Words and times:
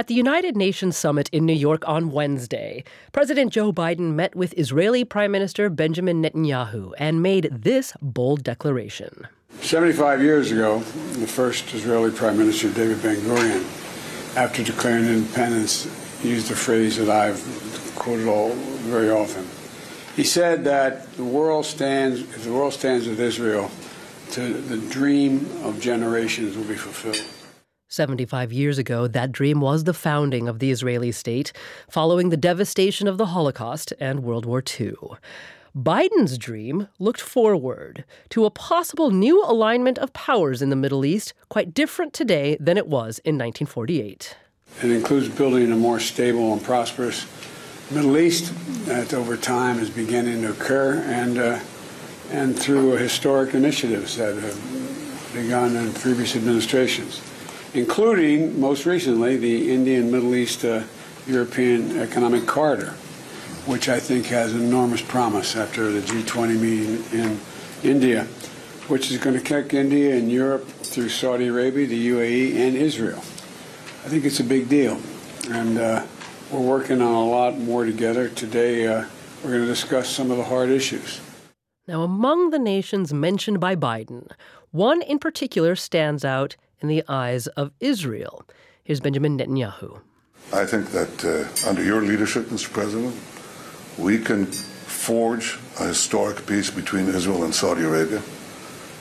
At 0.00 0.06
the 0.06 0.14
United 0.14 0.56
Nations 0.56 0.96
summit 0.96 1.28
in 1.30 1.44
New 1.44 1.52
York 1.52 1.86
on 1.86 2.10
Wednesday, 2.10 2.84
President 3.12 3.52
Joe 3.52 3.70
Biden 3.70 4.14
met 4.14 4.34
with 4.34 4.54
Israeli 4.56 5.04
Prime 5.04 5.30
Minister 5.30 5.68
Benjamin 5.68 6.22
Netanyahu 6.22 6.94
and 6.96 7.22
made 7.22 7.50
this 7.52 7.92
bold 8.00 8.42
declaration. 8.42 9.28
75 9.60 10.22
years 10.22 10.52
ago, 10.52 10.78
the 10.78 11.26
first 11.26 11.74
Israeli 11.74 12.10
Prime 12.10 12.38
Minister, 12.38 12.72
David 12.72 13.02
Ben 13.02 13.16
Gurion, 13.16 13.62
after 14.38 14.64
declaring 14.64 15.04
independence, 15.04 15.84
used 16.24 16.50
a 16.50 16.56
phrase 16.56 16.96
that 16.96 17.10
I've 17.10 17.92
quoted 17.94 18.26
all 18.26 18.54
very 18.88 19.10
often. 19.10 19.46
He 20.16 20.24
said 20.24 20.64
that 20.64 21.12
the 21.18 21.24
world 21.24 21.66
stands, 21.66 22.20
if 22.20 22.44
the 22.44 22.54
world 22.54 22.72
stands 22.72 23.06
with 23.06 23.20
Israel, 23.20 23.70
to 24.30 24.40
the 24.40 24.78
dream 24.90 25.46
of 25.62 25.78
generations 25.78 26.56
will 26.56 26.64
be 26.64 26.76
fulfilled. 26.76 27.22
75 27.90 28.52
years 28.52 28.78
ago, 28.78 29.08
that 29.08 29.32
dream 29.32 29.60
was 29.60 29.82
the 29.82 29.92
founding 29.92 30.46
of 30.46 30.60
the 30.60 30.70
Israeli 30.70 31.10
state 31.10 31.52
following 31.88 32.28
the 32.28 32.36
devastation 32.36 33.08
of 33.08 33.18
the 33.18 33.26
Holocaust 33.26 33.92
and 33.98 34.22
World 34.22 34.46
War 34.46 34.62
II. 34.62 34.94
Biden's 35.76 36.38
dream 36.38 36.86
looked 37.00 37.20
forward 37.20 38.04
to 38.28 38.44
a 38.44 38.50
possible 38.50 39.10
new 39.10 39.42
alignment 39.42 39.98
of 39.98 40.12
powers 40.12 40.62
in 40.62 40.70
the 40.70 40.76
Middle 40.76 41.04
East, 41.04 41.34
quite 41.48 41.74
different 41.74 42.12
today 42.12 42.56
than 42.60 42.76
it 42.76 42.86
was 42.86 43.18
in 43.24 43.34
1948. 43.34 44.36
It 44.84 44.90
includes 44.92 45.28
building 45.28 45.72
a 45.72 45.76
more 45.76 45.98
stable 45.98 46.52
and 46.52 46.62
prosperous 46.62 47.26
Middle 47.90 48.16
East 48.18 48.52
that 48.86 49.12
over 49.12 49.36
time 49.36 49.80
is 49.80 49.90
beginning 49.90 50.42
to 50.42 50.52
occur 50.52 51.02
and, 51.08 51.38
uh, 51.38 51.58
and 52.30 52.56
through 52.56 52.92
historic 52.98 53.52
initiatives 53.52 54.16
that 54.16 54.36
have 54.36 55.32
begun 55.34 55.74
in 55.74 55.92
previous 55.92 56.36
administrations 56.36 57.20
including 57.74 58.58
most 58.60 58.86
recently 58.86 59.36
the 59.36 59.72
Indian 59.72 60.10
Middle 60.10 60.34
East 60.34 60.64
uh, 60.64 60.82
European 61.26 61.98
Economic 61.98 62.46
Corridor, 62.46 62.90
which 63.66 63.88
I 63.88 64.00
think 64.00 64.26
has 64.26 64.52
enormous 64.52 65.02
promise 65.02 65.56
after 65.56 65.92
the 65.92 66.00
G20 66.00 66.60
meeting 66.60 67.04
in 67.18 67.40
India, 67.82 68.24
which 68.88 69.10
is 69.10 69.18
going 69.18 69.36
to 69.36 69.42
connect 69.42 69.72
India 69.72 70.16
and 70.16 70.30
Europe 70.30 70.66
through 70.66 71.08
Saudi 71.08 71.46
Arabia, 71.46 71.86
the 71.86 72.08
UAE, 72.08 72.56
and 72.56 72.76
Israel. 72.76 73.18
I 74.04 74.08
think 74.08 74.24
it's 74.24 74.40
a 74.40 74.44
big 74.44 74.68
deal. 74.68 75.00
And 75.50 75.78
uh, 75.78 76.04
we're 76.50 76.60
working 76.60 77.00
on 77.00 77.12
a 77.12 77.28
lot 77.28 77.58
more 77.58 77.84
together. 77.84 78.28
Today, 78.28 78.86
uh, 78.86 79.04
we're 79.44 79.50
going 79.50 79.62
to 79.62 79.66
discuss 79.66 80.08
some 80.08 80.30
of 80.30 80.36
the 80.36 80.44
hard 80.44 80.70
issues. 80.70 81.20
Now, 81.86 82.02
among 82.02 82.50
the 82.50 82.58
nations 82.58 83.12
mentioned 83.12 83.60
by 83.60 83.76
Biden, 83.76 84.30
one 84.70 85.02
in 85.02 85.18
particular 85.18 85.76
stands 85.76 86.24
out 86.24 86.56
in 86.80 86.88
the 86.88 87.02
eyes 87.08 87.46
of 87.48 87.72
Israel. 87.80 88.44
Here's 88.84 89.00
Benjamin 89.00 89.38
Netanyahu. 89.38 90.00
I 90.52 90.64
think 90.64 90.90
that 90.90 91.24
uh, 91.24 91.68
under 91.68 91.84
your 91.84 92.02
leadership, 92.02 92.46
Mr. 92.46 92.72
President, 92.72 93.14
we 93.98 94.18
can 94.18 94.46
forge 94.46 95.58
a 95.78 95.86
historic 95.86 96.46
peace 96.46 96.70
between 96.70 97.08
Israel 97.08 97.44
and 97.44 97.54
Saudi 97.54 97.82
Arabia. 97.82 98.22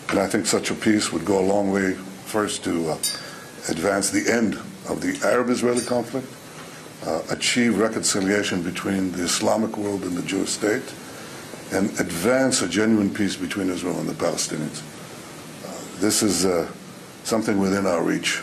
And 0.10 0.20
I 0.20 0.28
think 0.28 0.46
such 0.46 0.72
a 0.72 0.76
peace 0.76 1.12
would 1.12 1.26
go 1.26 1.40
a 1.40 1.46
long 1.46 1.72
way, 1.72 1.94
first, 2.26 2.64
to 2.66 2.92
uh, 2.92 2.94
advance 3.68 4.10
the 4.10 4.32
end 4.32 4.56
of 4.90 5.02
the 5.02 5.20
Arab 5.28 5.50
Israeli 5.50 5.84
conflict, 5.84 6.28
uh, 7.06 7.22
achieve 7.30 7.78
reconciliation 7.78 8.62
between 8.62 9.12
the 9.12 9.24
Islamic 9.24 9.78
world 9.78 10.04
and 10.04 10.18
the 10.18 10.24
Jewish 10.24 10.50
state, 10.50 10.94
and 11.72 11.90
advance 12.00 12.62
a 12.62 12.68
genuine 12.68 13.14
peace 13.14 13.36
between 13.36 13.70
Israel 13.70 14.00
and 14.00 14.10
the 14.10 14.14
Palestinians. 14.14 14.82
Uh, 15.66 16.02
this 16.02 16.24
is 16.24 16.46
uh, 16.46 16.72
something 17.24 17.60
within 17.60 17.86
our 17.86 18.04
reach. 18.04 18.42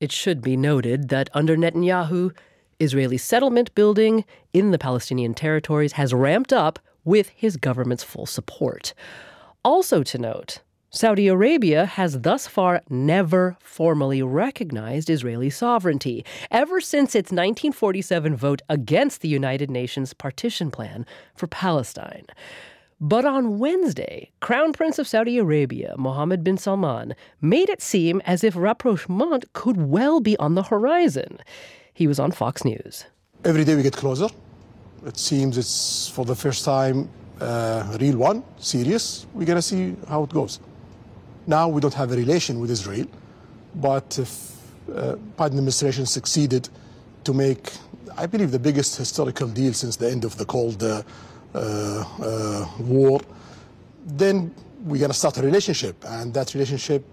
It 0.00 0.12
should 0.12 0.42
be 0.42 0.56
noted 0.56 1.08
that 1.08 1.30
under 1.34 1.56
Netanyahu, 1.56 2.34
Israeli 2.80 3.18
settlement 3.18 3.74
building 3.74 4.24
in 4.52 4.70
the 4.70 4.78
Palestinian 4.78 5.34
territories 5.34 5.92
has 5.92 6.12
ramped 6.12 6.52
up 6.52 6.78
with 7.04 7.28
his 7.30 7.56
government's 7.56 8.04
full 8.04 8.26
support. 8.26 8.94
Also 9.64 10.02
to 10.02 10.18
note, 10.18 10.60
Saudi 10.90 11.26
Arabia 11.26 11.86
has 11.86 12.20
thus 12.20 12.46
far 12.46 12.80
never 12.88 13.56
formally 13.60 14.22
recognized 14.22 15.10
Israeli 15.10 15.50
sovereignty, 15.50 16.24
ever 16.52 16.80
since 16.80 17.16
its 17.16 17.32
1947 17.32 18.36
vote 18.36 18.62
against 18.68 19.20
the 19.20 19.28
United 19.28 19.70
Nations 19.70 20.14
partition 20.14 20.70
plan 20.70 21.04
for 21.34 21.48
Palestine. 21.48 22.26
But 23.00 23.24
on 23.24 23.58
Wednesday, 23.58 24.30
Crown 24.40 24.72
Prince 24.72 24.98
of 24.98 25.06
Saudi 25.06 25.38
Arabia, 25.38 25.94
Mohammed 25.98 26.44
bin 26.44 26.56
Salman, 26.56 27.14
made 27.40 27.68
it 27.68 27.82
seem 27.82 28.22
as 28.24 28.44
if 28.44 28.54
rapprochement 28.56 29.52
could 29.52 29.76
well 29.76 30.20
be 30.20 30.36
on 30.38 30.54
the 30.54 30.62
horizon. 30.62 31.38
He 31.92 32.06
was 32.06 32.18
on 32.18 32.32
Fox 32.32 32.64
News. 32.64 33.06
Every 33.44 33.64
day 33.64 33.74
we 33.74 33.82
get 33.82 33.96
closer. 33.96 34.28
It 35.06 35.18
seems 35.18 35.58
it's 35.58 36.08
for 36.08 36.24
the 36.24 36.34
first 36.34 36.64
time 36.64 37.08
uh, 37.40 37.96
real 38.00 38.16
one, 38.16 38.42
serious. 38.58 39.26
We're 39.34 39.46
going 39.46 39.56
to 39.56 39.62
see 39.62 39.96
how 40.08 40.22
it 40.22 40.30
goes. 40.30 40.60
Now 41.46 41.68
we 41.68 41.80
don't 41.80 41.94
have 41.94 42.10
a 42.12 42.16
relation 42.16 42.58
with 42.60 42.70
Israel, 42.70 43.06
but 43.74 44.18
if 44.18 44.52
uh, 44.88 45.16
Biden 45.36 45.58
administration 45.58 46.06
succeeded 46.06 46.68
to 47.24 47.34
make, 47.34 47.72
I 48.16 48.26
believe, 48.26 48.50
the 48.50 48.58
biggest 48.58 48.96
historical 48.96 49.48
deal 49.48 49.74
since 49.74 49.96
the 49.96 50.10
end 50.10 50.24
of 50.24 50.36
the 50.38 50.44
Cold 50.44 50.82
uh, 50.82 51.02
war, 51.54 53.20
then 54.06 54.54
we're 54.84 54.98
going 54.98 55.10
to 55.10 55.16
start 55.16 55.38
a 55.38 55.42
relationship, 55.42 55.96
and 56.06 56.34
that 56.34 56.52
relationship 56.54 57.04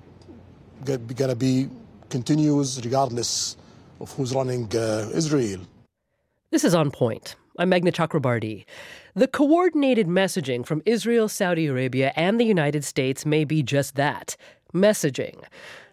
going 0.83 1.07
to 1.07 1.35
be 1.35 1.69
continuous 2.09 2.79
regardless 2.83 3.55
of 3.99 4.11
who's 4.13 4.33
running 4.33 4.67
uh, 4.75 5.09
Israel. 5.13 5.61
This 6.49 6.63
is 6.63 6.75
on 6.75 6.91
point. 6.91 7.35
I'm 7.59 7.69
Meghna 7.69 7.93
Chakrabarti. 7.93 8.65
The 9.13 9.27
coordinated 9.27 10.07
messaging 10.07 10.65
from 10.65 10.81
Israel, 10.85 11.29
Saudi 11.29 11.67
Arabia, 11.67 12.11
and 12.15 12.39
the 12.39 12.45
United 12.45 12.83
States 12.83 13.25
may 13.25 13.45
be 13.45 13.61
just 13.61 13.95
that 13.95 14.35
messaging. 14.73 15.43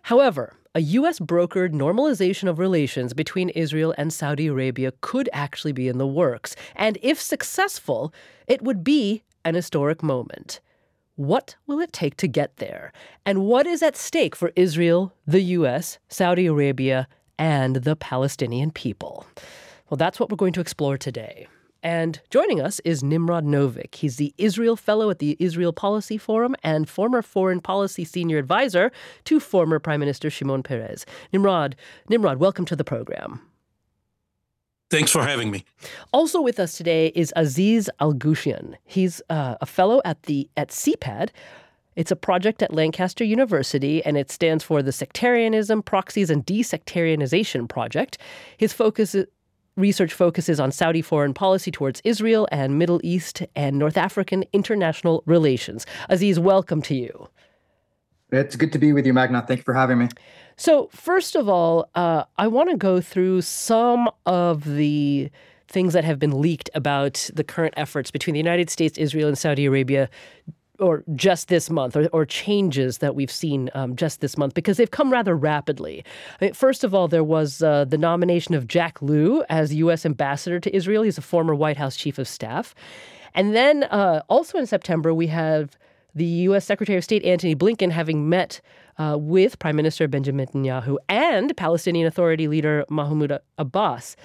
However, 0.03 0.55
a 0.79 0.93
U.S. 0.99 1.19
brokered 1.19 1.73
normalization 1.73 2.49
of 2.49 2.61
relations 2.61 3.13
between 3.13 3.49
Israel 3.49 3.93
and 3.99 4.13
Saudi 4.13 4.47
Arabia 4.47 4.93
could 5.01 5.29
actually 5.33 5.73
be 5.73 5.89
in 5.89 5.99
the 5.99 6.07
works. 6.07 6.55
And 6.77 6.97
if 7.03 7.21
successful, 7.21 8.15
it 8.47 8.63
would 8.63 8.85
be 8.85 9.25
an 9.45 9.57
historic 9.57 10.05
moment. 10.05 10.61
What 11.17 11.57
will 11.67 11.81
it 11.81 11.93
take 11.93 12.17
to 12.19 12.29
get 12.29 12.59
there? 12.59 12.93
And 13.27 13.41
what 13.41 13.67
is 13.67 13.83
at 13.83 13.97
stake 13.97 14.37
for 14.37 14.53
Israel, 14.55 15.13
the 15.27 15.43
U.S., 15.59 15.99
Saudi 16.09 16.47
Arabia, 16.47 17.09
and 17.41 17.75
the 17.83 17.97
Palestinian 17.97 18.71
people? 18.71 19.27
Well, 19.91 19.99
that's 19.99 20.21
what 20.21 20.31
we're 20.31 20.37
going 20.37 20.53
to 20.53 20.61
explore 20.61 20.97
today. 20.97 21.49
And 21.83 22.21
joining 22.31 22.61
us 22.61 22.81
is 22.81 23.05
Nimrod 23.05 23.45
Novik. 23.45 23.95
He's 23.95 24.17
the 24.17 24.35
Israel 24.37 24.75
Fellow 24.75 25.11
at 25.11 25.21
the 25.21 25.37
Israel 25.39 25.73
Policy 25.73 26.19
Forum 26.19 26.57
and 26.65 26.89
former 26.89 27.23
foreign 27.23 27.61
policy 27.61 28.05
senior 28.05 28.39
advisor 28.39 28.91
to 29.25 29.39
former 29.39 29.79
Prime 29.79 30.01
Minister 30.01 30.29
Shimon 30.29 30.65
Peres. 30.65 31.07
Nimrod, 31.33 31.77
Nimrod, 32.09 32.39
welcome 32.39 32.65
to 32.65 32.75
the 32.75 32.83
program. 32.83 33.41
Thanks 34.91 35.13
for 35.13 35.23
having 35.23 35.51
me. 35.51 35.65
Also 36.13 36.41
with 36.41 36.59
us 36.59 36.77
today 36.77 37.13
is 37.15 37.33
Aziz 37.37 37.89
Alghashian. 38.01 38.75
He's 38.85 39.23
uh, 39.31 39.57
a 39.61 39.67
fellow 39.67 40.01
at 40.05 40.25
the 40.25 40.49
at 40.57 40.71
SEPAD. 40.71 41.29
It's 41.95 42.11
a 42.11 42.17
project 42.17 42.63
at 42.63 42.73
Lancaster 42.73 43.25
University, 43.25 44.05
and 44.05 44.17
it 44.17 44.31
stands 44.31 44.63
for 44.65 44.83
the 44.83 44.93
Sectarianism, 44.93 45.83
Proxies, 45.83 46.31
and 46.31 46.47
Desectarianization 46.47 47.69
Project. 47.69 48.19
His 48.57 48.73
focus 48.73 49.17
research 49.79 50.13
focuses 50.13 50.61
on 50.61 50.73
Saudi 50.73 51.01
foreign 51.01 51.33
policy 51.33 51.71
towards 51.71 52.03
Israel 52.05 52.49
and 52.51 52.79
Middle 52.79 53.01
East 53.03 53.43
and 53.55 53.79
North 53.79 53.97
African 53.97 54.45
international 54.53 55.23
relations. 55.27 55.87
Aziz, 56.09 56.39
welcome 56.39 56.83
to 56.83 56.95
you. 56.95 57.29
It's 58.31 58.57
good 58.57 58.73
to 58.73 58.79
be 58.79 58.93
with 58.93 59.07
you, 59.07 59.15
Meghna. 59.15 59.47
Thank 59.47 59.61
you 59.61 59.65
for 59.65 59.75
having 59.75 59.99
me. 59.99 60.09
So, 60.57 60.89
first 60.93 61.35
of 61.35 61.49
all, 61.49 61.89
uh, 61.95 62.25
I 62.37 62.49
want 62.49 62.69
to 62.71 62.77
go 62.77 63.01
through 63.01 63.43
some 63.43 64.11
of 64.27 64.65
the 64.65 65.31
things 65.69 65.93
that 65.93 66.05
have 66.05 66.19
been 66.19 66.41
leaked 66.41 66.69
about 66.75 67.31
the 67.33 67.45
current 67.45 67.75
efforts 67.77 68.11
between 68.11 68.35
the 68.35 68.41
United 68.41 68.71
States, 68.71 68.99
Israel, 68.99 69.29
and 69.29 69.39
Saudi 69.39 69.67
Arabia 69.67 70.11
or 70.79 71.05
just 71.15 71.49
this 71.49 71.71
month, 71.71 71.97
or, 71.97 72.07
or 72.09 72.25
changes 72.25 72.99
that 72.99 73.15
we've 73.15 73.31
seen 73.31 73.71
um, 73.75 73.97
just 73.97 74.21
this 74.21 74.37
month, 74.37 74.55
because 74.55 74.77
they've 74.77 74.91
come 74.91 75.13
rather 75.13 75.37
rapidly. 75.37 76.05
I 76.41 76.47
mean, 76.47 76.55
first 76.55 76.85
of 76.85 76.95
all, 76.95 77.09
there 77.09 77.25
was 77.25 77.63
uh, 77.63 77.85
the 77.85 77.99
nomination 77.99 78.55
of 78.55 78.67
Jack 78.67 79.03
Lew 79.03 79.43
as 79.49 79.75
U.S. 79.75 80.07
ambassador 80.07 80.61
to 80.61 80.75
Israel. 80.75 81.03
He's 81.03 81.19
a 81.19 81.23
former 81.23 81.55
White 81.55 81.77
House 81.77 81.97
chief 81.97 82.19
of 82.19 82.29
staff. 82.29 82.75
And 83.35 83.55
then 83.55 83.85
uh, 83.85 84.23
also 84.29 84.59
in 84.59 84.67
September, 84.67 85.13
we 85.13 85.27
have 85.29 85.77
the 86.15 86.25
U.S. 86.25 86.65
Secretary 86.65 86.99
of 86.99 87.05
State 87.05 87.25
Antony 87.25 87.55
Blinken 87.55 87.91
having 87.91 88.29
met 88.29 88.61
uh, 88.99 89.17
with 89.19 89.59
Prime 89.59 89.77
Minister 89.77 90.09
Benjamin 90.09 90.47
Netanyahu 90.47 90.97
and 91.09 91.57
Palestinian 91.57 92.07
Authority 92.07 92.49
leader 92.49 92.85
Mahmoud 92.91 93.39
Abbas. 93.57 94.17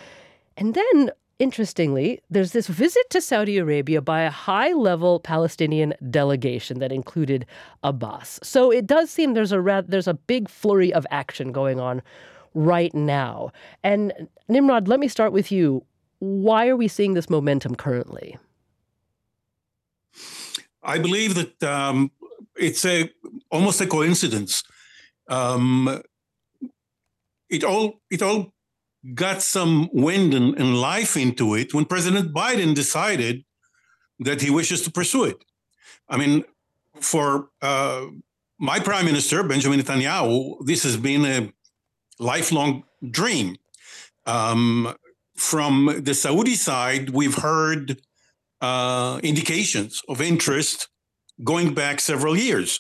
And 0.58 0.74
then 0.74 1.12
Interestingly, 1.40 2.22
there's 2.30 2.52
this 2.52 2.68
visit 2.68 3.10
to 3.10 3.20
Saudi 3.20 3.58
Arabia 3.58 4.02
by 4.02 4.22
a 4.22 4.30
high 4.30 4.72
level 4.72 5.20
Palestinian 5.20 5.94
delegation 6.10 6.80
that 6.80 6.92
included 6.92 7.46
Abbas. 7.84 8.40
So 8.44 8.72
it 8.72 8.86
does 8.86 9.10
seem 9.10 9.34
there's 9.34 9.52
a 9.52 9.84
there's 9.88 10.08
a 10.08 10.14
big 10.14 10.48
flurry 10.48 10.94
of 10.94 11.08
action 11.10 11.52
going 11.52 11.80
on 11.80 12.02
right 12.54 12.94
now. 12.94 13.52
And 13.84 14.14
Nimrod, 14.48 14.88
let 14.88 15.00
me 15.00 15.08
start 15.08 15.34
with 15.34 15.52
you. 15.52 15.84
Why 16.20 16.68
are 16.68 16.78
we 16.78 16.88
seeing 16.88 17.16
this 17.16 17.30
momentum 17.30 17.76
currently? 17.76 18.38
I 20.84 21.00
believe 21.00 21.36
that 21.36 21.64
um, 21.64 22.12
it's 22.56 22.86
a 22.86 23.10
almost 23.50 23.82
a 23.82 23.88
coincidence. 23.88 24.64
Um, 25.28 26.02
it 27.50 27.64
all 27.64 28.02
it 28.10 28.22
all 28.22 28.53
got 29.14 29.42
some 29.42 29.90
wind 29.92 30.34
and, 30.34 30.58
and, 30.58 30.80
life 30.80 31.18
into 31.18 31.56
it 31.56 31.74
when 31.74 31.86
President 31.86 32.34
Biden 32.34 32.74
decided 32.74 33.44
that 34.20 34.42
he 34.42 34.50
wishes 34.50 34.82
to 34.84 34.92
pursue 34.92 35.26
it. 35.26 35.44
I 36.08 36.18
mean, 36.18 36.46
for 37.02 37.50
uh, 37.62 38.06
my 38.60 38.80
prime 38.80 39.06
minister 39.06 39.44
Benjamin 39.44 39.80
Netanyahu, 39.80 40.66
this 40.66 40.84
has 40.84 40.96
been 40.96 41.26
a 41.26 41.52
lifelong 42.20 42.84
dream. 43.12 43.58
Um, 44.26 44.96
from 45.36 46.02
the 46.02 46.14
Saudi 46.14 46.56
side, 46.56 47.10
we've 47.10 47.36
heard 47.36 48.00
uh, 48.62 49.20
indications 49.24 50.02
of 50.08 50.22
interest 50.22 50.88
going 51.44 51.74
back 51.74 52.00
several 52.00 52.38
years. 52.38 52.80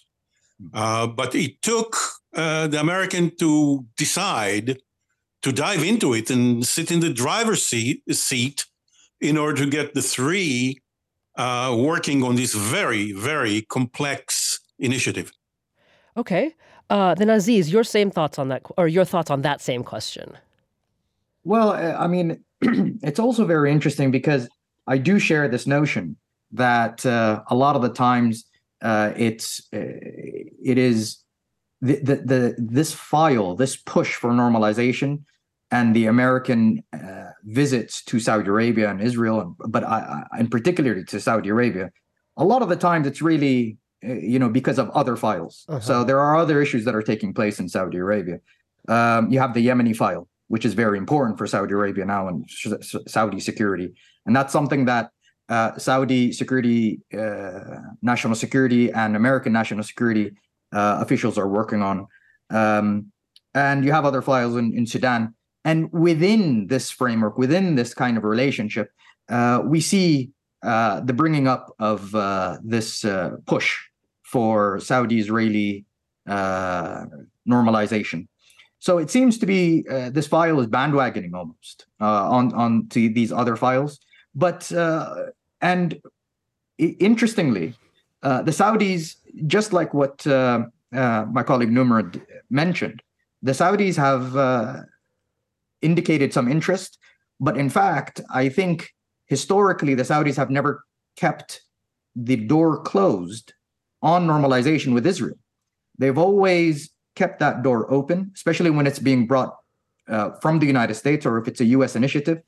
Uh, 0.73 1.07
but 1.07 1.35
it 1.35 1.61
took 1.61 1.97
uh, 2.35 2.67
the 2.67 2.79
American 2.79 3.35
to 3.37 3.85
decide 3.97 4.77
to 5.43 5.51
dive 5.51 5.83
into 5.83 6.13
it 6.13 6.29
and 6.29 6.65
sit 6.65 6.91
in 6.91 6.99
the 6.99 7.13
driver's 7.13 7.63
seat, 7.63 8.01
seat 8.11 8.65
in 9.21 9.37
order 9.37 9.63
to 9.63 9.69
get 9.69 9.93
the 9.93 10.01
three 10.01 10.81
uh, 11.35 11.75
working 11.77 12.23
on 12.23 12.35
this 12.35 12.53
very, 12.53 13.11
very 13.11 13.61
complex 13.63 14.59
initiative. 14.79 15.31
Okay. 16.17 16.55
Uh, 16.89 17.13
then 17.15 17.29
Aziz, 17.29 17.71
your 17.71 17.83
same 17.83 18.11
thoughts 18.11 18.37
on 18.37 18.49
that, 18.49 18.61
or 18.77 18.87
your 18.87 19.05
thoughts 19.05 19.31
on 19.31 19.41
that 19.41 19.61
same 19.61 19.83
question? 19.83 20.37
Well, 21.43 21.71
uh, 21.71 21.97
I 21.97 22.07
mean, 22.07 22.43
it's 22.61 23.19
also 23.19 23.45
very 23.45 23.71
interesting 23.71 24.11
because 24.11 24.47
I 24.87 24.97
do 24.97 25.19
share 25.19 25.47
this 25.47 25.65
notion 25.65 26.17
that 26.51 27.05
uh, 27.05 27.43
a 27.47 27.55
lot 27.55 27.75
of 27.75 27.81
the 27.81 27.89
times 27.89 28.45
uh, 28.81 29.11
it's 29.15 29.67
uh, 29.73 29.79
it 29.79 30.77
is 30.77 31.23
the, 31.81 31.95
the, 31.95 32.15
the 32.15 32.55
this 32.57 32.93
file, 32.93 33.55
this 33.55 33.75
push 33.75 34.13
for 34.15 34.29
normalization, 34.31 35.23
and 35.75 35.95
the 35.95 36.05
American 36.15 36.83
uh, 36.93 37.31
visits 37.61 38.03
to 38.09 38.19
Saudi 38.19 38.49
Arabia 38.55 38.87
and 38.91 39.01
Israel, 39.01 39.55
but 39.75 39.83
I, 39.83 39.99
I, 40.31 40.39
in 40.41 40.47
particularly 40.47 41.03
to 41.05 41.19
Saudi 41.19 41.49
Arabia, 41.49 41.85
a 42.37 42.45
lot 42.51 42.61
of 42.61 42.69
the 42.73 42.79
times 42.87 43.07
it's 43.07 43.23
really 43.31 43.57
uh, 44.07 44.13
you 44.33 44.39
know 44.41 44.49
because 44.59 44.77
of 44.83 44.87
other 45.01 45.15
files. 45.25 45.65
Uh-huh. 45.67 45.79
So 45.89 46.03
there 46.09 46.19
are 46.25 46.35
other 46.43 46.57
issues 46.61 46.85
that 46.85 46.95
are 46.99 47.01
taking 47.13 47.33
place 47.39 47.59
in 47.59 47.67
Saudi 47.67 47.97
Arabia. 47.97 48.37
Um, 48.87 49.31
you 49.31 49.39
have 49.39 49.53
the 49.57 49.65
Yemeni 49.67 49.95
file, 49.95 50.27
which 50.53 50.65
is 50.69 50.73
very 50.83 50.97
important 51.03 51.37
for 51.39 51.47
Saudi 51.47 51.73
Arabia 51.73 52.05
now 52.05 52.27
and 52.27 52.37
Saudi 53.07 53.39
security. 53.39 53.89
And 54.25 54.35
that's 54.35 54.53
something 54.53 54.85
that 54.85 55.05
uh, 55.49 55.71
Saudi 55.77 56.31
security, 56.41 57.01
uh, 57.17 57.77
national 58.11 58.35
security, 58.35 58.91
and 58.91 59.15
American 59.15 59.51
national 59.61 59.83
security 59.91 60.25
uh, 60.71 60.97
officials 61.05 61.35
are 61.37 61.49
working 61.59 61.81
on. 61.81 62.07
Um, 62.61 62.87
and 63.55 63.85
you 63.85 63.91
have 63.97 64.05
other 64.05 64.21
files 64.21 64.55
in, 64.55 64.67
in 64.79 64.85
Sudan. 64.85 65.33
And 65.65 65.91
within 65.91 66.67
this 66.67 66.91
framework, 66.91 67.37
within 67.37 67.75
this 67.75 67.93
kind 67.93 68.17
of 68.17 68.23
relationship, 68.23 68.91
uh, 69.29 69.61
we 69.63 69.79
see 69.79 70.31
uh, 70.63 70.99
the 71.01 71.13
bringing 71.13 71.47
up 71.47 71.73
of 71.79 72.13
uh, 72.15 72.57
this 72.63 73.05
push 73.45 73.77
for 74.23 74.79
Saudi 74.79 75.19
Israeli 75.19 75.85
normalization. 77.47 78.27
So 78.83 78.97
it 78.97 79.09
seems 79.09 79.37
to 79.37 79.45
be 79.45 79.85
uh, 79.89 80.09
this 80.09 80.27
file 80.27 80.59
is 80.59 80.67
bandwagoning 80.67 81.33
almost 81.33 81.85
uh, 82.01 82.29
on 82.29 82.53
on 82.53 82.89
to 82.89 83.07
these 83.07 83.31
other 83.31 83.55
files. 83.55 83.97
But 84.35 84.69
uh, 84.73 85.31
and 85.61 86.01
interestingly, 86.77 87.75
uh, 88.23 88.41
the 88.41 88.51
Saudis, 88.51 89.15
just 89.47 89.71
like 89.71 89.93
what 89.93 90.27
uh, 90.27 90.65
uh, 90.93 91.25
my 91.31 91.43
colleague 91.43 91.71
Nimrod 91.71 92.21
mentioned, 92.49 93.01
the 93.41 93.53
Saudis 93.53 93.95
have 93.95 94.35
indicated 95.83 96.33
some 96.33 96.49
interest. 96.49 96.97
But 97.39 97.57
in 97.57 97.69
fact, 97.69 98.21
I 98.33 98.49
think 98.49 98.89
historically 99.25 99.95
the 99.95 100.03
Saudis 100.03 100.37
have 100.37 100.49
never 100.49 100.83
kept 101.15 101.61
the 102.15 102.35
door 102.35 102.81
closed 102.81 103.53
on 104.01 104.27
normalization 104.27 104.93
with 104.93 105.05
Israel. 105.05 105.37
They've 105.97 106.17
always 106.17 106.91
kept 107.15 107.39
that 107.39 107.63
door 107.63 107.91
open, 107.91 108.31
especially 108.35 108.69
when 108.69 108.87
it's 108.87 108.99
being 108.99 109.27
brought 109.27 109.55
uh, 110.07 110.31
from 110.41 110.59
the 110.59 110.65
United 110.65 110.95
States 110.95 111.25
or 111.25 111.37
if 111.37 111.47
it's 111.47 111.61
a 111.61 111.65
U.S. 111.65 111.95
initiative. 111.95 112.41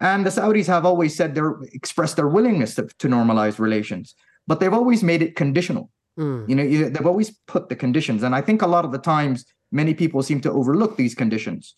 And 0.00 0.24
the 0.24 0.30
Saudis 0.30 0.66
have 0.66 0.86
always 0.86 1.14
said 1.14 1.34
they're 1.34 1.58
expressed 1.72 2.16
their 2.16 2.28
willingness 2.28 2.74
to, 2.76 2.88
to 2.98 3.08
normalize 3.08 3.58
relations, 3.58 4.14
but 4.46 4.60
they've 4.60 4.72
always 4.72 5.02
made 5.02 5.22
it 5.22 5.36
conditional. 5.36 5.90
Mm. 6.18 6.48
You 6.48 6.54
know, 6.54 6.88
they've 6.88 7.06
always 7.06 7.30
put 7.46 7.68
the 7.68 7.76
conditions, 7.76 8.22
and 8.22 8.34
I 8.34 8.40
think 8.40 8.62
a 8.62 8.66
lot 8.66 8.84
of 8.84 8.92
the 8.92 8.98
times 8.98 9.44
many 9.70 9.94
people 9.94 10.22
seem 10.22 10.40
to 10.40 10.50
overlook 10.50 10.96
these 10.96 11.14
conditions. 11.14 11.74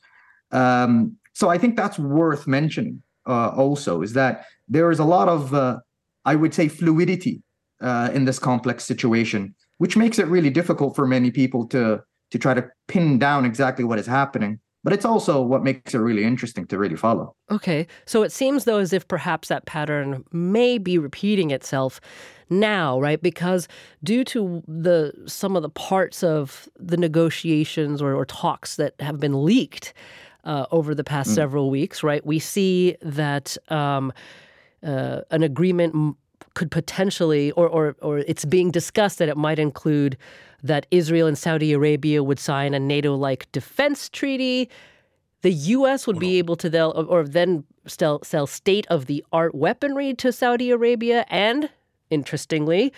Um, 0.53 1.17
so 1.33 1.49
I 1.49 1.59
think 1.59 1.77
that's 1.77 1.99
worth 1.99 2.47
mentioning. 2.47 3.03
Uh, 3.27 3.49
also, 3.51 4.03
is 4.03 4.15
that 4.15 4.47
there 4.69 4.91
is 4.91 4.99
a 4.99 5.05
lot 5.05 5.29
of, 5.29 5.55
uh, 5.55 5.79
I 6.25 6.35
would 6.35 6.53
say, 6.53 6.69
fluidity 6.69 7.43
uh, 7.81 8.11
in 8.13 8.25
this 8.25 8.39
complex 8.39 8.85
situation, 8.85 9.55
which 9.79 9.97
makes 9.97 10.19
it 10.19 10.27
really 10.27 10.51
difficult 10.51 10.97
for 10.97 11.07
many 11.07 11.31
people 11.31 11.67
to 11.69 12.03
to 12.31 12.39
try 12.39 12.55
to 12.55 12.69
pin 12.89 13.19
down 13.19 13.45
exactly 13.45 13.85
what 13.85 13.99
is 13.99 14.07
happening. 14.07 14.59
But 14.85 14.93
it's 14.93 15.05
also 15.05 15.41
what 15.41 15.63
makes 15.63 15.95
it 15.95 15.99
really 15.99 16.25
interesting 16.25 16.67
to 16.67 16.79
really 16.79 16.97
follow. 16.97 17.37
Okay. 17.51 17.87
So 18.05 18.25
it 18.25 18.33
seems, 18.33 18.65
though, 18.65 18.79
as 18.79 18.93
if 18.93 19.07
perhaps 19.07 19.49
that 19.49 19.65
pattern 19.65 20.25
may 20.33 20.79
be 20.79 20.99
repeating 20.99 21.53
itself 21.53 22.01
now, 22.51 23.01
right? 23.01 23.23
Because 23.23 23.69
due 24.03 24.25
to 24.25 24.63
the 24.67 25.13
some 25.27 25.55
of 25.55 25.63
the 25.63 25.71
parts 25.71 26.25
of 26.25 26.69
the 26.77 26.97
negotiations 26.97 28.03
or, 28.03 28.15
or 28.15 28.27
talks 28.27 28.75
that 28.77 28.95
have 28.99 29.21
been 29.21 29.45
leaked 29.45 29.95
uh, 30.45 30.67
over 30.71 30.95
the 30.95 31.05
past 31.05 31.31
mm. 31.31 31.35
several 31.35 31.71
weeks, 31.71 32.03
right, 32.03 32.25
we 32.25 32.39
see 32.39 32.97
that 33.03 33.57
um, 33.69 34.13
uh, 34.83 35.21
an 35.31 35.43
agreement 35.43 36.17
could 36.55 36.71
potentially, 36.71 37.51
or, 37.53 37.69
or 37.69 37.97
or 38.03 38.19
it's 38.19 38.45
being 38.45 38.71
discussed 38.71 39.19
that 39.19 39.29
it 39.29 39.37
might 39.37 39.59
include 39.59 40.17
that 40.63 40.87
Israel 40.91 41.27
and 41.27 41.37
Saudi 41.37 41.73
Arabia 41.73 42.23
would 42.23 42.39
sign 42.39 42.75
a 42.75 42.81
NATO 42.81 43.15
like 43.15 43.51
defense 43.53 44.09
treaty. 44.09 44.69
The 45.43 45.53
U.S. 45.53 46.07
would 46.07 46.21
be 46.21 46.39
able 46.39 46.55
to 46.57 46.71
then, 46.71 46.85
or 46.85 47.25
then 47.25 47.65
sell, 47.87 48.23
sell 48.23 48.47
state 48.47 48.87
of 48.89 49.07
the 49.07 49.25
art 49.33 49.57
weaponry 49.57 50.15
to 50.15 50.31
Saudi 50.31 50.71
Arabia 50.71 51.25
and, 51.29 51.69
interestingly, 52.11 52.93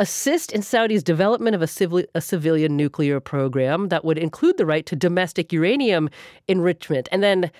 assist 0.00 0.52
in 0.52 0.62
Saudi's 0.62 1.02
development 1.02 1.54
of 1.54 1.62
a, 1.62 2.04
a 2.14 2.20
civilian 2.20 2.76
nuclear 2.76 3.20
program 3.20 3.88
that 3.88 4.04
would 4.04 4.18
include 4.18 4.56
the 4.56 4.66
right 4.66 4.86
to 4.86 4.96
domestic 4.96 5.52
uranium 5.52 6.10
enrichment. 6.48 7.08
And 7.12 7.22
then, 7.22 7.50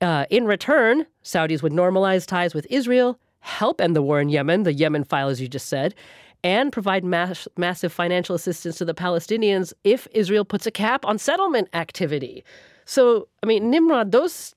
uh, 0.00 0.26
in 0.30 0.44
return, 0.44 1.06
Saudis 1.22 1.62
would 1.62 1.72
normalize 1.72 2.26
ties 2.26 2.54
with 2.54 2.66
Israel, 2.68 3.18
help 3.40 3.80
end 3.80 3.94
the 3.94 4.02
war 4.02 4.20
in 4.20 4.28
Yemen, 4.28 4.64
the 4.64 4.72
Yemen 4.72 5.04
file, 5.04 5.28
as 5.28 5.40
you 5.40 5.48
just 5.48 5.68
said, 5.68 5.94
and 6.42 6.72
provide 6.72 7.04
mass, 7.04 7.48
massive 7.56 7.92
financial 7.92 8.34
assistance 8.34 8.76
to 8.76 8.84
the 8.84 8.94
Palestinians 8.94 9.72
if 9.82 10.06
Israel 10.12 10.44
puts 10.44 10.66
a 10.66 10.70
cap 10.70 11.04
on 11.06 11.18
settlement 11.18 11.68
activity. 11.72 12.44
So, 12.84 13.28
I 13.42 13.46
mean, 13.46 13.70
Nimrod, 13.70 14.12
those, 14.12 14.54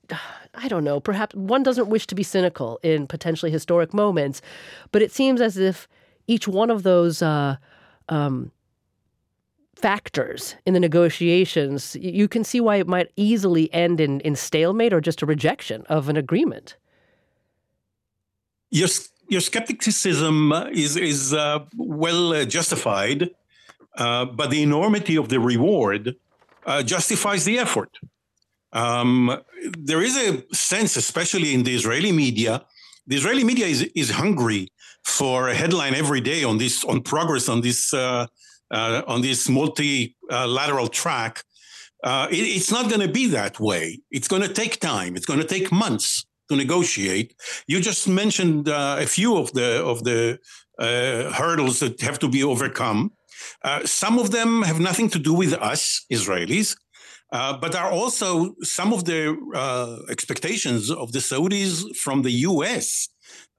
I 0.54 0.68
don't 0.68 0.84
know, 0.84 1.00
perhaps 1.00 1.34
one 1.34 1.62
doesn't 1.62 1.88
wish 1.88 2.06
to 2.08 2.14
be 2.14 2.22
cynical 2.22 2.78
in 2.82 3.06
potentially 3.06 3.50
historic 3.50 3.94
moments, 3.94 4.42
but 4.92 5.00
it 5.00 5.12
seems 5.12 5.40
as 5.40 5.56
if 5.56 5.88
each 6.28 6.46
one 6.46 6.70
of 6.70 6.84
those 6.84 7.20
uh, 7.22 7.56
um, 8.08 8.52
factors 9.74 10.54
in 10.66 10.74
the 10.74 10.80
negotiations, 10.80 11.96
you 11.96 12.28
can 12.28 12.44
see 12.44 12.60
why 12.60 12.76
it 12.76 12.86
might 12.86 13.10
easily 13.16 13.72
end 13.72 14.00
in, 14.00 14.20
in 14.20 14.36
stalemate 14.36 14.92
or 14.92 15.00
just 15.00 15.22
a 15.22 15.26
rejection 15.26 15.82
of 15.88 16.08
an 16.08 16.16
agreement. 16.16 16.76
Yes, 18.70 19.08
your 19.28 19.40
skepticism 19.40 20.52
is 20.72 20.96
is 20.96 21.32
uh, 21.32 21.60
well 21.76 22.34
uh, 22.34 22.44
justified, 22.44 23.30
uh, 23.96 24.26
but 24.26 24.50
the 24.50 24.62
enormity 24.62 25.16
of 25.16 25.28
the 25.28 25.40
reward 25.40 26.16
uh, 26.66 26.82
justifies 26.82 27.44
the 27.44 27.58
effort. 27.58 27.98
Um, 28.72 29.40
there 29.78 30.02
is 30.02 30.16
a 30.16 30.44
sense, 30.54 30.96
especially 30.96 31.54
in 31.54 31.62
the 31.62 31.74
Israeli 31.74 32.12
media, 32.12 32.66
the 33.08 33.16
Israeli 33.16 33.44
media 33.44 33.66
is 33.66 33.82
is 33.94 34.10
hungry 34.10 34.68
for 35.04 35.48
a 35.48 35.54
headline 35.54 35.94
every 35.94 36.20
day 36.20 36.44
on 36.44 36.58
this 36.58 36.84
on 36.84 37.02
progress 37.02 37.48
on 37.48 37.60
this 37.60 37.92
uh, 37.92 38.26
uh, 38.70 39.02
on 39.06 39.22
this 39.22 39.48
multilateral 39.48 40.88
track. 40.88 41.42
It, 42.04 42.44
it's 42.56 42.70
not 42.70 42.88
going 42.90 43.00
to 43.00 43.12
be 43.20 43.26
that 43.38 43.58
way. 43.58 44.00
It's 44.10 44.28
going 44.28 44.42
to 44.42 44.52
take 44.62 44.78
time. 44.78 45.16
It's 45.16 45.26
going 45.26 45.40
to 45.40 45.46
take 45.46 45.72
months 45.72 46.24
to 46.48 46.56
negotiate. 46.56 47.34
You 47.66 47.80
just 47.80 48.08
mentioned 48.08 48.68
uh, 48.68 48.96
a 48.98 49.06
few 49.06 49.36
of 49.36 49.52
the 49.52 49.84
of 49.84 50.04
the 50.04 50.38
uh, 50.78 51.32
hurdles 51.32 51.80
that 51.80 52.00
have 52.00 52.18
to 52.20 52.28
be 52.28 52.42
overcome. 52.42 53.12
Uh, 53.64 53.84
some 53.84 54.18
of 54.18 54.30
them 54.30 54.62
have 54.62 54.80
nothing 54.80 55.08
to 55.10 55.18
do 55.18 55.32
with 55.32 55.52
us 55.54 56.04
Israelis. 56.12 56.76
Uh, 57.30 57.56
but 57.58 57.74
are 57.74 57.90
also 57.90 58.54
some 58.62 58.92
of 58.92 59.04
the 59.04 59.36
uh, 59.54 59.98
expectations 60.10 60.90
of 60.90 61.12
the 61.12 61.18
Saudis 61.18 61.94
from 61.96 62.22
the 62.22 62.30
U.S. 62.30 63.08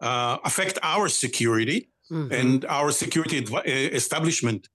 Uh, 0.01 0.37
affect 0.43 0.79
our 0.81 1.07
security 1.07 1.89
mm-hmm. 2.11 2.33
and 2.33 2.65
our 2.65 2.91
security 2.91 3.37
adv- 3.37 3.65
establishment 3.65 4.67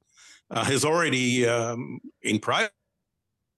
uh, 0.51 0.65
has 0.65 0.85
already, 0.85 1.47
um, 1.47 1.99
in 2.23 2.39
private, 2.39 2.71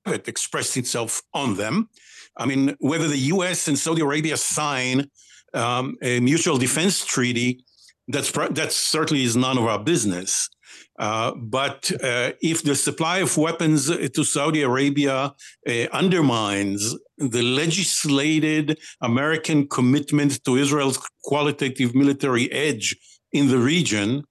expressed 0.07 0.76
itself 0.76 1.21
on 1.35 1.57
them. 1.57 1.90
I 2.37 2.47
mean, 2.47 2.76
whether 2.81 3.09
the 3.09 3.19
U.S. 3.35 3.69
and 3.69 3.78
Saudi 3.78 4.02
Arabia 4.02 4.37
sign 4.37 5.11
um, 5.52 5.97
a 6.02 6.21
mutual 6.21 6.59
defense 6.59 7.05
treaty, 7.05 7.64
that's 8.09 8.31
that 8.31 8.73
certainly 8.73 9.25
is 9.25 9.37
none 9.37 9.59
of 9.59 9.64
our 9.64 9.83
business. 9.83 10.49
Uh, 10.98 11.32
but 11.34 11.92
uh, 12.02 12.32
if 12.40 12.62
the 12.62 12.74
supply 12.74 13.18
of 13.18 13.36
weapons 13.36 13.88
to 13.88 14.24
Saudi 14.24 14.62
Arabia 14.62 15.34
uh, 15.68 15.72
undermines 15.92 16.96
the 17.18 17.42
legislated 17.42 18.78
American 19.00 19.68
commitment 19.68 20.42
to 20.44 20.56
Israel's 20.56 20.98
qualitative 21.24 21.94
military 21.94 22.50
edge 22.50 22.96
in 23.32 23.48
the 23.48 23.58
region, 23.58 24.24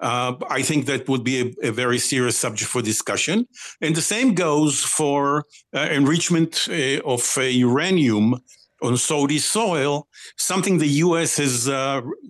uh, 0.00 0.34
I 0.50 0.62
think 0.62 0.86
that 0.86 1.08
would 1.08 1.22
be 1.22 1.40
a, 1.40 1.68
a, 1.68 1.72
very 1.72 1.98
serious 1.98 2.36
subject 2.36 2.68
for 2.68 2.82
discussion. 2.82 3.46
And 3.80 3.94
the 3.94 4.02
same 4.02 4.34
goes 4.34 4.82
for 4.82 5.44
uh, 5.72 5.88
enrichment 5.92 6.66
uh, 6.68 7.00
of 7.04 7.22
uranium 7.36 8.40
on 8.82 8.96
Saudi 8.96 9.38
soil, 9.38 10.08
something 10.36 10.78
the 10.78 10.88
U.S. 11.06 11.36
has, 11.36 11.68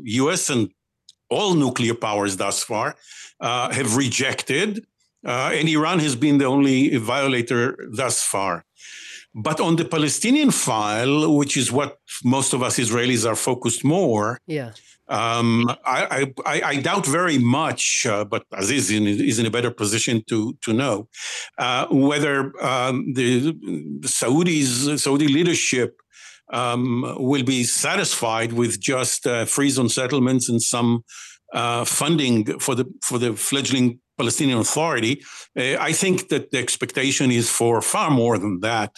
U.S. 0.03 0.51
and 0.51 0.69
all 1.33 1.55
nuclear 1.55 1.95
powers 1.95 2.37
thus 2.37 2.63
far 2.63 2.89
uh, 3.41 3.73
have 3.73 3.97
rejected, 3.97 4.69
uh, 5.25 5.51
and 5.59 5.69
Iran 5.69 5.99
has 6.01 6.15
been 6.17 6.39
the 6.39 6.49
only 6.57 6.97
violator 6.97 7.65
thus 8.01 8.23
far. 8.23 8.65
But 9.35 9.61
on 9.61 9.77
the 9.77 9.87
Palestinian 9.87 10.51
file, 10.51 11.35
which 11.41 11.57
is 11.57 11.73
what 11.73 11.99
most 12.23 12.53
of 12.53 12.63
us 12.63 12.79
Israelis 12.79 13.27
are 13.31 13.37
focused 13.37 13.83
more, 13.85 14.39
yeah. 14.47 14.73
Um, 15.09 15.69
I, 15.85 16.33
I, 16.47 16.63
I, 16.65 16.77
doubt 16.77 17.07
very 17.07 17.37
much, 17.37 18.07
uh, 18.07 18.25
but 18.25 18.45
Aziz 18.53 18.89
is 18.91 19.39
in 19.39 19.45
a 19.45 19.51
better 19.51 19.71
position 19.71 20.23
to 20.29 20.57
to 20.65 20.73
know 20.73 21.09
uh, 21.59 21.87
whether 21.91 22.53
um, 22.65 23.13
the, 23.13 23.53
the 24.05 24.09
Saudis, 24.09 24.99
Saudi 25.01 25.29
leadership 25.29 26.01
um, 26.53 27.15
will 27.19 27.45
be 27.45 27.65
satisfied 27.65 28.53
with 28.53 28.81
just 28.81 29.27
uh, 29.27 29.45
freeze 29.45 29.79
on 29.79 29.89
settlements 29.89 30.49
and 30.49 30.63
some 30.63 31.05
uh, 31.53 31.85
funding 31.85 32.59
for 32.59 32.75
the 32.75 32.87
for 33.03 33.19
the 33.19 33.35
fledgling 33.35 34.01
Palestinian 34.19 34.59
Authority. 34.59 35.23
Uh, 35.59 35.77
I 35.79 35.93
think 35.93 36.29
that 36.29 36.51
the 36.51 36.59
expectation 36.59 37.31
is 37.31 37.51
for 37.51 37.83
far 37.83 38.11
more 38.11 38.39
than 38.39 38.61
that 38.61 38.93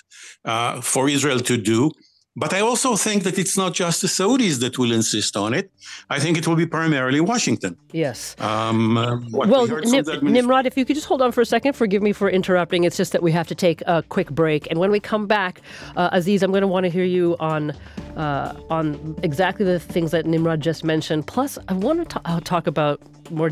uh, 0.45 0.81
for 0.81 1.09
Israel 1.09 1.41
to 1.41 1.57
do. 1.57 1.91
But 2.37 2.53
I 2.53 2.61
also 2.61 2.97
think 2.97 3.23
that 3.23 3.39
it's 3.39 3.57
not 3.57 3.75
just 3.75 4.01
the 4.01 4.09
Saudis 4.09 4.59
that 4.59 4.77
will 4.77 4.91
insist 4.91 5.37
on 5.37 5.55
it. 5.55 5.71
I 6.11 6.19
think 6.19 6.37
it 6.37 6.49
will 6.49 6.57
be 6.57 6.67
primarily 6.67 7.21
Washington. 7.21 7.77
Yes. 7.93 8.35
Um, 8.41 8.97
uh, 8.97 9.21
well, 9.31 9.69
we 9.69 10.31
Nimrod, 10.33 10.67
if 10.67 10.77
you 10.77 10.85
could 10.85 10.97
just 10.97 11.07
hold 11.07 11.23
on 11.23 11.31
for 11.31 11.43
a 11.43 11.47
second, 11.47 11.75
forgive 11.75 12.03
me 12.03 12.13
for 12.13 12.29
interrupting. 12.29 12.83
It's 12.83 12.97
just 12.97 13.13
that 13.13 13.23
we 13.23 13.31
have 13.31 13.47
to 13.49 13.55
take 13.55 13.83
a 13.87 14.03
quick 14.09 14.31
break, 14.31 14.69
and 14.69 14.81
when 14.81 14.91
we 14.91 14.99
come 14.99 15.29
back, 15.29 15.61
uh, 15.95 16.09
Aziz, 16.13 16.43
I'm 16.43 16.51
going 16.51 16.63
to 16.63 16.67
want 16.67 16.85
to 16.85 16.91
hear 16.91 17.05
you 17.05 17.37
on 17.39 17.71
uh, 18.17 18.61
on 18.69 19.17
exactly 19.23 19.65
the 19.65 19.79
things 19.79 20.11
that 20.11 20.27
Nimrod 20.27 20.61
just 20.61 20.83
mentioned. 20.83 21.29
Plus, 21.29 21.57
I 21.69 21.75
want 21.75 22.11
to 22.11 22.21
uh, 22.25 22.41
talk 22.41 22.67
about 22.67 23.01
more 23.31 23.51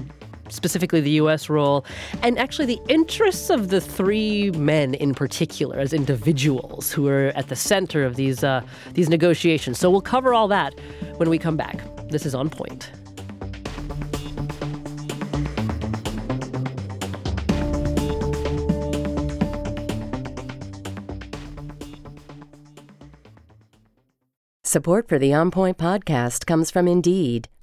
specifically 0.52 1.00
the 1.00 1.10
U.S. 1.22 1.48
role, 1.48 1.84
and 2.22 2.38
actually 2.38 2.66
the 2.66 2.80
interests 2.88 3.50
of 3.50 3.68
the 3.68 3.80
three 3.80 4.50
men 4.52 4.94
in 4.94 5.14
particular 5.14 5.78
as 5.78 5.92
individuals 5.92 6.92
who 6.92 7.08
are 7.08 7.32
at 7.34 7.48
the 7.48 7.56
center 7.56 8.04
of 8.04 8.16
these 8.16 8.44
uh, 8.44 8.62
these 8.94 9.08
negotiations. 9.08 9.78
So 9.78 9.90
we'll 9.90 10.00
cover 10.00 10.34
all 10.34 10.48
that 10.48 10.78
when 11.16 11.28
we 11.28 11.38
come 11.38 11.56
back. 11.56 11.82
This 12.08 12.26
is 12.26 12.34
on 12.34 12.50
point. 12.50 12.90
Support 24.72 25.06
for 25.06 25.18
the 25.18 25.34
On 25.34 25.50
Point 25.50 25.76
podcast 25.76 26.46
comes 26.46 26.70
from 26.70 26.88
Indeed. 26.88 27.50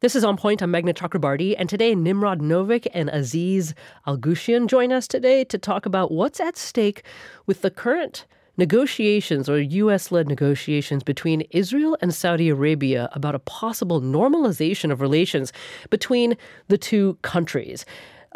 This 0.00 0.14
is 0.14 0.22
On 0.22 0.36
Point. 0.36 0.62
I'm 0.62 0.72
Meghna 0.72 0.94
Chakrabarti, 0.94 1.56
and 1.58 1.68
today 1.68 1.92
Nimrod 1.92 2.38
Novik 2.40 2.86
and 2.94 3.08
Aziz 3.08 3.74
Alghashian 4.06 4.68
join 4.68 4.92
us 4.92 5.08
today 5.08 5.42
to 5.46 5.58
talk 5.58 5.86
about 5.86 6.12
what's 6.12 6.38
at 6.38 6.56
stake 6.56 7.02
with 7.46 7.62
the 7.62 7.70
current 7.72 8.24
negotiations 8.56 9.48
or 9.48 9.60
U.S. 9.60 10.12
led 10.12 10.28
negotiations 10.28 11.02
between 11.02 11.40
Israel 11.50 11.98
and 12.00 12.14
Saudi 12.14 12.48
Arabia 12.48 13.08
about 13.10 13.34
a 13.34 13.40
possible 13.40 14.00
normalization 14.00 14.92
of 14.92 15.00
relations 15.00 15.52
between 15.90 16.36
the 16.68 16.78
two 16.78 17.18
countries. 17.22 17.84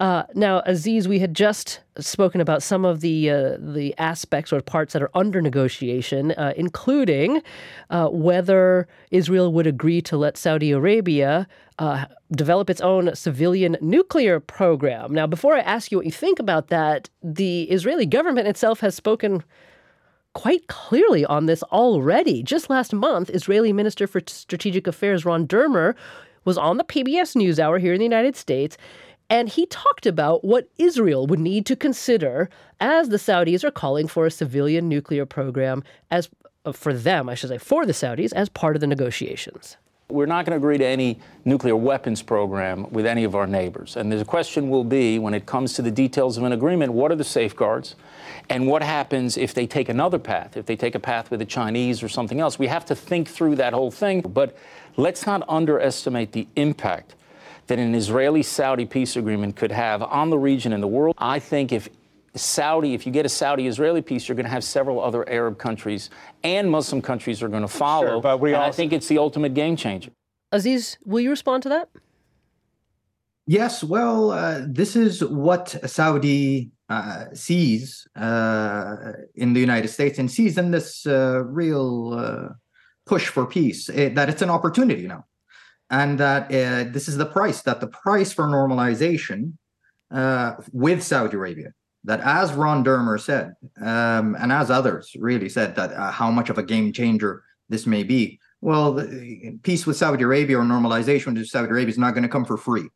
Uh, 0.03 0.25
now, 0.35 0.61
Aziz, 0.67 1.07
we 1.07 1.21
had 1.21 1.33
just 1.33 1.79
spoken 1.97 2.41
about 2.41 2.61
some 2.61 2.85
of 2.85 3.03
the 3.03 3.31
uh, 3.31 3.57
the 3.61 3.95
aspects 3.99 4.53
or 4.53 4.61
parts 4.61 4.95
that 4.95 5.03
are 5.03 5.13
under 5.15 5.41
negotiation, 5.41 6.33
uh, 6.33 6.53
including 6.57 7.41
uh, 7.89 8.09
whether 8.09 8.89
Israel 9.13 9.53
would 9.53 9.69
agree 9.69 10.03
to 10.03 10.17
let 10.17 10.37
Saudi 10.37 10.73
Arabia 10.73 11.47
uh, 11.79 12.07
develop 12.33 12.69
its 12.69 12.81
own 12.81 13.15
civilian 13.15 13.77
nuclear 13.81 14.41
program. 14.41 15.15
Now, 15.15 15.29
before 15.29 15.55
I 15.55 15.61
ask 15.61 15.93
you 15.93 15.99
what 15.99 16.07
you 16.07 16.11
think 16.11 16.41
about 16.41 16.67
that, 16.67 17.09
the 17.23 17.63
Israeli 17.71 18.05
government 18.05 18.49
itself 18.49 18.81
has 18.81 18.97
spoken 18.97 19.45
quite 20.33 20.67
clearly 20.67 21.25
on 21.27 21.47
this 21.47 21.63
already. 21.65 22.43
Just 22.43 22.69
last 22.69 22.93
month, 22.93 23.31
Israeli 23.31 23.73
Minister 23.73 24.09
for 24.09 24.21
Strategic 24.27 24.89
Affairs 24.89 25.25
Ron 25.25 25.47
Dermer 25.47 25.95
was 26.45 26.59
on 26.59 26.77
the 26.77 26.83
PBS 26.83 27.37
NewsHour 27.37 27.81
here 27.81 27.93
in 27.93 28.01
the 28.01 28.05
United 28.05 28.35
States 28.35 28.77
and 29.33 29.49
he 29.49 29.65
talked 29.65 30.05
about 30.05 30.45
what 30.45 30.69
Israel 30.77 31.27
would 31.27 31.41
need 31.41 31.65
to 31.65 31.75
consider 31.75 32.51
as 32.81 33.09
the 33.09 33.17
Saudis 33.17 33.65
are 33.65 33.71
calling 33.71 34.07
for 34.07 34.27
a 34.27 34.31
civilian 34.31 34.91
nuclear 34.91 35.25
program 35.25 35.83
as 36.11 36.29
uh, 36.67 36.73
for 36.73 36.93
them, 36.93 37.31
I 37.31 37.35
should 37.35 37.49
say, 37.49 37.57
for 37.57 37.87
the 37.87 37.95
Saudis 37.95 38.35
as 38.35 38.51
part 38.51 38.77
of 38.77 38.81
the 38.81 38.87
negotiations. 38.87 39.79
We're 40.11 40.27
not 40.27 40.45
going 40.45 40.51
to 40.53 40.59
agree 40.59 40.77
to 40.77 40.85
any 40.85 41.19
nuclear 41.47 41.75
weapons 41.75 42.21
program 42.21 42.91
with 42.91 43.07
any 43.07 43.25
of 43.25 43.35
our 43.35 43.47
neighbors. 43.47 43.97
And 43.97 44.13
the 44.13 44.23
question 44.27 44.69
will 44.69 44.85
be 44.85 45.19
when 45.19 45.33
it 45.33 45.47
comes 45.47 45.73
to 45.75 45.83
the 45.83 45.91
details 45.91 46.37
of 46.37 46.45
an 46.45 46.53
agreement, 46.53 46.93
what 46.93 47.11
are 47.11 47.17
the 47.17 47.25
safeguards? 47.25 47.97
And 48.51 48.67
what 48.67 48.83
happens 48.83 49.39
if 49.39 49.55
they 49.55 49.67
take 49.67 49.89
another 49.89 50.19
path, 50.19 50.59
if 50.59 50.67
they 50.67 50.77
take 50.77 50.95
a 50.95 51.01
path 51.01 51.31
with 51.31 51.41
the 51.41 51.47
Chinese 51.47 52.03
or 52.03 52.09
something 52.11 52.39
else? 52.39 52.59
We 52.59 52.67
have 52.67 52.85
to 52.85 52.95
think 52.95 53.29
through 53.29 53.57
that 53.57 53.73
whole 53.73 53.91
thing. 53.91 54.21
But 54.21 54.55
let's 54.99 55.25
not 55.25 55.43
underestimate 55.49 56.33
the 56.33 56.47
impact 56.57 57.15
that 57.73 57.79
an 57.79 57.95
Israeli 57.95 58.43
Saudi 58.43 58.85
peace 58.85 59.17
agreement 59.17 59.57
could 59.57 59.73
have 59.73 60.03
on 60.03 60.29
the 60.29 60.37
region 60.37 60.75
and 60.75 60.83
the 60.83 60.87
world. 60.87 61.15
I 61.17 61.39
think 61.39 61.73
if 61.73 61.89
Saudi, 62.35 62.93
if 62.93 63.07
you 63.07 63.13
get 63.13 63.25
a 63.25 63.31
Saudi 63.31 63.67
Israeli 63.67 64.03
peace, 64.03 64.29
you're 64.29 64.37
going 64.37 64.45
to 64.45 64.51
have 64.51 64.63
several 64.63 65.01
other 65.01 65.27
Arab 65.27 65.59
countries 65.59 66.11
and 66.45 66.71
Muslim 66.71 67.01
countries 67.01 67.43
are 67.43 67.49
going 67.49 67.63
to 67.63 67.69
follow. 67.69 68.09
Sure, 68.09 68.21
but 68.21 68.41
we 68.41 68.51
and 68.51 68.63
also... 68.63 68.69
I 68.69 68.73
think 68.73 68.93
it's 68.93 69.09
the 69.09 69.17
ultimate 69.17 69.55
game 69.55 69.77
changer. 69.77 70.11
Aziz, 70.51 70.99
will 71.07 71.21
you 71.21 71.31
respond 71.31 71.63
to 71.63 71.71
that? 71.71 71.89
Yes, 73.47 73.83
well, 73.83 74.33
uh, 74.33 74.61
this 74.67 74.95
is 74.95 75.25
what 75.25 75.71
Saudi 75.87 76.73
uh, 76.91 77.25
sees 77.33 78.07
uh, 78.17 79.13
in 79.35 79.55
the 79.55 79.61
United 79.61 79.89
States 79.89 80.19
and 80.19 80.31
sees 80.31 80.59
in 80.59 80.73
this 80.73 81.07
uh, 81.07 81.43
real 81.47 82.13
uh, 82.13 82.49
push 83.07 83.29
for 83.29 83.47
peace 83.47 83.89
it, 83.89 84.15
that 84.15 84.29
it's 84.29 84.43
an 84.43 84.51
opportunity 84.51 85.07
now, 85.07 85.25
and 85.93 86.19
that 86.19 86.47
uh, 86.47 86.91
this 86.91 87.07
is 87.07 87.17
the 87.17 87.27
price 87.27 87.63
that 87.63 87.81
the 87.81 87.87
price 87.87 88.33
for 88.33 88.47
normalization 88.47 89.53
with 90.73 91.03
Saudi 91.03 91.37
Arabia. 91.37 91.73
That, 92.05 92.21
as 92.21 92.53
Ron 92.53 92.85
Dermer 92.85 93.21
said, 93.21 93.55
um, 93.81 94.35
and 94.41 94.51
as 94.51 94.73
others 94.73 95.15
really 95.17 95.49
said, 95.49 95.77
that 95.77 95.93
how 96.13 96.33
much 96.33 96.51
of 96.51 96.59
a 96.59 96.63
game 96.65 96.93
changer 96.93 97.45
this 97.69 97.87
may 97.87 98.03
be. 98.03 98.41
Well, 98.61 99.07
peace 99.63 99.87
with 99.87 99.97
Saudi 99.97 100.25
Arabia 100.25 100.59
or 100.59 100.65
normalization 100.65 101.35
with 101.35 101.47
Saudi 101.47 101.69
Arabia 101.69 101.91
is 101.91 101.99
not 101.99 102.15
going 102.15 102.25
to 102.25 102.29
come 102.29 102.45
for 102.45 102.57
free 102.57 102.89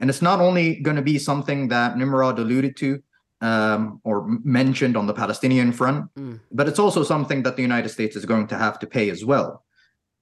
and 0.00 0.10
it's 0.10 0.22
not 0.22 0.40
only 0.40 0.76
going 0.76 0.96
to 0.96 1.02
be 1.02 1.18
something 1.18 1.68
that 1.68 1.96
Nimrod 1.96 2.38
alluded 2.38 2.76
to 2.78 3.02
um, 3.40 4.00
or 4.04 4.26
mentioned 4.44 4.96
on 4.96 5.06
the 5.06 5.14
Palestinian 5.14 5.72
front, 5.72 6.12
mm. 6.14 6.40
but 6.52 6.68
it's 6.68 6.78
also 6.78 7.02
something 7.02 7.42
that 7.44 7.56
the 7.56 7.62
United 7.62 7.88
States 7.88 8.16
is 8.16 8.24
going 8.24 8.46
to 8.48 8.58
have 8.58 8.78
to 8.80 8.86
pay 8.86 9.10
as 9.10 9.24
well. 9.24 9.64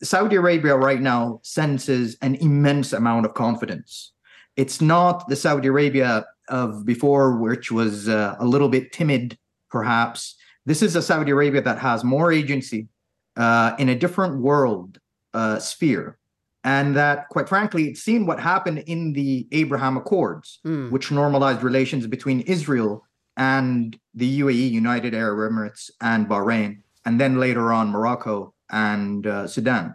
Saudi 0.02 0.36
Arabia 0.36 0.76
right 0.76 1.00
now 1.00 1.40
senses 1.42 2.16
an 2.22 2.34
immense 2.36 2.92
amount 2.92 3.26
of 3.26 3.34
confidence. 3.34 4.12
It's 4.56 4.80
not 4.80 5.28
the 5.28 5.36
Saudi 5.36 5.68
Arabia 5.68 6.26
of 6.48 6.84
before, 6.84 7.36
which 7.38 7.70
was 7.70 8.08
uh, 8.08 8.36
a 8.38 8.44
little 8.44 8.68
bit 8.68 8.92
timid, 8.92 9.38
perhaps. 9.70 10.36
This 10.66 10.82
is 10.82 10.96
a 10.96 11.02
Saudi 11.02 11.30
Arabia 11.30 11.62
that 11.62 11.78
has 11.78 12.04
more 12.04 12.32
agency 12.32 12.88
uh, 13.36 13.74
in 13.78 13.88
a 13.88 13.94
different 13.94 14.40
world 14.40 14.98
uh, 15.34 15.58
sphere 15.58 16.18
and 16.64 16.94
that 16.96 17.28
quite 17.28 17.48
frankly 17.48 17.88
it's 17.88 18.02
seen 18.02 18.26
what 18.26 18.38
happened 18.38 18.78
in 18.86 19.12
the 19.12 19.46
abraham 19.52 19.96
accords 19.96 20.60
mm. 20.64 20.90
which 20.90 21.10
normalized 21.10 21.62
relations 21.62 22.06
between 22.06 22.40
israel 22.42 23.04
and 23.36 23.98
the 24.14 24.40
uae 24.40 24.70
united 24.70 25.14
arab 25.14 25.52
emirates 25.52 25.90
and 26.00 26.28
bahrain 26.28 26.82
and 27.04 27.20
then 27.20 27.40
later 27.40 27.72
on 27.72 27.88
morocco 27.88 28.52
and 28.72 29.26
uh, 29.26 29.46
sudan 29.46 29.94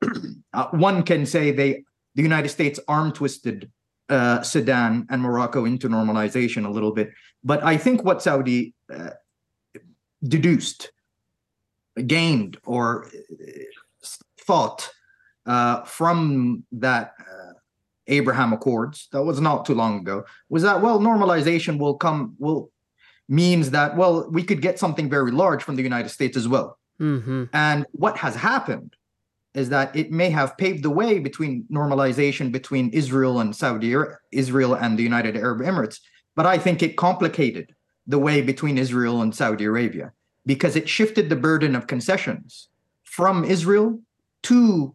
uh, 0.52 0.66
one 0.70 1.02
can 1.02 1.26
say 1.26 1.50
they 1.50 1.82
the 2.14 2.22
united 2.22 2.48
states 2.48 2.78
arm 2.88 3.12
twisted 3.12 3.70
uh, 4.08 4.42
sudan 4.42 5.06
and 5.10 5.22
morocco 5.22 5.64
into 5.64 5.88
normalization 5.88 6.66
a 6.66 6.70
little 6.70 6.92
bit 6.92 7.10
but 7.42 7.62
i 7.64 7.76
think 7.76 8.04
what 8.04 8.22
saudi 8.22 8.74
uh, 8.92 9.10
deduced 10.22 10.92
gained 12.06 12.58
or 12.64 13.06
uh, 13.06 13.08
thought 14.38 14.90
uh, 15.46 15.82
from 15.82 16.64
that 16.72 17.14
Abraham 18.08 18.52
Accords 18.52 19.08
that 19.12 19.22
was 19.22 19.40
not 19.40 19.64
too 19.64 19.74
long 19.74 20.00
ago 20.00 20.24
was 20.48 20.62
that 20.62 20.80
well 20.82 20.98
normalization 20.98 21.78
will 21.78 21.94
come 21.94 22.34
will 22.38 22.70
means 23.28 23.70
that 23.70 23.96
well 23.96 24.28
we 24.30 24.42
could 24.42 24.60
get 24.60 24.78
something 24.78 25.08
very 25.08 25.30
large 25.30 25.62
from 25.62 25.76
the 25.76 25.82
United 25.82 26.08
States 26.08 26.36
as 26.36 26.48
well. 26.48 26.78
Mm-hmm. 27.02 27.44
And 27.52 27.84
what 27.92 28.16
has 28.18 28.36
happened 28.36 28.94
is 29.54 29.68
that 29.68 29.94
it 29.94 30.10
may 30.10 30.30
have 30.30 30.56
paved 30.56 30.82
the 30.82 30.90
way 30.90 31.18
between 31.18 31.66
normalization 31.70 32.50
between 32.50 32.88
Israel 32.90 33.40
and 33.40 33.54
Saudi 33.54 33.94
Israel 34.30 34.74
and 34.74 34.98
the 34.98 35.02
United 35.02 35.36
Arab 35.36 35.60
Emirates, 35.60 36.00
but 36.34 36.46
I 36.46 36.56
think 36.56 36.82
it 36.82 36.96
complicated 36.96 37.74
the 38.06 38.18
way 38.18 38.40
between 38.40 38.78
Israel 38.78 39.20
and 39.20 39.34
Saudi 39.34 39.64
Arabia 39.64 40.12
because 40.46 40.74
it 40.74 40.88
shifted 40.88 41.28
the 41.28 41.36
burden 41.36 41.76
of 41.76 41.86
concessions 41.86 42.68
from 43.04 43.44
Israel 43.44 44.00
to 44.44 44.94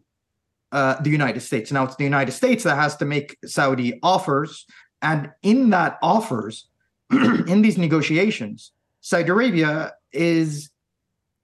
uh, 0.72 1.00
the 1.00 1.10
United 1.10 1.40
States. 1.40 1.70
Now 1.70 1.84
it's 1.84 1.96
the 1.96 2.04
United 2.04 2.32
States 2.32 2.64
that 2.64 2.74
has 2.74 2.96
to 2.96 3.04
make 3.04 3.36
Saudi 3.44 3.98
offers, 4.02 4.66
and 5.00 5.30
in 5.42 5.70
that 5.70 5.98
offers, 6.02 6.66
in 7.10 7.62
these 7.62 7.78
negotiations, 7.78 8.72
Saudi 9.00 9.30
Arabia 9.30 9.92
is 10.12 10.70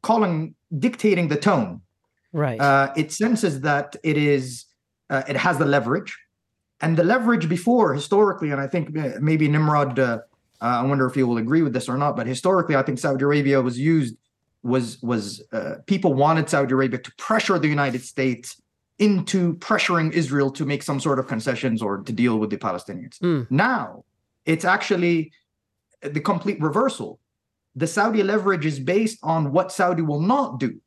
calling 0.05 0.55
dictating 0.79 1.29
the 1.29 1.37
tone. 1.37 1.81
Right. 2.33 2.61
Uh, 2.61 2.93
it 2.97 3.13
senses 3.13 3.61
that 3.63 3.97
it 4.03 4.17
is 4.17 4.67
uh, 5.11 5.23
it 5.29 5.37
has 5.37 5.59
the 5.59 5.67
leverage, 5.67 6.17
and 6.81 6.97
the 6.97 7.05
leverage 7.05 7.49
before 7.49 7.95
historically, 7.95 8.51
and 8.51 8.61
I 8.61 8.67
think 8.67 8.91
maybe 9.21 9.49
Nimrod. 9.49 9.99
Uh, 9.99 10.19
uh, 10.61 10.81
I 10.81 10.83
wonder 10.83 11.07
if 11.07 11.17
you 11.17 11.27
will 11.27 11.39
agree 11.39 11.63
with 11.63 11.73
this 11.73 11.89
or 11.89 11.99
not, 11.99 12.17
but 12.17 12.27
historically, 12.27 12.77
I 12.77 12.83
think 12.83 12.99
Saudi 12.99 13.25
Arabia 13.25 13.61
was 13.61 13.79
used 13.79 14.15
was 14.63 15.01
was 15.03 15.43
uh, 15.53 15.77
people 15.87 16.15
wanted 16.15 16.49
Saudi 16.49 16.73
Arabia 16.73 16.99
to 16.99 17.13
pressure 17.17 17.59
the 17.59 17.69
United 17.69 18.03
States 18.03 18.61
into 18.99 19.55
pressuring 19.57 20.13
Israel 20.13 20.51
to 20.53 20.65
make 20.65 20.83
some 20.83 21.01
sort 21.01 21.19
of 21.19 21.27
concessions 21.27 21.83
or 21.83 21.99
to 21.99 22.13
deal 22.13 22.39
with 22.39 22.51
the 22.51 22.57
Palestinians. 22.57 23.19
Mm. 23.19 23.51
Now, 23.51 24.05
it's 24.47 24.65
actually 24.65 25.33
the 26.01 26.21
complete 26.21 26.61
reversal. 26.61 27.19
The 27.75 27.87
Saudi 27.87 28.23
leverage 28.23 28.67
is 28.67 28.79
based 28.79 29.19
on 29.23 29.53
what 29.53 29.73
Saudi 29.73 30.03
will 30.03 30.21
not 30.21 30.61
do, 30.61 30.81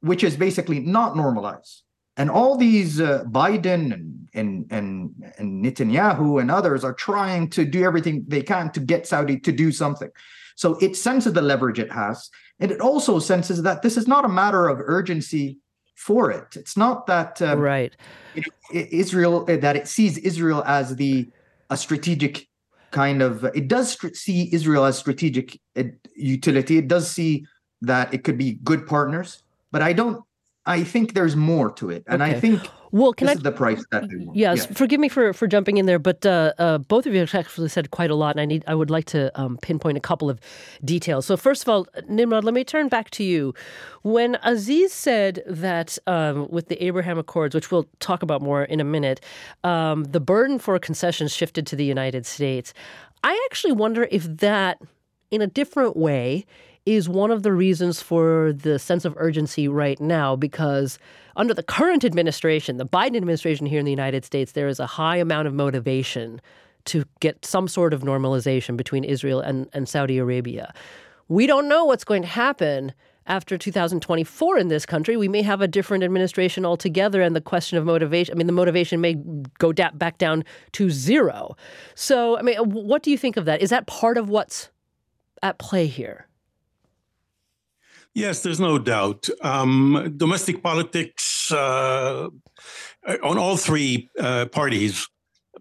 which 0.00 0.24
is 0.24 0.36
basically 0.36 0.80
not 0.80 1.14
normalize. 1.14 1.80
And 2.16 2.30
all 2.30 2.56
these 2.56 3.00
uh, 3.00 3.24
Biden 3.24 3.92
and, 3.92 4.28
and 4.34 4.66
and 4.70 5.32
and 5.38 5.64
Netanyahu 5.64 6.40
and 6.40 6.50
others 6.50 6.84
are 6.84 6.92
trying 6.92 7.48
to 7.50 7.64
do 7.64 7.84
everything 7.84 8.24
they 8.28 8.42
can 8.42 8.70
to 8.72 8.80
get 8.80 9.06
Saudi 9.06 9.38
to 9.40 9.52
do 9.52 9.72
something. 9.72 10.10
So 10.54 10.76
it 10.80 10.96
senses 10.96 11.32
the 11.32 11.40
leverage 11.40 11.78
it 11.78 11.90
has, 11.90 12.28
and 12.60 12.70
it 12.70 12.80
also 12.80 13.18
senses 13.18 13.62
that 13.62 13.80
this 13.80 13.96
is 13.96 14.06
not 14.06 14.26
a 14.26 14.28
matter 14.28 14.68
of 14.68 14.78
urgency 14.80 15.58
for 15.94 16.30
it. 16.30 16.56
It's 16.56 16.76
not 16.76 17.06
that 17.06 17.40
um, 17.40 17.60
right 17.60 17.96
it, 18.34 18.44
it, 18.72 18.92
Israel 18.92 19.44
that 19.44 19.76
it 19.76 19.88
sees 19.88 20.18
Israel 20.18 20.62
as 20.66 20.96
the 20.96 21.28
a 21.70 21.76
strategic 21.76 22.48
kind 22.92 23.22
of. 23.22 23.44
It 23.54 23.68
does 23.68 23.98
see 24.16 24.48
Israel 24.52 24.84
as 24.84 24.98
strategic 24.98 25.58
uh, 25.76 25.84
utility. 26.14 26.78
It 26.78 26.88
does 26.88 27.10
see 27.10 27.46
that 27.80 28.14
it 28.14 28.22
could 28.22 28.38
be 28.38 28.58
good 28.62 28.86
partners, 28.86 29.42
but 29.72 29.82
I 29.82 29.92
don't 29.92 30.22
I 30.64 30.84
think 30.84 31.14
there's 31.14 31.34
more 31.34 31.72
to 31.72 31.90
it, 31.90 32.04
and 32.06 32.22
okay. 32.22 32.36
I 32.36 32.40
think 32.40 32.68
well, 32.92 33.14
can 33.14 33.26
this 33.26 33.36
I, 33.36 33.38
is 33.38 33.42
the 33.42 33.52
price 33.52 33.84
that 33.90 34.08
they 34.08 34.16
want. 34.16 34.36
Yes, 34.36 34.66
yeah. 34.66 34.74
forgive 34.74 35.00
me 35.00 35.08
for, 35.08 35.32
for 35.32 35.46
jumping 35.46 35.78
in 35.78 35.86
there, 35.86 35.98
but 35.98 36.24
uh, 36.26 36.52
uh, 36.58 36.78
both 36.78 37.06
of 37.06 37.14
you 37.14 37.20
have 37.20 37.34
actually 37.34 37.70
said 37.70 37.90
quite 37.90 38.10
a 38.10 38.14
lot, 38.14 38.34
and 38.34 38.40
I 38.40 38.44
need 38.44 38.64
I 38.66 38.74
would 38.74 38.90
like 38.90 39.06
to 39.06 39.32
um, 39.40 39.58
pinpoint 39.62 39.96
a 39.96 40.00
couple 40.00 40.28
of 40.28 40.38
details. 40.84 41.24
So 41.24 41.38
first 41.38 41.62
of 41.62 41.68
all, 41.70 41.86
Nimrod, 42.08 42.44
let 42.44 42.52
me 42.52 42.64
turn 42.64 42.88
back 42.88 43.10
to 43.12 43.24
you. 43.24 43.54
When 44.02 44.36
Aziz 44.42 44.92
said 44.92 45.42
that 45.46 45.96
um, 46.06 46.48
with 46.50 46.68
the 46.68 46.82
Abraham 46.84 47.18
Accords, 47.18 47.54
which 47.54 47.70
we'll 47.70 47.88
talk 48.00 48.22
about 48.22 48.42
more 48.42 48.64
in 48.64 48.78
a 48.78 48.84
minute, 48.84 49.20
um, 49.64 50.04
the 50.04 50.20
burden 50.20 50.58
for 50.58 50.78
concessions 50.78 51.32
shifted 51.32 51.66
to 51.68 51.76
the 51.76 51.84
United 51.84 52.26
States. 52.26 52.74
I 53.24 53.40
actually 53.50 53.72
wonder 53.72 54.06
if 54.10 54.24
that, 54.38 54.82
in 55.30 55.40
a 55.40 55.46
different 55.46 55.96
way, 55.96 56.44
is 56.84 57.08
one 57.08 57.30
of 57.30 57.42
the 57.42 57.52
reasons 57.52 58.02
for 58.02 58.52
the 58.52 58.78
sense 58.78 59.04
of 59.04 59.14
urgency 59.16 59.68
right 59.68 60.00
now 60.00 60.34
because 60.34 60.98
under 61.36 61.54
the 61.54 61.62
current 61.62 62.04
administration, 62.04 62.76
the 62.76 62.86
Biden 62.86 63.16
administration 63.16 63.66
here 63.66 63.78
in 63.78 63.84
the 63.84 63.92
United 63.92 64.24
States, 64.24 64.52
there 64.52 64.68
is 64.68 64.80
a 64.80 64.86
high 64.86 65.16
amount 65.16 65.46
of 65.46 65.54
motivation 65.54 66.40
to 66.86 67.04
get 67.20 67.44
some 67.44 67.68
sort 67.68 67.94
of 67.94 68.02
normalization 68.02 68.76
between 68.76 69.04
Israel 69.04 69.40
and, 69.40 69.68
and 69.72 69.88
Saudi 69.88 70.18
Arabia. 70.18 70.74
We 71.28 71.46
don't 71.46 71.68
know 71.68 71.84
what's 71.84 72.04
going 72.04 72.22
to 72.22 72.28
happen 72.28 72.92
after 73.26 73.56
2024 73.56 74.58
in 74.58 74.66
this 74.68 74.84
country. 74.84 75.16
We 75.16 75.28
may 75.28 75.42
have 75.42 75.60
a 75.60 75.68
different 75.68 76.02
administration 76.02 76.66
altogether, 76.66 77.22
and 77.22 77.36
the 77.36 77.40
question 77.40 77.78
of 77.78 77.84
motivation 77.84 78.34
I 78.34 78.36
mean, 78.36 78.48
the 78.48 78.52
motivation 78.52 79.00
may 79.00 79.14
go 79.58 79.72
da- 79.72 79.92
back 79.92 80.18
down 80.18 80.44
to 80.72 80.90
zero. 80.90 81.56
So, 81.94 82.36
I 82.36 82.42
mean, 82.42 82.58
uh, 82.58 82.64
what 82.64 83.04
do 83.04 83.12
you 83.12 83.18
think 83.18 83.36
of 83.36 83.44
that? 83.44 83.62
Is 83.62 83.70
that 83.70 83.86
part 83.86 84.18
of 84.18 84.28
what's 84.28 84.70
at 85.42 85.58
play 85.58 85.86
here? 85.86 86.26
Yes, 88.14 88.42
there's 88.42 88.60
no 88.60 88.78
doubt. 88.78 89.28
Um, 89.42 90.14
domestic 90.16 90.62
politics 90.62 91.50
uh, 91.50 92.28
on 93.22 93.38
all 93.38 93.56
three 93.56 94.10
uh, 94.18 94.46
parties 94.46 95.08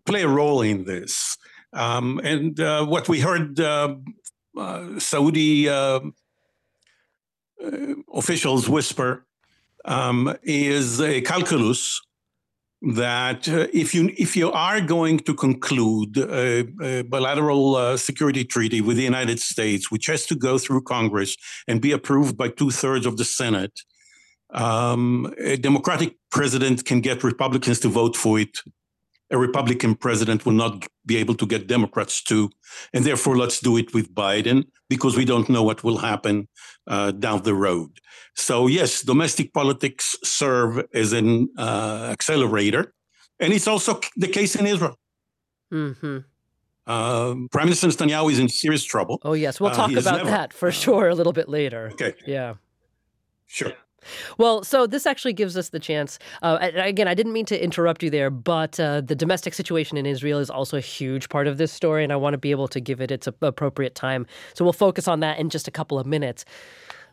play 0.06 0.24
a 0.24 0.28
role 0.28 0.62
in 0.62 0.84
this. 0.84 1.38
Um, 1.74 2.20
and 2.24 2.60
uh, 2.60 2.86
what 2.86 3.08
we 3.08 3.22
heard 3.22 3.60
uh, 3.60 3.96
uh, 4.58 5.00
Saudi 5.00 5.70
uh, 5.70 6.02
officials 8.14 8.68
whisper 8.68 9.26
um, 9.86 10.36
is 10.44 11.00
a 11.00 11.22
calculus 11.22 12.02
that 12.82 13.48
uh, 13.48 13.68
if 13.74 13.94
you 13.94 14.12
if 14.18 14.36
you 14.36 14.52
are 14.52 14.82
going 14.82 15.20
to 15.20 15.34
conclude 15.34 16.18
a, 16.18 16.68
a 16.82 17.04
bilateral 17.04 17.76
uh, 17.76 17.96
security 17.96 18.44
treaty 18.44 18.82
with 18.82 18.98
the 18.98 19.04
United 19.04 19.40
States, 19.40 19.92
which 19.92 20.08
has 20.08 20.26
to 20.26 20.36
go 20.36 20.58
through 20.58 20.82
Congress 20.82 21.38
and 21.68 21.80
be 21.80 21.92
approved 21.92 22.36
by 22.38 22.48
two 22.50 22.72
thirds 22.72 23.06
of 23.06 23.18
the 23.18 23.26
Senate, 23.26 23.80
um, 24.54 25.32
a 25.38 25.58
Democratic 25.58 26.16
president 26.32 26.86
can 26.86 27.02
get 27.02 27.24
Republicans 27.24 27.80
to 27.82 27.88
vote 27.88 28.16
for 28.16 28.40
it. 28.40 28.58
A 29.32 29.38
Republican 29.38 29.96
president 29.96 30.46
will 30.46 30.54
not 30.64 30.86
be 31.06 31.16
able 31.18 31.36
to 31.36 31.46
get 31.46 31.68
Democrats 31.68 32.22
to, 32.24 32.50
and 32.94 33.06
therefore 33.06 33.38
let's 33.38 33.60
do 33.60 33.78
it 33.78 33.94
with 33.94 34.14
Biden 34.14 34.66
because 34.90 35.16
we 35.16 35.26
don't 35.26 35.48
know 35.50 35.64
what 35.64 35.84
will 35.84 35.98
happen 35.98 36.48
uh, 36.88 37.12
down 37.12 37.42
the 37.44 37.54
road. 37.56 37.90
So 38.36 38.68
yes, 38.68 39.02
domestic 39.02 39.54
politics 39.54 40.16
serve 40.24 40.84
as 40.94 41.14
an 41.14 41.50
uh, 41.58 42.10
accelerator, 42.12 42.94
and 43.40 43.54
it's 43.54 43.68
also 43.68 44.00
the 44.18 44.28
case 44.28 44.56
in 44.56 44.66
Israel. 44.68 44.98
Mm-hmm. 45.72 46.18
Uh, 46.88 47.36
Prime 47.52 47.66
Minister 47.68 47.88
Netanyahu 47.88 48.32
is 48.32 48.40
in 48.40 48.50
serious 48.50 48.84
trouble. 48.84 49.20
Oh, 49.24 49.34
yes. 49.34 49.60
We'll 49.62 49.70
Uh, 49.72 49.76
talk 49.76 49.92
about 49.92 50.18
never- 50.18 50.30
that 50.30 50.52
for 50.54 50.72
sure 50.72 51.08
a 51.08 51.16
little 51.16 51.34
bit 51.34 51.48
later. 51.48 51.90
Okay. 51.94 52.14
Yeah. 52.28 52.56
Sure. 53.48 53.74
Well, 54.38 54.64
so 54.64 54.88
this 54.88 55.06
actually 55.06 55.34
gives 55.34 55.58
us 55.58 55.70
the 55.70 55.80
chance. 55.80 56.20
Uh, 56.42 56.58
again, 56.76 57.08
I 57.08 57.14
didn't 57.14 57.34
mean 57.34 57.46
to 57.46 57.64
interrupt 57.64 58.04
you 58.04 58.10
there, 58.10 58.30
but 58.30 58.80
uh, 58.80 59.02
the 59.02 59.16
domestic 59.16 59.54
situation 59.54 59.98
in 59.98 60.06
Israel 60.06 60.40
is 60.40 60.50
also 60.50 60.78
a 60.78 60.82
huge 60.82 61.30
part 61.30 61.48
of 61.48 61.58
this 61.58 61.72
story, 61.72 62.04
and 62.04 62.12
I 62.12 62.16
want 62.16 62.34
to 62.34 62.38
be 62.38 62.52
able 62.52 62.68
to 62.70 62.80
give 62.80 63.02
it 63.02 63.12
its 63.12 63.28
appropriate 63.28 63.96
time. 63.96 64.26
So 64.54 64.64
we'll 64.64 64.74
focus 64.74 65.08
on 65.08 65.20
that 65.22 65.40
in 65.40 65.50
just 65.50 65.68
a 65.68 65.72
couple 65.72 66.00
of 66.00 66.06
minutes. 66.06 66.46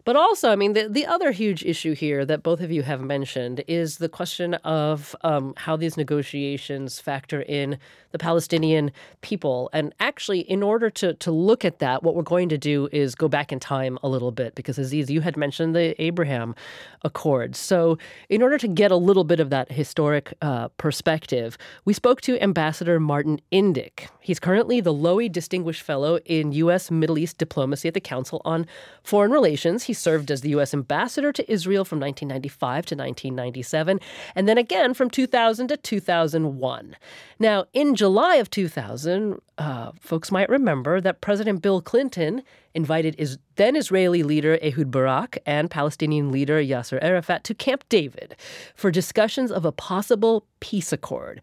But 0.09 0.16
also, 0.16 0.51
I 0.51 0.57
mean, 0.57 0.73
the, 0.73 0.88
the 0.88 1.05
other 1.05 1.33
huge 1.33 1.62
issue 1.66 1.94
here 1.94 2.25
that 2.25 2.42
both 2.42 2.62
of 2.62 2.71
you 2.71 2.83
have 2.83 3.03
mentioned 3.03 3.62
is 3.68 3.99
the 3.99 4.09
question 4.09 4.55
of 4.55 5.14
um, 5.21 5.53
how 5.59 5.77
these 5.77 5.99
negotiations 5.99 6.99
factor 6.99 7.42
in 7.42 7.79
the 8.12 8.18
Palestinian 8.18 8.90
people. 9.21 9.68
And 9.75 9.94
actually, 10.01 10.40
in 10.40 10.62
order 10.62 10.88
to, 10.88 11.12
to 11.12 11.31
look 11.31 11.62
at 11.62 11.81
that, 11.81 12.03
what 12.03 12.14
we're 12.14 12.23
going 12.23 12.49
to 12.49 12.57
do 12.57 12.88
is 12.90 13.14
go 13.14 13.29
back 13.29 13.53
in 13.53 13.61
time 13.61 13.99
a 14.03 14.09
little 14.09 14.31
bit, 14.31 14.55
because 14.55 14.79
Aziz, 14.79 15.11
you 15.11 15.21
had 15.21 15.37
mentioned 15.37 15.77
the 15.77 16.01
Abraham 16.03 16.55
Accords. 17.03 17.59
So, 17.59 17.99
in 18.31 18.42
order 18.42 18.57
to 18.57 18.66
get 18.66 18.90
a 18.90 18.97
little 18.97 19.25
bit 19.25 19.40
of 19.40 19.51
that 19.51 19.71
historic 19.71 20.33
uh, 20.40 20.68
perspective, 20.79 21.59
we 21.85 21.92
spoke 21.92 22.23
to 22.23 22.42
Ambassador 22.42 22.99
Martin 22.99 23.42
Indyk. 23.53 24.09
He's 24.21 24.40
currently 24.40 24.81
the 24.81 24.94
Lowy 24.94 25.31
Distinguished 25.31 25.83
Fellow 25.83 26.18
in 26.25 26.53
U.S. 26.53 26.90
Middle 26.90 27.18
East 27.18 27.37
Diplomacy 27.37 27.88
at 27.88 27.94
the 27.94 28.01
Council 28.01 28.40
on 28.47 28.66
Foreign 29.03 29.33
Relations. 29.33 29.85
He 29.85 29.92
served 29.99 30.31
as 30.31 30.41
the 30.41 30.51
U.S. 30.51 30.73
ambassador 30.73 31.33
to 31.33 31.53
Israel 31.53 31.85
from 31.85 32.01
1995 32.01 32.87
to 32.87 32.95
1997, 32.95 34.01
and 34.35 34.49
then 34.49 34.59
again 34.59 34.95
from 34.95 35.11
2000 35.11 35.69
to 35.69 35.77
2001. 35.77 36.97
Now, 37.39 37.67
in 37.73 37.95
July 37.95 38.37
of 38.37 38.51
2000, 38.51 39.41
uh, 39.59 39.93
folks 40.01 40.31
might 40.31 40.49
remember 40.49 41.01
that 41.01 41.21
President 41.21 41.63
Bill 41.63 41.81
Clinton 41.81 42.43
invited 42.75 43.15
is 43.19 43.39
then 43.57 43.77
Israeli 43.77 44.23
leader 44.23 44.59
Ehud 44.63 44.91
Barak 44.91 45.39
and 45.45 45.71
Palestinian 45.71 46.31
leader 46.31 46.63
Yasser 46.63 46.99
Arafat 47.03 47.45
to 47.45 47.55
Camp 47.55 47.85
David 47.89 48.37
for 48.75 48.91
discussions 48.91 49.51
of 49.51 49.65
a 49.65 49.73
possible 49.73 50.45
peace 50.61 50.93
accord. 50.93 51.41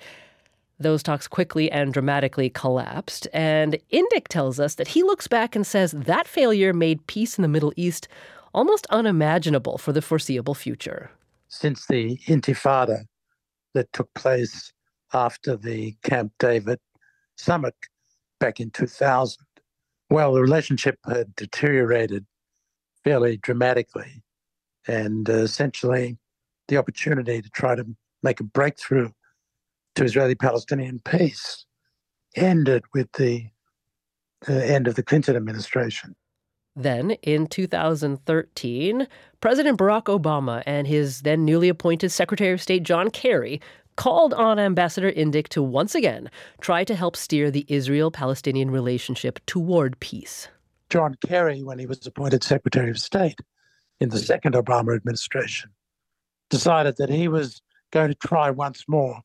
Those 0.78 1.04
talks 1.04 1.28
quickly 1.28 1.72
and 1.72 1.94
dramatically 1.94 2.50
collapsed, 2.50 3.30
and 3.32 3.78
Indyk 3.94 4.28
tells 4.28 4.60
us 4.60 4.76
that 4.76 4.90
he 4.90 5.04
looks 5.04 5.28
back 5.28 5.56
and 5.56 5.66
says 5.66 5.92
that 5.92 6.28
failure 6.28 6.74
made 6.74 7.08
peace 7.08 7.38
in 7.38 7.44
the 7.44 7.48
Middle 7.48 7.72
East 7.78 8.10
almost 8.56 8.88
unimaginable 8.90 9.78
for 9.78 9.92
the 9.92 10.02
foreseeable 10.02 10.54
future. 10.56 11.12
Since 11.50 11.88
the 11.88 12.18
Intifada 12.26 13.06
that 13.74 13.92
took 13.92 14.12
place 14.14 14.72
after 15.14 15.58
the 15.58 15.96
Camp 16.04 16.32
David 16.40 16.80
summit 17.36 17.76
back 18.40 18.60
in 18.60 18.72
2000, 18.72 19.44
well, 20.10 20.34
the 20.34 20.42
relationship 20.42 20.98
had 21.06 21.36
deteriorated 21.36 22.26
fairly 23.04 23.38
dramatically. 23.38 24.24
And 24.88 25.30
uh, 25.30 25.34
essentially, 25.34 26.18
the 26.70 26.78
opportunity 26.78 27.42
to 27.42 27.50
try 27.50 27.76
to 27.76 27.86
make 28.24 28.40
a 28.40 28.44
breakthrough 28.44 29.12
to 29.96 30.04
Israeli 30.04 30.36
Palestinian 30.36 31.00
peace 31.00 31.66
ended 32.36 32.84
with 32.94 33.12
the 33.14 33.48
uh, 34.48 34.54
end 34.54 34.88
of 34.88 34.96
the 34.96 35.04
Clinton 35.04 35.36
administration. 35.36 36.16
Then, 36.76 37.12
in 37.22 37.48
2013, 37.48 39.08
President 39.40 39.80
Barack 39.80 40.04
Obama 40.04 40.62
and 40.66 40.86
his 40.88 41.22
then 41.22 41.46
newly 41.46 41.70
appointed 41.70 42.10
Secretary 42.10 42.52
of 42.52 42.62
State 42.62 42.84
John 42.84 43.10
Kerry 43.10 43.62
called 43.96 44.34
on 44.34 44.60
Ambassador 44.60 45.12
Indyk 45.12 45.48
to 45.50 45.64
once 45.64 45.96
again 45.96 46.30
try 46.60 46.84
to 46.84 46.96
help 46.96 47.16
steer 47.16 47.50
the 47.50 47.66
Israel 47.70 48.12
Palestinian 48.12 48.70
relationship 48.72 49.40
toward 49.46 49.98
peace. 50.02 50.50
John 50.90 51.16
Kerry, 51.26 51.64
when 51.64 51.80
he 51.80 51.86
was 51.86 52.06
appointed 52.06 52.44
Secretary 52.44 52.90
of 52.90 53.00
State 53.00 53.40
in 54.02 54.10
the 54.10 54.20
second 54.20 54.54
Obama 54.56 54.96
administration, 54.96 55.72
decided 56.50 56.98
that 56.98 57.10
he 57.10 57.30
was 57.30 57.62
going 57.92 58.10
to 58.10 58.16
try 58.16 58.50
once 58.50 58.84
more, 58.90 59.22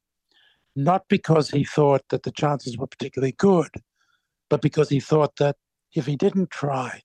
not 0.76 1.04
because 1.08 1.50
he 1.50 1.64
thought 1.64 2.02
that 2.10 2.22
the 2.22 2.30
chances 2.30 2.78
were 2.78 2.86
particularly 2.86 3.32
good, 3.32 3.70
but 4.48 4.62
because 4.62 4.88
he 4.88 5.00
thought 5.00 5.36
that 5.36 5.56
if 5.94 6.06
he 6.06 6.14
didn't 6.14 6.50
try, 6.50 7.02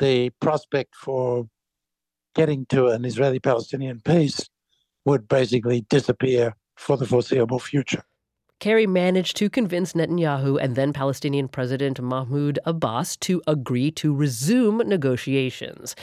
the 0.00 0.30
prospect 0.40 0.96
for 0.96 1.46
getting 2.34 2.66
to 2.66 2.88
an 2.88 3.04
Israeli 3.04 3.38
Palestinian 3.38 4.00
peace 4.04 4.48
would 5.04 5.28
basically 5.28 5.82
disappear 5.88 6.56
for 6.76 6.96
the 6.96 7.06
foreseeable 7.06 7.58
future. 7.58 8.02
Kerry 8.60 8.86
managed 8.86 9.38
to 9.38 9.48
convince 9.48 9.94
Netanyahu 9.94 10.62
and 10.62 10.76
then 10.76 10.92
Palestinian 10.92 11.48
President 11.48 11.98
Mahmoud 11.98 12.58
Abbas 12.66 13.16
to 13.16 13.42
agree 13.46 13.90
to 13.92 14.14
resume 14.14 14.86
negotiations. 14.86 15.96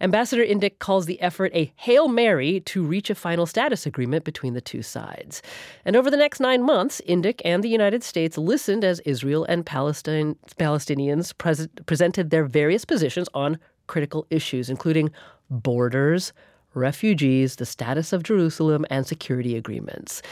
Ambassador 0.00 0.44
Indyk 0.44 0.80
calls 0.80 1.06
the 1.06 1.20
effort 1.22 1.52
a 1.54 1.72
Hail 1.76 2.08
Mary 2.08 2.58
to 2.62 2.82
reach 2.82 3.10
a 3.10 3.14
final 3.14 3.46
status 3.46 3.86
agreement 3.86 4.24
between 4.24 4.54
the 4.54 4.60
two 4.60 4.82
sides. 4.82 5.40
And 5.84 5.94
over 5.94 6.10
the 6.10 6.16
next 6.16 6.40
nine 6.40 6.64
months, 6.64 7.00
Indyk 7.08 7.40
and 7.44 7.62
the 7.62 7.68
United 7.68 8.02
States 8.02 8.36
listened 8.36 8.84
as 8.84 8.98
Israel 9.00 9.44
and 9.44 9.64
Palestine, 9.64 10.34
Palestinians 10.58 11.32
pres- 11.38 11.68
presented 11.86 12.30
their 12.30 12.44
various 12.44 12.84
positions 12.84 13.28
on 13.34 13.56
critical 13.86 14.26
issues, 14.30 14.68
including 14.68 15.12
borders, 15.48 16.32
refugees, 16.74 17.56
the 17.56 17.66
status 17.66 18.12
of 18.12 18.24
Jerusalem, 18.24 18.84
and 18.90 19.06
security 19.06 19.56
agreements. 19.56 20.22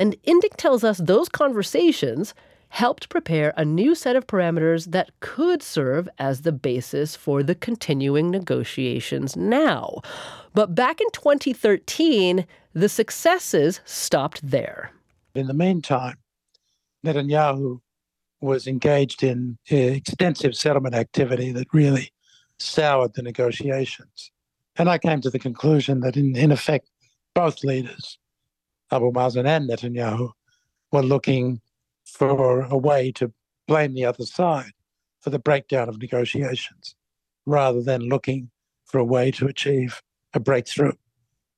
And 0.00 0.16
Indyk 0.26 0.56
tells 0.56 0.82
us 0.82 0.96
those 0.98 1.28
conversations 1.28 2.34
helped 2.70 3.10
prepare 3.10 3.52
a 3.56 3.64
new 3.64 3.94
set 3.94 4.16
of 4.16 4.26
parameters 4.26 4.92
that 4.92 5.10
could 5.20 5.62
serve 5.62 6.08
as 6.18 6.40
the 6.40 6.52
basis 6.52 7.14
for 7.14 7.42
the 7.42 7.54
continuing 7.54 8.30
negotiations 8.30 9.36
now. 9.36 10.00
But 10.54 10.74
back 10.74 11.00
in 11.00 11.08
2013, 11.12 12.46
the 12.72 12.88
successes 12.88 13.80
stopped 13.84 14.40
there. 14.42 14.92
In 15.34 15.48
the 15.48 15.54
meantime, 15.54 16.16
Netanyahu 17.04 17.80
was 18.40 18.66
engaged 18.66 19.22
in 19.22 19.58
extensive 19.68 20.54
settlement 20.54 20.94
activity 20.94 21.52
that 21.52 21.66
really 21.74 22.10
soured 22.58 23.12
the 23.14 23.22
negotiations. 23.22 24.30
And 24.76 24.88
I 24.88 24.96
came 24.96 25.20
to 25.20 25.30
the 25.30 25.38
conclusion 25.38 26.00
that, 26.00 26.16
in, 26.16 26.36
in 26.36 26.52
effect, 26.52 26.88
both 27.34 27.62
leaders, 27.64 28.18
Abu 28.90 29.12
Mazen 29.12 29.46
and 29.46 29.68
Netanyahu, 29.68 30.30
were 30.92 31.02
looking 31.02 31.60
for 32.04 32.62
a 32.62 32.76
way 32.76 33.12
to 33.12 33.32
blame 33.68 33.94
the 33.94 34.04
other 34.04 34.24
side 34.24 34.72
for 35.20 35.30
the 35.30 35.38
breakdown 35.38 35.88
of 35.88 36.00
negotiations 36.00 36.96
rather 37.46 37.82
than 37.82 38.02
looking 38.02 38.50
for 38.84 38.98
a 38.98 39.04
way 39.04 39.30
to 39.30 39.46
achieve 39.46 40.02
a 40.34 40.40
breakthrough. 40.40 40.92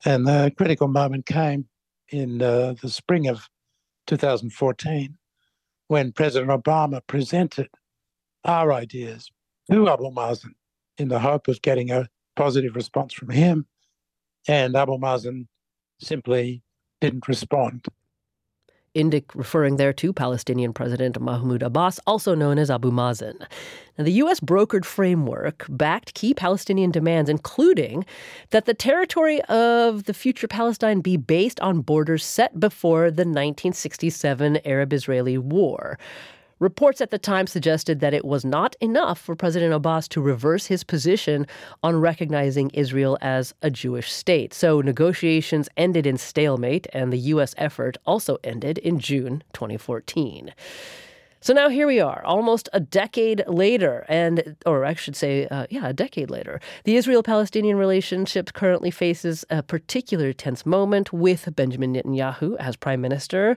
And 0.05 0.27
the 0.27 0.53
critical 0.57 0.89
moment 0.89 1.27
came 1.27 1.67
in 2.11 2.43
uh, 2.43 2.75
the 2.83 2.91
spring 2.91 3.29
of 3.29 3.49
2014 4.07 5.17
when 5.89 6.13
President 6.13 6.51
Obama 6.51 7.01
presented 7.07 7.69
our 8.45 8.73
ideas 8.73 9.31
to 9.71 9.89
Abu 9.89 10.11
Mazen 10.11 10.55
in 10.99 11.09
the 11.09 11.21
hope 11.21 11.49
of 11.49 11.63
getting 11.63 11.91
a 11.91 12.09
positive 12.37 12.75
response 12.75 13.15
from 13.15 13.31
him. 13.31 13.67
And 14.49 14.77
Abu 14.77 14.99
Mazen 14.99 15.47
simply 16.01 16.63
didn't 17.03 17.29
respond. 17.29 17.87
Indyk 18.95 19.25
referring 19.35 19.77
there 19.77 19.93
to 19.95 20.13
Palestinian 20.13 20.73
President 20.73 21.19
Mahmoud 21.19 21.63
Abbas, 21.63 21.99
also 22.07 22.35
known 22.35 22.59
as 22.59 22.71
Abu 22.71 22.91
Mazen. 22.91 23.39
Now, 23.97 24.05
the 24.05 24.13
U.S. 24.25 24.39
brokered 24.39 24.85
framework 24.85 25.65
backed 25.69 26.15
key 26.15 26.35
Palestinian 26.35 26.91
demands, 26.91 27.31
including 27.31 28.05
that 28.51 28.67
the 28.67 28.75
territory 28.75 29.41
of 29.45 30.05
the 30.05 30.15
future 30.15 30.47
Palestine 30.47 31.01
be 31.01 31.17
based 31.17 31.59
on 31.61 31.81
borders 31.81 32.25
set 32.25 32.61
before 32.61 33.11
the 33.11 33.25
1967 33.25 34.59
Arab 34.65 34.93
Israeli 34.93 35.39
War. 35.39 35.99
Reports 36.63 37.01
at 37.01 37.11
the 37.11 37.19
time 37.19 37.49
suggested 37.49 37.99
that 37.99 38.15
it 38.15 38.25
was 38.25 38.45
not 38.45 38.77
enough 38.81 39.19
for 39.19 39.35
President 39.35 39.75
Abbas 39.75 40.07
to 40.07 40.21
reverse 40.21 40.67
his 40.67 40.85
position 40.85 41.45
on 41.83 42.01
recognizing 42.01 42.71
Israel 42.71 43.19
as 43.21 43.53
a 43.63 43.69
Jewish 43.69 44.13
state. 44.13 44.55
So 44.55 44.81
negotiations 44.81 45.69
ended 45.77 46.07
in 46.07 46.19
stalemate, 46.19 46.87
and 46.93 47.13
the 47.13 47.19
U.S. 47.19 47.53
effort 47.59 47.97
also 48.07 48.39
ended 48.45 48.79
in 48.79 49.01
June 49.01 49.43
2014. 49.55 50.55
So 51.41 51.53
now 51.53 51.69
here 51.69 51.89
we 51.89 51.99
are, 51.99 52.23
almost 52.25 52.69
a 52.73 52.79
decade 52.79 53.43
later, 53.49 54.07
and 54.09 54.55
or 54.65 54.85
I 54.85 54.95
should 54.95 55.17
say, 55.17 55.49
uh, 55.49 55.67
yeah, 55.69 55.89
a 55.89 55.93
decade 55.93 56.31
later. 56.31 56.61
The 56.85 56.95
Israel-Palestinian 56.95 57.77
relationship 57.77 58.53
currently 58.53 58.93
faces 58.93 59.45
a 59.51 59.65
particular 59.65 60.33
tense 60.33 60.65
moment 60.65 61.13
with 61.13 61.49
Benjamin 61.57 61.93
Netanyahu 61.95 62.55
as 62.61 62.77
prime 62.77 63.01
minister. 63.01 63.57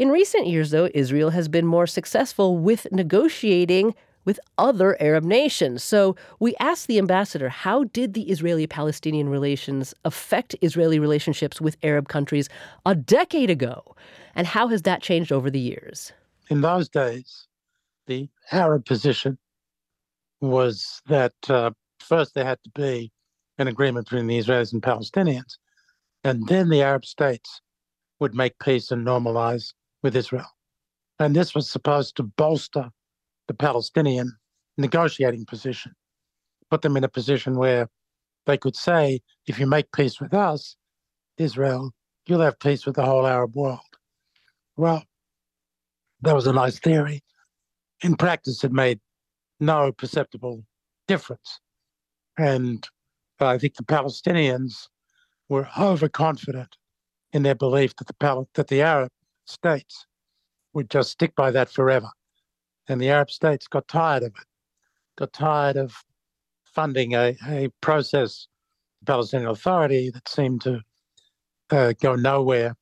In 0.00 0.08
recent 0.08 0.46
years, 0.46 0.70
though, 0.70 0.88
Israel 0.94 1.28
has 1.28 1.46
been 1.46 1.66
more 1.66 1.86
successful 1.86 2.56
with 2.56 2.86
negotiating 2.90 3.94
with 4.24 4.40
other 4.56 4.96
Arab 4.98 5.24
nations. 5.24 5.82
So 5.82 6.16
we 6.38 6.54
asked 6.58 6.86
the 6.86 6.96
ambassador 6.96 7.50
how 7.50 7.84
did 7.84 8.14
the 8.14 8.30
Israeli 8.30 8.66
Palestinian 8.66 9.28
relations 9.28 9.92
affect 10.06 10.56
Israeli 10.62 10.98
relationships 10.98 11.60
with 11.60 11.76
Arab 11.82 12.08
countries 12.08 12.48
a 12.86 12.94
decade 12.94 13.50
ago? 13.50 13.94
And 14.34 14.46
how 14.46 14.68
has 14.68 14.80
that 14.82 15.02
changed 15.02 15.32
over 15.32 15.50
the 15.50 15.60
years? 15.60 16.12
in 16.48 16.62
those 16.62 16.88
days, 16.88 17.46
the 18.06 18.28
Arab 18.50 18.86
position 18.86 19.36
was 20.40 21.02
that 21.08 21.34
uh, 21.50 21.72
first 22.00 22.34
there 22.34 22.46
had 22.46 22.58
to 22.64 22.70
be 22.74 23.12
an 23.58 23.68
agreement 23.68 24.06
between 24.06 24.28
the 24.28 24.38
Israelis 24.38 24.72
and 24.72 24.80
Palestinians, 24.82 25.58
and 26.24 26.46
then 26.48 26.70
the 26.70 26.80
Arab 26.80 27.04
states 27.04 27.60
would 28.18 28.34
make 28.34 28.58
peace 28.58 28.90
and 28.90 29.06
normalize 29.06 29.74
with 30.02 30.16
Israel. 30.16 30.46
And 31.18 31.36
this 31.36 31.54
was 31.54 31.70
supposed 31.70 32.16
to 32.16 32.22
bolster 32.22 32.90
the 33.48 33.54
Palestinian 33.54 34.36
negotiating 34.78 35.44
position, 35.44 35.92
put 36.70 36.82
them 36.82 36.96
in 36.96 37.04
a 37.04 37.08
position 37.08 37.56
where 37.56 37.88
they 38.46 38.56
could 38.56 38.76
say, 38.76 39.20
if 39.46 39.58
you 39.58 39.66
make 39.66 39.92
peace 39.92 40.20
with 40.20 40.32
us, 40.32 40.76
Israel, 41.36 41.92
you'll 42.26 42.40
have 42.40 42.58
peace 42.58 42.86
with 42.86 42.96
the 42.96 43.04
whole 43.04 43.26
Arab 43.26 43.54
world. 43.54 43.80
Well, 44.76 45.04
that 46.22 46.34
was 46.34 46.46
a 46.46 46.52
nice 46.52 46.78
theory. 46.78 47.22
In 48.02 48.16
practice, 48.16 48.64
it 48.64 48.72
made 48.72 49.00
no 49.58 49.92
perceptible 49.92 50.64
difference. 51.06 51.60
And 52.38 52.86
I 53.40 53.58
think 53.58 53.74
the 53.76 53.84
Palestinians 53.84 54.88
were 55.48 55.68
overconfident 55.78 56.76
in 57.32 57.42
their 57.42 57.54
belief 57.54 57.94
that 57.96 58.06
the 58.06 58.14
Pal- 58.14 58.48
that 58.54 58.68
the 58.68 58.82
Arab 58.82 59.10
states 59.50 60.06
would 60.72 60.90
just 60.90 61.10
stick 61.10 61.34
by 61.34 61.50
that 61.50 61.70
forever. 61.70 62.08
And 62.88 63.00
the 63.00 63.10
Arab 63.10 63.30
states 63.30 63.68
got 63.68 63.88
tired 63.88 64.22
of 64.22 64.28
it, 64.28 64.46
got 65.16 65.32
tired 65.32 65.76
of 65.76 65.94
funding 66.64 67.14
a, 67.14 67.36
a 67.48 67.68
process, 67.80 68.46
the 69.00 69.06
Palestinian 69.06 69.50
Authority, 69.50 70.10
that 70.10 70.28
seemed 70.28 70.62
to 70.62 70.80
uh, 71.70 71.92
go 72.00 72.14
nowhere, 72.14 72.76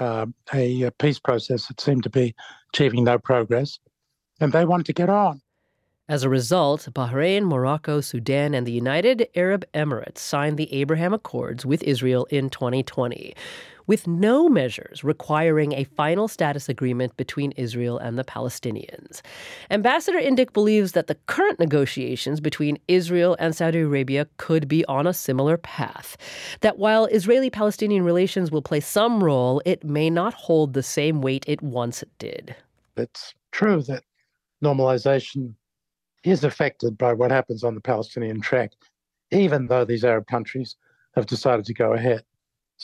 uh, 0.00 0.26
a, 0.52 0.82
a 0.82 0.90
peace 0.92 1.18
process 1.18 1.66
that 1.66 1.80
seemed 1.80 2.02
to 2.02 2.10
be 2.10 2.34
achieving 2.72 3.04
no 3.04 3.18
progress. 3.18 3.78
And 4.40 4.52
they 4.52 4.64
wanted 4.64 4.86
to 4.86 4.92
get 4.92 5.08
on. 5.08 5.40
As 6.06 6.22
a 6.22 6.28
result, 6.28 6.86
Bahrain, 6.92 7.44
Morocco, 7.44 8.02
Sudan, 8.02 8.52
and 8.52 8.66
the 8.66 8.72
United 8.72 9.26
Arab 9.34 9.64
Emirates 9.72 10.18
signed 10.18 10.58
the 10.58 10.70
Abraham 10.70 11.14
Accords 11.14 11.64
with 11.64 11.82
Israel 11.82 12.26
in 12.26 12.50
2020, 12.50 13.34
with 13.86 14.06
no 14.06 14.48
measures 14.48 15.04
requiring 15.04 15.72
a 15.72 15.84
final 15.84 16.28
status 16.28 16.68
agreement 16.68 17.16
between 17.16 17.52
Israel 17.52 17.98
and 17.98 18.18
the 18.18 18.24
Palestinians. 18.24 19.20
Ambassador 19.70 20.18
Indyk 20.18 20.52
believes 20.52 20.92
that 20.92 21.06
the 21.06 21.16
current 21.26 21.58
negotiations 21.58 22.40
between 22.40 22.78
Israel 22.88 23.36
and 23.38 23.54
Saudi 23.54 23.80
Arabia 23.80 24.26
could 24.36 24.68
be 24.68 24.84
on 24.86 25.06
a 25.06 25.12
similar 25.12 25.56
path. 25.56 26.16
That 26.60 26.78
while 26.78 27.06
Israeli 27.06 27.50
Palestinian 27.50 28.04
relations 28.04 28.50
will 28.50 28.62
play 28.62 28.80
some 28.80 29.22
role, 29.22 29.62
it 29.64 29.84
may 29.84 30.10
not 30.10 30.34
hold 30.34 30.72
the 30.72 30.82
same 30.82 31.20
weight 31.20 31.44
it 31.46 31.62
once 31.62 32.02
did. 32.18 32.54
It's 32.96 33.34
true 33.50 33.82
that 33.82 34.04
normalization 34.62 35.54
is 36.24 36.42
affected 36.42 36.96
by 36.96 37.12
what 37.12 37.30
happens 37.30 37.64
on 37.64 37.74
the 37.74 37.80
Palestinian 37.80 38.40
track, 38.40 38.72
even 39.30 39.66
though 39.66 39.84
these 39.84 40.04
Arab 40.04 40.26
countries 40.26 40.76
have 41.14 41.26
decided 41.26 41.64
to 41.66 41.74
go 41.74 41.92
ahead. 41.92 42.24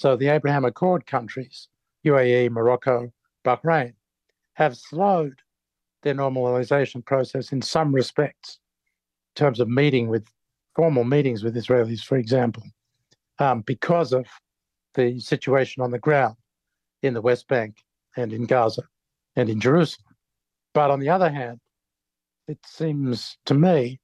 So 0.01 0.17
the 0.17 0.29
Abraham 0.29 0.65
Accord 0.65 1.05
countries, 1.05 1.69
UAE, 2.07 2.49
Morocco, 2.53 3.13
Bahrain, 3.45 3.93
have 4.55 4.75
slowed 4.75 5.43
their 6.03 6.15
normalization 6.15 7.05
process 7.05 7.53
in 7.53 7.61
some 7.61 7.95
respects, 7.95 8.61
in 9.37 9.45
terms 9.45 9.61
of 9.61 9.69
meeting 9.69 10.09
with 10.09 10.27
formal 10.75 11.05
meetings 11.05 11.45
with 11.45 11.55
Israelis, 11.55 12.01
for 12.01 12.17
example, 12.17 12.63
um, 13.41 13.61
because 13.61 14.15
of 14.15 14.25
the 14.95 15.21
situation 15.21 15.83
on 15.83 15.91
the 15.91 15.99
ground 15.99 16.37
in 17.03 17.13
the 17.13 17.21
West 17.21 17.47
Bank 17.47 17.77
and 18.17 18.33
in 18.33 18.47
Gaza 18.47 18.85
and 19.37 19.51
in 19.51 19.61
Jerusalem. 19.61 20.17
But 20.73 20.91
on 20.91 21.01
the 21.01 21.11
other 21.11 21.31
hand, 21.31 21.61
it 22.49 22.61
seems 22.65 23.37
to 23.45 23.53
me 23.53 24.01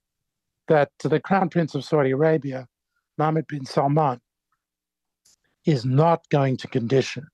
that 0.68 0.90
the 1.02 1.20
Crown 1.20 1.48
Prince 1.48 1.74
of 1.74 1.86
Saudi 1.86 2.10
Arabia, 2.10 2.68
Mohammed 3.16 3.46
bin 3.46 3.64
Salman, 3.64 4.20
is 5.66 5.84
not 5.84 6.26
going 6.30 6.56
to 6.56 6.68
condition 6.68 7.26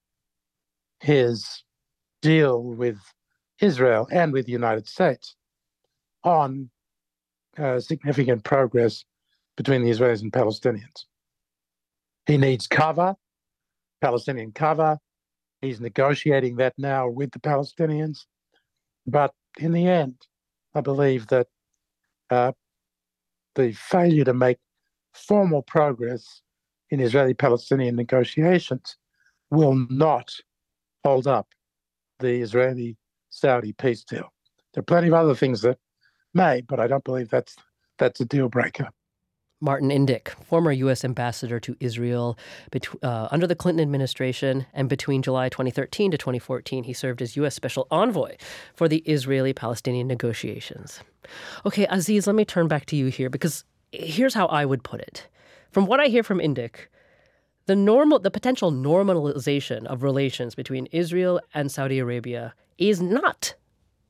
his 1.01 1.63
deal 2.23 2.63
with 2.63 2.99
Israel 3.61 4.09
and 4.11 4.33
with 4.33 4.47
the 4.47 4.53
United 4.53 4.89
States 4.89 5.37
on 6.25 6.71
uh, 7.59 7.79
significant 7.79 8.43
progress 8.43 9.05
between 9.57 9.85
the 9.85 9.91
Israelis 9.91 10.23
and 10.23 10.33
Palestinians. 10.33 11.05
He 12.27 12.39
needs 12.39 12.67
cover, 12.67 13.15
Palestinian 14.01 14.53
cover. 14.53 14.99
He's 15.61 15.81
negotiating 15.81 16.57
that 16.57 16.73
now 16.79 17.09
with 17.09 17.33
the 17.33 17.41
Palestinians. 17.41 18.21
But 19.07 19.33
in 19.59 19.73
the 19.73 19.87
end, 19.87 20.15
I 20.75 20.81
believe 20.81 21.27
that 21.27 21.49
uh, 22.31 22.53
the 23.55 23.73
failure 23.73 24.25
to 24.25 24.33
make 24.33 24.59
formal 25.13 25.63
progress 25.63 26.41
in 26.93 27.01
Israeli 27.01 27.33
Palestinian 27.33 27.97
negotiations 27.97 28.97
will 29.51 29.75
not 29.91 30.31
hold 31.05 31.27
up 31.27 31.49
the 32.21 32.35
Israeli 32.35 32.97
Saudi 33.31 33.73
peace 33.73 34.05
deal. 34.05 34.31
There 34.73 34.83
are 34.83 34.85
plenty 34.85 35.09
of 35.09 35.15
other 35.15 35.35
things 35.35 35.63
that 35.63 35.79
may, 36.35 36.61
but 36.61 36.79
I 36.79 36.87
don't 36.87 37.03
believe 37.03 37.31
that's 37.31 37.57
that's 37.99 38.21
a 38.21 38.27
deal 38.27 38.49
breaker. 38.49 38.91
Martin 39.61 39.91
Indyk, 39.91 40.29
former 40.45 40.73
U.S. 40.73 41.05
ambassador 41.05 41.61
to 41.61 41.77
Israel 41.79 42.37
uh, 43.03 43.29
under 43.31 43.47
the 43.47 43.55
Clinton 43.55 43.81
administration, 43.81 44.67
and 44.75 44.89
between 44.89 45.23
July 45.23 45.49
2013 45.49 46.11
to 46.11 46.19
2014, 46.19 46.85
he 46.85 46.93
served 46.93 47.23
as 47.23 47.37
U.S. 47.37 47.55
Special 47.55 47.87
Envoy 47.91 48.37
for 48.75 48.89
the 48.89 48.99
Israeli 48.99 49.53
Palestinian 49.53 50.09
negotiations. 50.09 51.01
Okay, 51.65 51.87
Aziz, 51.89 52.27
let 52.27 52.35
me 52.35 52.45
turn 52.45 52.67
back 52.67 52.87
to 52.87 52.97
you 52.97 53.07
here 53.07 53.31
because 53.31 53.65
here's 53.93 54.35
how 54.35 54.47
I 54.47 54.65
would 54.65 54.83
put 54.83 55.01
it. 55.01 55.29
From 55.73 55.87
what 55.87 56.01
I 56.01 56.07
hear 56.09 56.23
from 56.23 56.39
Indyk, 56.39 56.89
the 57.65 57.75
normal, 57.75 58.19
the 58.19 58.31
potential 58.31 58.71
normalization 58.71 59.87
of 59.87 60.03
relations 60.03 60.55
between 60.55 60.87
Israel 60.93 61.41
and 61.55 61.73
Saudi 61.73 61.99
Arabia 61.99 62.55
is 62.77 63.01
not 63.01 63.55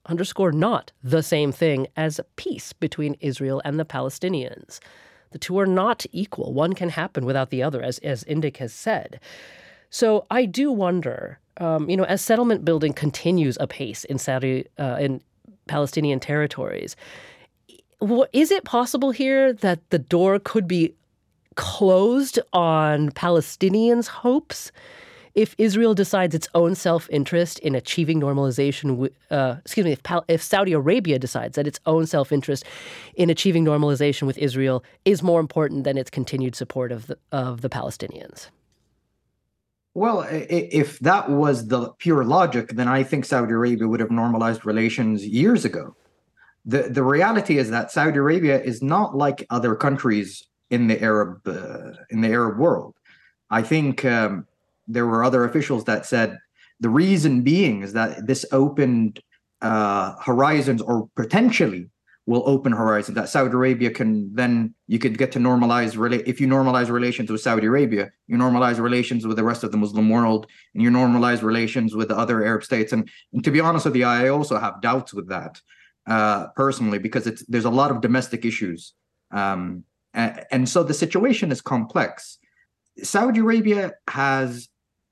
underscore 0.07 0.51
not 0.51 0.91
the 1.05 1.23
same 1.23 1.53
thing 1.53 1.87
as 1.97 2.21
peace 2.35 2.73
between 2.73 3.15
Israel 3.21 3.63
and 3.65 3.79
the 3.79 3.85
Palestinians. 3.85 4.81
The 5.31 5.39
two 5.39 5.57
are 5.61 5.67
not 5.67 6.05
equal. 6.11 6.53
One 6.53 6.73
can 6.73 6.89
happen 6.89 7.25
without 7.25 7.51
the 7.51 7.63
other, 7.63 7.81
as, 7.81 7.99
as 8.01 8.25
Indyk 8.25 8.57
has 8.57 8.73
said. 8.73 9.21
So 9.89 10.27
I 10.33 10.47
do 10.47 10.73
wonder, 10.73 11.39
um, 11.59 11.89
you 11.89 11.97
know, 11.97 12.05
as 12.05 12.21
settlement 12.23 12.65
building 12.65 12.93
continues 12.93 13.57
apace 13.61 14.03
in 14.05 14.19
Saudi 14.19 14.67
uh, 14.79 14.97
in 14.99 15.23
Palestinian 15.69 16.19
territories, 16.19 16.97
is 18.33 18.51
it 18.51 18.65
possible 18.65 19.13
here 19.13 19.53
that 19.53 19.79
the 19.91 19.99
door 20.01 20.41
could 20.41 20.67
be 20.67 20.93
closed 21.57 22.39
on 22.53 23.11
Palestinians' 23.11 24.09
hopes 24.09 24.73
if 25.35 25.55
Israel 25.57 25.95
decides 25.95 26.35
its 26.35 26.49
own 26.55 26.75
self 26.75 27.09
interest 27.11 27.59
in 27.61 27.75
achieving 27.75 28.21
normalization, 28.21 29.11
uh, 29.31 29.57
excuse 29.61 29.85
me, 29.85 29.93
if, 29.93 30.03
Pal- 30.03 30.25
if 30.29 30.43
Saudi 30.43 30.73
Arabia 30.73 31.19
decides 31.19 31.57
that 31.57 31.67
its 31.67 31.81
own 31.87 32.07
self 32.07 32.33
interest 32.33 32.65
in 33.15 33.31
achieving 33.31 33.65
normalization 33.65 34.27
with 34.27 34.37
Israel 34.39 34.85
is 35.05 35.23
more 35.23 35.41
important 35.41 35.85
than 35.85 35.97
its 35.97 36.11
continued 36.11 36.55
support 36.55 36.93
of 36.93 37.07
the, 37.07 37.19
of 37.31 37.63
the 37.63 37.71
Palestinians? 37.71 38.49
Well, 39.95 40.27
if 40.31 40.99
that 41.01 41.31
was 41.31 41.69
the 41.69 41.91
pure 41.99 42.25
logic, 42.25 42.71
then 42.71 42.89
I 42.89 43.03
think 43.03 43.27
Saudi 43.27 43.53
Arabia 43.53 43.87
would 43.87 44.01
have 44.01 44.11
normalized 44.11 44.65
relations 44.65 45.27
years 45.27 45.67
ago. 45.67 45.95
The, 46.65 46.85
the 46.85 47.03
reality 47.03 47.59
is 47.59 47.69
that 47.71 47.91
Saudi 47.91 48.19
Arabia 48.19 48.59
is 48.63 48.83
not 48.83 49.15
like 49.15 49.47
other 49.51 49.75
countries 49.75 50.47
in 50.73 50.89
the 50.89 51.01
Arab 51.01 51.47
uh, 51.47 51.93
in 52.11 52.23
the 52.23 52.29
Arab 52.29 52.59
world. 52.59 52.95
I 53.51 53.63
think 53.63 54.05
um, 54.05 54.47
there 54.89 55.07
were 55.07 55.23
other 55.23 55.45
officials 55.45 55.85
that 55.85 56.07
said 56.07 56.39
the 56.81 56.89
reason 56.89 57.43
being 57.43 57.83
is 57.83 57.93
that 57.93 58.27
this 58.27 58.45
opened 58.51 59.21
uh, 59.61 60.15
horizons 60.21 60.81
or 60.83 61.09
potentially 61.15 61.89
will 62.25 62.43
open 62.47 62.73
horizons 62.73 63.17
that 63.17 63.29
Saudi 63.29 63.53
Arabia 63.53 63.91
can 63.91 64.35
then 64.35 64.75
you 64.87 64.99
could 64.99 65.19
get 65.19 65.31
to 65.33 65.39
normalize 65.39 65.95
rela- 65.97 66.23
if 66.25 66.41
you 66.41 66.47
normalize 66.47 66.89
relations 66.89 67.31
with 67.31 67.41
Saudi 67.41 67.67
Arabia 67.67 68.11
you 68.27 68.37
normalize 68.39 68.79
relations 68.81 69.27
with 69.27 69.37
the 69.37 69.45
rest 69.45 69.65
of 69.65 69.73
the 69.73 69.77
Muslim 69.77 70.09
world 70.09 70.47
and 70.73 70.83
you 70.83 70.91
normalize 70.91 71.43
relations 71.43 71.95
with 71.95 72.09
the 72.09 72.17
other 72.17 72.45
Arab 72.45 72.63
states 72.63 72.93
and, 72.93 73.11
and 73.33 73.45
to 73.45 73.51
be 73.51 73.61
honest 73.61 73.85
with 73.85 73.97
you 73.97 74.07
I 74.07 74.29
also 74.29 74.57
have 74.59 74.81
doubts 74.81 75.13
with 75.13 75.29
that 75.29 75.61
uh, 76.07 76.47
personally 76.63 76.99
because 76.99 77.27
it's 77.27 77.45
there's 77.47 77.71
a 77.73 77.77
lot 77.81 77.91
of 77.91 78.01
domestic 78.01 78.45
issues 78.45 78.95
um, 79.33 79.85
and, 80.15 80.69
so 80.69 80.83
the 80.83 80.95
situation 80.95 81.51
is 81.51 81.61
complex 81.61 82.39
Saudi 83.03 83.41
Arabia 83.41 83.93
has 84.09 84.69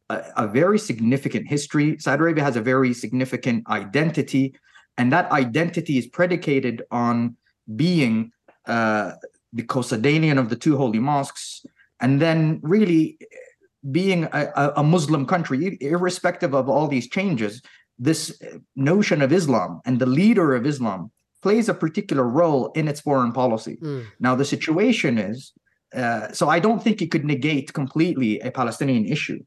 a, 0.09 0.23
a 0.37 0.47
very 0.47 0.79
significant 0.79 1.49
history. 1.49 1.99
Saudi 1.99 2.21
Arabia 2.21 2.45
has 2.45 2.57
a 2.57 2.61
very 2.61 2.93
significant 2.93 3.67
identity, 3.69 4.55
and 4.99 5.13
that 5.13 5.31
identity 5.33 5.99
is 5.99 6.07
predicated 6.07 6.83
on 6.91 7.37
being 7.77 8.33
uh, 8.67 9.13
the 9.53 9.63
custodian 9.63 10.39
of 10.39 10.49
the 10.49 10.57
two 10.57 10.77
holy 10.77 10.99
mosques, 10.99 11.65
and 12.01 12.21
then 12.21 12.61
really 12.63 13.19
being 13.91 14.25
a, 14.33 14.73
a 14.77 14.83
Muslim 14.83 15.25
country, 15.27 15.79
irrespective 15.81 16.55
of 16.55 16.69
all 16.69 16.87
these 16.87 17.09
changes. 17.09 17.63
this 18.01 18.41
notion 18.75 19.21
of 19.21 19.31
Islam 19.31 19.81
and 19.85 20.01
the 20.01 20.07
leader 20.07 20.55
of 20.55 20.65
Islam 20.67 21.11
plays 21.43 21.69
a 21.69 21.75
particular 21.75 22.25
role 22.25 22.71
in 22.73 22.89
its 22.89 23.01
foreign 23.01 23.33
policy. 23.33 23.77
Mm. 23.77 24.07
Now, 24.21 24.35
the 24.35 24.45
situation 24.45 25.19
is 25.19 25.53
uh, 25.95 26.31
so 26.33 26.49
I 26.49 26.61
don't 26.61 26.83
think 26.83 27.03
it 27.03 27.11
could 27.11 27.25
negate 27.25 27.73
completely 27.73 28.39
a 28.41 28.51
Palestinian 28.51 29.07
issue. 29.07 29.43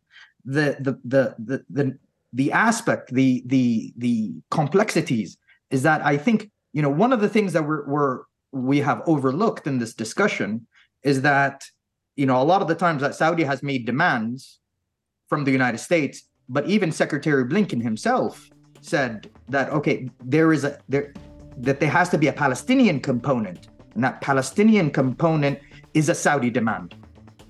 The 0.45 0.77
the 0.79 0.99
the 1.05 1.35
the 1.39 1.65
the, 1.69 1.97
the 2.33 2.51
aspect, 2.51 3.13
the 3.13 3.43
the 3.45 3.93
the 3.97 4.33
complexities 4.51 5.37
is 5.69 5.83
that 5.83 6.05
I 6.05 6.17
think 6.17 6.51
you 6.73 6.81
know 6.81 6.89
one 6.89 7.13
of 7.13 7.21
the 7.21 7.29
things 7.29 7.53
that 7.53 7.65
we're, 7.65 7.85
we're 7.87 8.23
we 8.51 8.79
have 8.79 9.01
overlooked 9.07 9.67
in 9.67 9.79
this 9.79 9.93
discussion 9.93 10.67
is 11.03 11.21
that 11.21 11.63
you 12.17 12.25
know 12.25 12.41
a 12.41 12.43
lot 12.43 12.61
of 12.61 12.67
the 12.67 12.75
times 12.75 13.01
that 13.01 13.15
Saudi 13.15 13.43
has 13.43 13.63
made 13.63 13.85
demands 13.85 14.59
from 15.29 15.45
the 15.45 15.51
United 15.51 15.77
States, 15.77 16.23
but 16.49 16.67
even 16.67 16.91
Secretary 16.91 17.45
Blinken 17.45 17.81
himself 17.81 18.49
said 18.81 19.29
that 19.47 19.69
okay, 19.69 20.09
there 20.25 20.51
is 20.51 20.65
a 20.65 20.77
there 20.89 21.13
that 21.57 21.79
there 21.79 21.89
has 21.89 22.09
to 22.09 22.17
be 22.17 22.27
a 22.27 22.33
Palestinian 22.33 22.99
component, 22.99 23.67
and 23.95 24.03
that 24.03 24.21
Palestinian 24.21 24.91
component 24.91 25.59
is 25.93 26.09
a 26.09 26.15
Saudi 26.15 26.49
demand, 26.49 26.95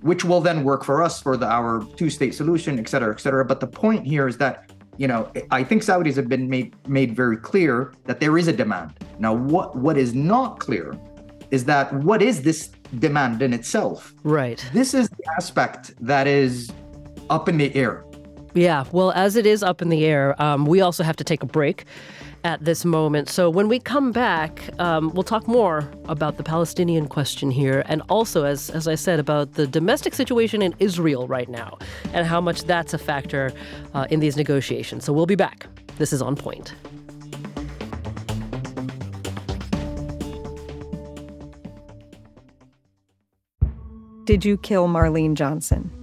which 0.02 0.24
will 0.26 0.42
then 0.42 0.64
work 0.64 0.84
for 0.84 1.02
us 1.02 1.22
for 1.22 1.38
the, 1.38 1.48
our 1.48 1.84
two-state 1.96 2.34
solution, 2.36 2.80
et 2.80 2.90
cetera, 2.90 3.14
et 3.14 3.20
cetera. 3.20 3.46
But 3.46 3.60
the 3.60 3.68
point 3.68 4.06
here 4.06 4.28
is 4.28 4.38
that 4.38 4.72
you 4.98 5.08
know 5.08 5.32
I 5.52 5.64
think 5.64 5.82
Saudis 5.84 6.16
have 6.16 6.30
been 6.30 6.50
made 6.50 6.76
made 6.88 7.16
very 7.16 7.38
clear 7.38 7.94
that 8.06 8.20
there 8.20 8.38
is 8.38 8.48
a 8.48 8.54
demand. 8.54 8.94
Now, 9.20 9.34
what 9.34 9.76
what 9.76 9.98
is 9.98 10.14
not 10.14 10.60
clear 10.60 10.94
is 11.52 11.66
that 11.66 11.94
what 11.94 12.22
is 12.22 12.42
this 12.42 12.70
demand 13.00 13.42
in 13.42 13.54
itself? 13.54 14.14
Right. 14.24 14.64
This 14.74 14.94
is 14.94 15.10
the 15.10 15.24
aspect 15.38 15.94
that 16.00 16.28
is 16.28 16.72
up 17.30 17.48
in 17.48 17.58
the 17.58 17.74
air. 17.76 18.06
Yeah, 18.56 18.86
well, 18.92 19.12
as 19.12 19.36
it 19.36 19.48
is 19.48 19.64
up 19.64 19.82
in 19.82 19.90
the 19.90 20.06
air, 20.06 20.40
um, 20.40 20.66
we 20.66 20.80
also 20.80 21.04
have 21.04 21.16
to 21.16 21.24
take 21.24 21.42
a 21.42 21.48
break 21.48 21.86
at 22.44 22.64
this 22.64 22.86
moment. 22.86 23.28
So 23.30 23.50
when 23.50 23.68
we 23.68 23.80
come 23.80 24.12
back, 24.12 24.70
um, 24.80 25.12
we'll 25.14 25.24
talk 25.24 25.48
more 25.48 25.90
about 26.08 26.38
the 26.38 26.44
Palestinian 26.44 27.08
question 27.08 27.50
here, 27.50 27.84
and 27.88 28.04
also, 28.10 28.44
as 28.44 28.70
as 28.70 28.88
I 28.88 28.94
said, 28.94 29.20
about 29.20 29.54
the 29.54 29.66
domestic 29.66 30.14
situation 30.14 30.62
in 30.62 30.76
Israel 30.78 31.26
right 31.28 31.50
now, 31.50 31.80
and 32.14 32.28
how 32.28 32.40
much 32.40 32.64
that's 32.66 32.94
a 32.94 33.00
factor 33.00 33.52
uh, 33.96 34.06
in 34.12 34.20
these 34.20 34.38
negotiations. 34.38 35.04
So 35.04 35.14
we'll 35.14 35.26
be 35.26 35.36
back. 35.36 35.66
This 35.98 36.14
is 36.14 36.22
on 36.22 36.36
point. 36.36 36.76
Did 44.26 44.46
you 44.46 44.58
kill 44.58 44.88
Marlene 44.88 45.34
Johnson? 45.34 46.03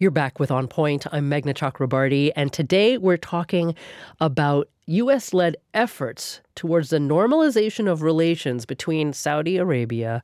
You're 0.00 0.10
back 0.10 0.40
with 0.40 0.50
On 0.50 0.66
Point. 0.66 1.06
I'm 1.12 1.30
Meghna 1.30 1.54
Chakrabarti, 1.54 2.32
and 2.34 2.52
today 2.52 2.98
we're 2.98 3.16
talking 3.16 3.76
about 4.20 4.68
U.S. 4.86 5.32
led 5.32 5.56
efforts 5.74 6.40
towards 6.54 6.90
the 6.90 6.98
normalization 6.98 7.90
of 7.90 8.02
relations 8.02 8.64
between 8.64 9.12
Saudi 9.12 9.56
Arabia 9.56 10.22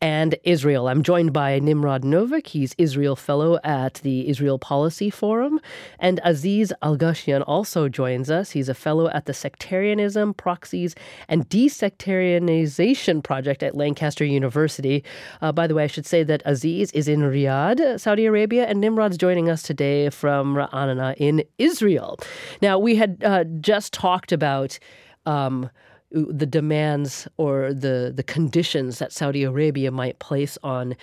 and 0.00 0.36
Israel. 0.44 0.88
I'm 0.88 1.02
joined 1.02 1.32
by 1.32 1.58
Nimrod 1.58 2.02
Novik. 2.02 2.46
He's 2.46 2.74
Israel 2.78 3.16
Fellow 3.16 3.58
at 3.64 3.94
the 3.94 4.28
Israel 4.28 4.58
Policy 4.58 5.10
Forum. 5.10 5.60
And 5.98 6.20
Aziz 6.24 6.72
Alghashian 6.82 7.42
also 7.46 7.88
joins 7.88 8.30
us. 8.30 8.50
He's 8.50 8.68
a 8.68 8.74
fellow 8.74 9.08
at 9.08 9.26
the 9.26 9.34
Sectarianism, 9.34 10.34
Proxies, 10.34 10.94
and 11.28 11.48
Desectarianization 11.48 13.22
Project 13.22 13.62
at 13.62 13.74
Lancaster 13.74 14.24
University. 14.24 15.04
Uh, 15.40 15.52
by 15.52 15.66
the 15.66 15.74
way, 15.74 15.84
I 15.84 15.88
should 15.88 16.06
say 16.06 16.22
that 16.22 16.42
Aziz 16.44 16.92
is 16.92 17.08
in 17.08 17.20
Riyadh, 17.20 18.00
Saudi 18.00 18.26
Arabia, 18.26 18.66
and 18.66 18.80
Nimrod's 18.80 19.18
joining 19.18 19.50
us 19.50 19.62
today 19.62 20.10
from 20.10 20.54
Ra'anana 20.54 21.16
in 21.16 21.44
Israel. 21.58 22.18
Now, 22.60 22.78
we 22.78 22.96
had 22.96 23.22
uh, 23.24 23.44
just 23.60 23.92
talked 23.92 24.32
about 24.32 24.78
um, 25.26 25.70
the 26.10 26.46
demands 26.46 27.26
or 27.36 27.72
the 27.72 28.12
the 28.14 28.22
conditions 28.22 28.98
that 28.98 29.12
Saudi 29.12 29.44
Arabia 29.44 29.90
might 29.90 30.18
place 30.18 30.58
on 30.62 30.94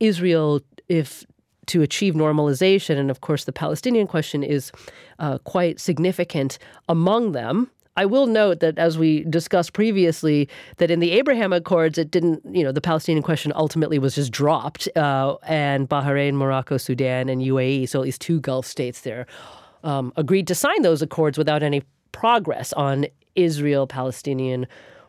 Israel 0.00 0.60
if 0.88 1.24
to 1.66 1.82
achieve 1.82 2.14
normalization, 2.14 2.98
and 2.98 3.10
of 3.10 3.20
course 3.20 3.44
the 3.44 3.52
Palestinian 3.52 4.06
question 4.06 4.42
is 4.42 4.72
uh, 5.18 5.38
quite 5.38 5.80
significant 5.80 6.58
among 6.88 7.32
them. 7.32 7.70
I 7.96 8.06
will 8.06 8.26
note 8.26 8.58
that 8.58 8.76
as 8.76 8.98
we 8.98 9.22
discussed 9.24 9.72
previously, 9.72 10.48
that 10.78 10.90
in 10.90 10.98
the 10.98 11.12
Abraham 11.12 11.52
Accords, 11.52 11.96
it 11.96 12.10
didn't, 12.10 12.42
you 12.50 12.64
know, 12.64 12.72
the 12.72 12.80
Palestinian 12.80 13.22
question 13.22 13.52
ultimately 13.54 14.00
was 14.00 14.16
just 14.16 14.32
dropped, 14.32 14.88
uh, 14.96 15.36
and 15.44 15.88
Bahrain, 15.88 16.34
Morocco, 16.34 16.76
Sudan, 16.76 17.28
and 17.28 17.40
UAE, 17.40 17.88
so 17.88 18.00
at 18.00 18.04
least 18.04 18.20
two 18.20 18.40
Gulf 18.40 18.66
states 18.66 19.02
there, 19.02 19.26
um, 19.84 20.12
agreed 20.16 20.48
to 20.48 20.56
sign 20.56 20.82
those 20.82 21.02
accords 21.02 21.38
without 21.38 21.62
any 21.62 21.84
progress 22.10 22.72
on 22.72 23.06
Israel 23.36 23.86
Palestinian 23.86 24.66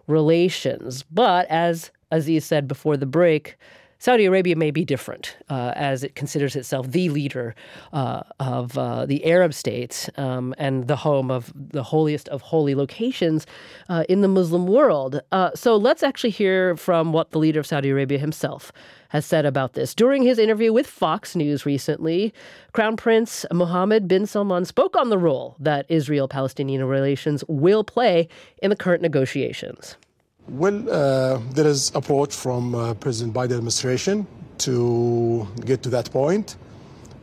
relations. 0.07 1.03
But 1.03 1.47
as 1.49 1.91
Aziz 2.11 2.45
said 2.45 2.67
before 2.67 2.97
the 2.97 3.05
break, 3.05 3.57
Saudi 3.99 4.25
Arabia 4.25 4.55
may 4.55 4.71
be 4.71 4.83
different 4.83 5.37
uh, 5.49 5.71
as 5.75 6.03
it 6.03 6.15
considers 6.15 6.55
itself 6.55 6.91
the 6.91 7.09
leader 7.09 7.55
uh, 7.93 8.21
of 8.39 8.77
uh, 8.77 9.05
the 9.05 9.25
Arab 9.25 9.53
states 9.53 10.09
um, 10.17 10.53
and 10.57 10.87
the 10.87 10.97
home 10.97 11.31
of 11.31 11.51
the 11.55 11.83
holiest 11.83 12.27
of 12.29 12.41
holy 12.41 12.75
locations 12.75 13.47
uh, 13.89 14.03
in 14.09 14.21
the 14.21 14.27
Muslim 14.27 14.67
world. 14.67 15.21
Uh, 15.31 15.51
so 15.55 15.75
let's 15.75 16.03
actually 16.03 16.29
hear 16.29 16.75
from 16.75 17.13
what 17.13 17.31
the 17.31 17.39
leader 17.39 17.59
of 17.59 17.65
Saudi 17.65 17.89
Arabia 17.89 18.17
himself 18.17 18.71
has 19.09 19.25
said 19.25 19.45
about 19.45 19.73
this. 19.73 19.95
During 19.95 20.23
his 20.23 20.37
interview 20.37 20.73
with 20.73 20.87
Fox 20.87 21.35
News 21.35 21.65
recently, 21.65 22.33
Crown 22.73 22.97
Prince 22.97 23.45
Mohammed 23.51 24.07
bin 24.07 24.25
Salman 24.25 24.65
spoke 24.65 24.95
on 24.97 25.09
the 25.09 25.17
role 25.17 25.55
that 25.59 25.85
Israel 25.89 26.27
Palestinian 26.27 26.83
relations 26.83 27.43
will 27.47 27.83
play 27.83 28.27
in 28.61 28.69
the 28.69 28.75
current 28.75 29.01
negotiations. 29.01 29.95
Well, 30.47 30.87
uh, 30.89 31.39
there 31.53 31.65
is 31.65 31.91
approach 31.95 32.33
from 32.35 32.75
uh, 32.75 32.93
President 32.93 33.33
Biden 33.33 33.57
administration 33.57 34.27
to 34.59 35.47
get 35.65 35.81
to 35.83 35.89
that 35.89 36.11
point. 36.11 36.55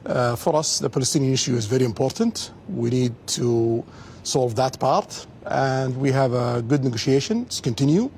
Uh, 0.05 0.35
for 0.35 0.57
us, 0.57 0.81
the 0.81 0.91
Palestinian 0.91 1.33
issue 1.33 1.55
is 1.55 1.67
very 1.67 1.85
important. 1.85 2.51
We 2.69 2.91
need 2.91 3.15
to 3.39 3.85
solve 4.25 4.57
that 4.57 4.81
part, 4.81 5.25
and 5.47 5.97
we 5.97 6.11
have 6.11 6.33
a 6.33 6.63
good 6.63 6.83
negotiations 6.83 7.61
continue 7.61 8.11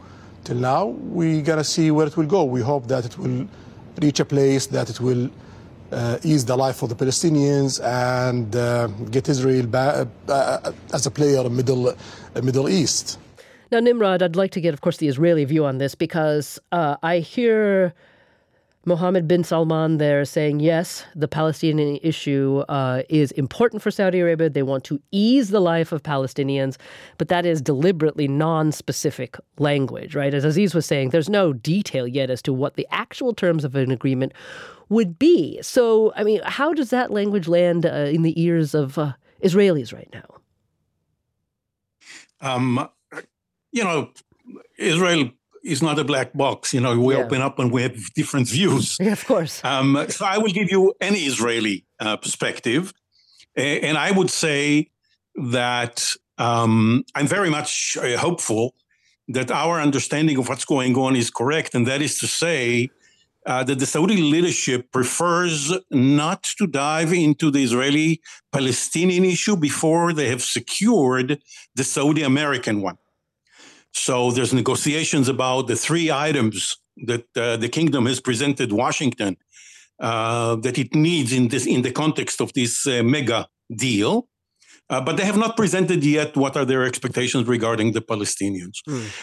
till 0.44 0.56
now. 0.56 0.86
We 0.86 1.42
gotta 1.42 1.64
see 1.64 1.90
where 1.90 2.06
it 2.06 2.16
will 2.16 2.26
go. 2.26 2.44
We 2.44 2.62
hope 2.62 2.88
that 2.88 3.04
it 3.04 3.18
will 3.18 3.46
reach 4.00 4.20
a 4.20 4.24
place 4.24 4.66
that 4.68 4.88
it 4.88 5.00
will 5.00 5.28
uh, 5.92 6.16
ease 6.24 6.46
the 6.46 6.56
life 6.56 6.76
for 6.76 6.88
the 6.88 6.94
Palestinians 6.96 7.78
and 7.84 8.56
uh, 8.56 8.86
get 9.10 9.28
Israel 9.28 9.66
ba- 9.66 10.08
uh, 10.28 10.72
as 10.94 11.04
a 11.04 11.10
player 11.10 11.44
in 11.44 11.54
Middle 11.54 11.94
Middle 12.42 12.70
East. 12.70 13.18
Now, 13.70 13.80
Nimrod, 13.80 14.22
I'd 14.22 14.36
like 14.36 14.50
to 14.52 14.60
get, 14.60 14.74
of 14.74 14.80
course, 14.80 14.98
the 14.98 15.08
Israeli 15.08 15.44
view 15.44 15.64
on 15.64 15.78
this 15.78 15.94
because 15.94 16.58
uh, 16.72 16.96
I 17.02 17.18
hear 17.18 17.94
Mohammed 18.86 19.26
bin 19.26 19.42
Salman 19.44 19.96
there 19.96 20.24
saying, 20.26 20.60
yes, 20.60 21.04
the 21.14 21.26
Palestinian 21.26 21.98
issue 22.02 22.64
uh, 22.68 23.02
is 23.08 23.32
important 23.32 23.80
for 23.80 23.90
Saudi 23.90 24.20
Arabia. 24.20 24.50
They 24.50 24.62
want 24.62 24.84
to 24.84 25.00
ease 25.10 25.48
the 25.48 25.60
life 25.60 25.90
of 25.90 26.02
Palestinians, 26.02 26.76
but 27.16 27.28
that 27.28 27.46
is 27.46 27.62
deliberately 27.62 28.28
non 28.28 28.72
specific 28.72 29.36
language, 29.58 30.14
right? 30.14 30.34
As 30.34 30.44
Aziz 30.44 30.74
was 30.74 30.84
saying, 30.84 31.10
there's 31.10 31.30
no 31.30 31.54
detail 31.54 32.06
yet 32.06 32.28
as 32.28 32.42
to 32.42 32.52
what 32.52 32.74
the 32.74 32.86
actual 32.90 33.32
terms 33.32 33.64
of 33.64 33.74
an 33.74 33.90
agreement 33.90 34.32
would 34.90 35.18
be. 35.18 35.58
So, 35.62 36.12
I 36.14 36.22
mean, 36.24 36.42
how 36.44 36.74
does 36.74 36.90
that 36.90 37.10
language 37.10 37.48
land 37.48 37.86
uh, 37.86 38.10
in 38.12 38.20
the 38.20 38.38
ears 38.40 38.74
of 38.74 38.98
uh, 38.98 39.14
Israelis 39.42 39.94
right 39.94 40.10
now? 40.12 40.26
Um, 42.42 42.90
you 43.76 43.82
know, 43.88 43.98
Israel 44.78 45.22
is 45.74 45.80
not 45.88 45.96
a 45.98 46.06
black 46.12 46.30
box. 46.44 46.58
You 46.76 46.80
know, 46.84 46.92
we 47.08 47.14
Yeah. 47.14 47.24
open 47.24 47.40
up 47.48 47.54
and 47.60 47.68
we 47.76 47.80
have 47.86 47.96
different 48.20 48.46
views. 48.56 48.86
Yeah, 49.06 49.12
of 49.20 49.24
course. 49.32 49.54
Um, 49.72 49.88
so 50.16 50.22
I 50.34 50.36
will 50.42 50.54
give 50.60 50.68
you 50.74 50.82
an 51.08 51.14
Israeli 51.30 51.76
uh, 52.04 52.16
perspective, 52.24 52.82
and 53.88 53.96
I 54.08 54.10
would 54.18 54.30
say 54.44 54.60
that 55.58 55.96
um, 56.46 57.04
I'm 57.16 57.28
very 57.36 57.50
much 57.58 57.70
uh, 58.00 58.16
hopeful 58.26 58.64
that 59.36 59.48
our 59.62 59.76
understanding 59.88 60.36
of 60.40 60.44
what's 60.48 60.66
going 60.74 60.94
on 61.04 61.12
is 61.22 61.28
correct, 61.40 61.70
and 61.76 61.82
that 61.90 62.00
is 62.08 62.14
to 62.22 62.26
say. 62.44 62.60
Uh, 63.46 63.62
that 63.68 63.78
the 63.78 63.90
Saudi 63.94 64.16
leadership 64.34 64.80
prefers 64.90 65.58
not 65.90 66.40
to 66.58 66.64
dive 66.66 67.12
into 67.12 67.46
the 67.54 67.62
Israeli 67.68 68.10
Palestinian 68.56 69.24
issue 69.34 69.54
before 69.70 70.14
they 70.18 70.28
have 70.34 70.42
secured 70.58 71.28
the 71.78 71.84
Saudi 71.94 72.22
American 72.32 72.76
one. 72.88 72.96
So 73.94 74.30
there's 74.32 74.52
negotiations 74.52 75.28
about 75.28 75.68
the 75.68 75.76
three 75.76 76.10
items 76.10 76.76
that 77.06 77.24
uh, 77.36 77.56
the 77.56 77.68
kingdom 77.68 78.06
has 78.06 78.20
presented 78.20 78.72
Washington 78.72 79.36
uh, 80.00 80.56
that 80.56 80.78
it 80.78 80.94
needs 80.94 81.32
in 81.32 81.48
this 81.48 81.66
in 81.66 81.82
the 81.82 81.92
context 81.92 82.40
of 82.40 82.52
this 82.52 82.86
uh, 82.86 83.02
mega 83.02 83.48
deal. 83.74 84.28
Uh, 84.90 85.00
but 85.00 85.16
they 85.16 85.24
have 85.24 85.38
not 85.38 85.56
presented 85.56 86.04
yet 86.04 86.36
what 86.36 86.56
are 86.56 86.66
their 86.66 86.84
expectations 86.84 87.46
regarding 87.48 87.92
the 87.92 88.02
Palestinians. 88.02 88.76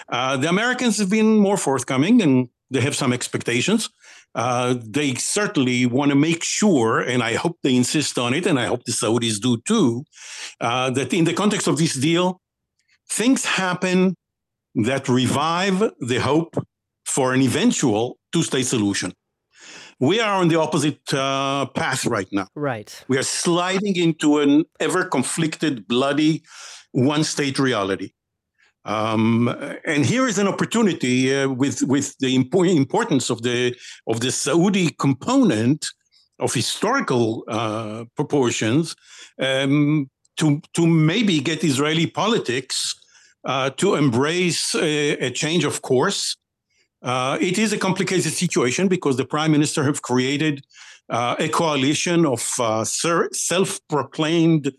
Uh, 0.09 0.35
the 0.35 0.49
Americans 0.49 0.97
have 0.97 1.09
been 1.09 1.37
more 1.37 1.57
forthcoming 1.57 2.21
and 2.21 2.49
they 2.71 2.81
have 2.81 2.95
some 2.95 3.13
expectations. 3.13 3.89
Uh, 4.33 4.75
they 4.81 5.13
certainly 5.15 5.85
want 5.85 6.09
to 6.09 6.15
make 6.15 6.43
sure, 6.43 7.01
and 7.01 7.21
I 7.21 7.33
hope 7.35 7.59
they 7.61 7.75
insist 7.75 8.17
on 8.17 8.33
it, 8.33 8.47
and 8.47 8.57
I 8.57 8.65
hope 8.65 8.85
the 8.85 8.93
Saudis 8.93 9.39
do 9.39 9.57
too, 9.67 10.05
uh, 10.61 10.89
that 10.91 11.13
in 11.13 11.25
the 11.25 11.33
context 11.33 11.67
of 11.67 11.77
this 11.77 11.93
deal, 11.93 12.41
things 13.09 13.45
happen 13.45 14.15
that 14.75 15.09
revive 15.09 15.91
the 15.99 16.19
hope 16.19 16.55
for 17.05 17.33
an 17.33 17.41
eventual 17.41 18.17
two 18.31 18.43
state 18.43 18.65
solution. 18.65 19.13
We 19.99 20.19
are 20.19 20.33
on 20.41 20.47
the 20.47 20.59
opposite 20.59 21.13
uh, 21.13 21.67
path 21.67 22.05
right 22.05 22.27
now. 22.31 22.47
Right. 22.55 23.03
We 23.07 23.17
are 23.17 23.23
sliding 23.23 23.97
into 23.97 24.39
an 24.39 24.65
ever 24.79 25.05
conflicted, 25.05 25.87
bloody 25.87 26.43
one 26.91 27.23
state 27.23 27.59
reality. 27.59 28.11
Um, 28.83 29.47
and 29.85 30.03
here 30.05 30.27
is 30.27 30.39
an 30.39 30.47
opportunity 30.47 31.35
uh, 31.35 31.49
with 31.49 31.83
with 31.83 32.17
the 32.17 32.35
impo- 32.35 32.75
importance 32.75 33.29
of 33.29 33.43
the 33.43 33.75
of 34.07 34.21
the 34.21 34.31
Saudi 34.31 34.89
component 34.97 35.85
of 36.39 36.51
historical 36.53 37.43
uh, 37.47 38.05
proportions 38.15 38.95
um, 39.39 40.09
to 40.37 40.61
to 40.73 40.87
maybe 40.87 41.39
get 41.41 41.63
Israeli 41.63 42.07
politics 42.07 42.95
uh, 43.45 43.69
to 43.71 43.95
embrace 43.95 44.75
a, 44.75 45.11
a 45.27 45.31
change 45.31 45.63
of 45.63 45.81
course. 45.81 46.37
Uh, 47.01 47.37
it 47.41 47.57
is 47.57 47.73
a 47.73 47.77
complicated 47.77 48.31
situation 48.31 48.87
because 48.87 49.17
the 49.17 49.25
prime 49.25 49.51
minister 49.51 49.83
have 49.83 50.01
created 50.01 50.63
uh, 51.09 51.35
a 51.39 51.49
coalition 51.49 52.25
of 52.25 52.47
uh, 52.59 52.83
self-proclaimed 52.83 54.71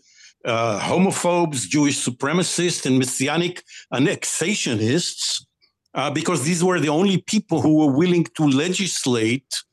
uh, 0.45 0.79
homophobes, 0.79 1.67
Jewish 1.67 1.97
supremacists, 1.97 2.85
and 2.85 2.97
messianic 2.97 3.63
annexationists, 3.93 5.45
uh, 5.93 6.11
because 6.11 6.43
these 6.43 6.63
were 6.63 6.79
the 6.79 6.89
only 6.89 7.17
people 7.21 7.61
who 7.61 7.77
were 7.77 7.91
willing 7.91 8.25
to 8.35 8.47
legislate 8.47 9.63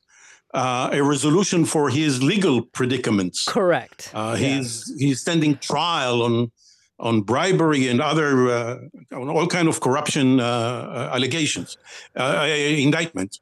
uh, 0.53 0.89
a 0.91 1.01
resolution 1.01 1.65
for 1.65 1.89
his 1.89 2.21
legal 2.21 2.61
predicaments. 2.61 3.45
Correct. 3.45 4.11
Uh, 4.13 4.35
he's 4.35 4.93
he's 4.97 5.21
standing 5.21 5.57
trial 5.57 6.21
on 6.21 6.51
on 7.01 7.21
bribery 7.21 7.87
and 7.87 7.99
other 7.99 8.49
uh, 8.49 8.77
on 9.11 9.29
all 9.29 9.47
kind 9.47 9.67
of 9.67 9.81
corruption 9.81 10.39
uh, 10.39 11.09
allegations, 11.13 11.77
uh, 12.15 12.47
indictments. 12.47 13.39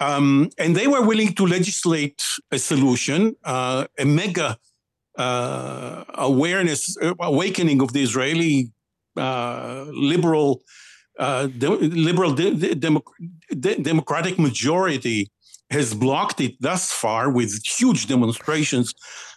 Um, 0.00 0.50
and 0.58 0.76
they 0.76 0.88
were 0.88 1.02
willing 1.02 1.34
to 1.34 1.46
legislate 1.46 2.22
a 2.50 2.58
solution, 2.58 3.34
uh, 3.44 3.86
a 3.98 4.04
mega 4.04 4.58
uh, 5.16 6.04
awareness, 6.14 6.96
uh, 7.00 7.14
awakening 7.20 7.80
of 7.80 7.92
the 7.92 8.02
Israeli 8.02 8.70
uh, 9.16 9.86
liberal, 9.88 10.62
uh, 11.18 11.46
de- 11.46 11.70
liberal 12.10 12.32
de- 12.32 12.54
de- 12.54 13.82
democratic 13.82 14.38
majority 14.38 15.30
has 15.70 15.94
blocked 15.94 16.40
it 16.40 16.54
thus 16.60 16.92
far 16.92 17.30
with 17.30 17.62
huge 17.64 18.06
demonstrations. 18.06 18.94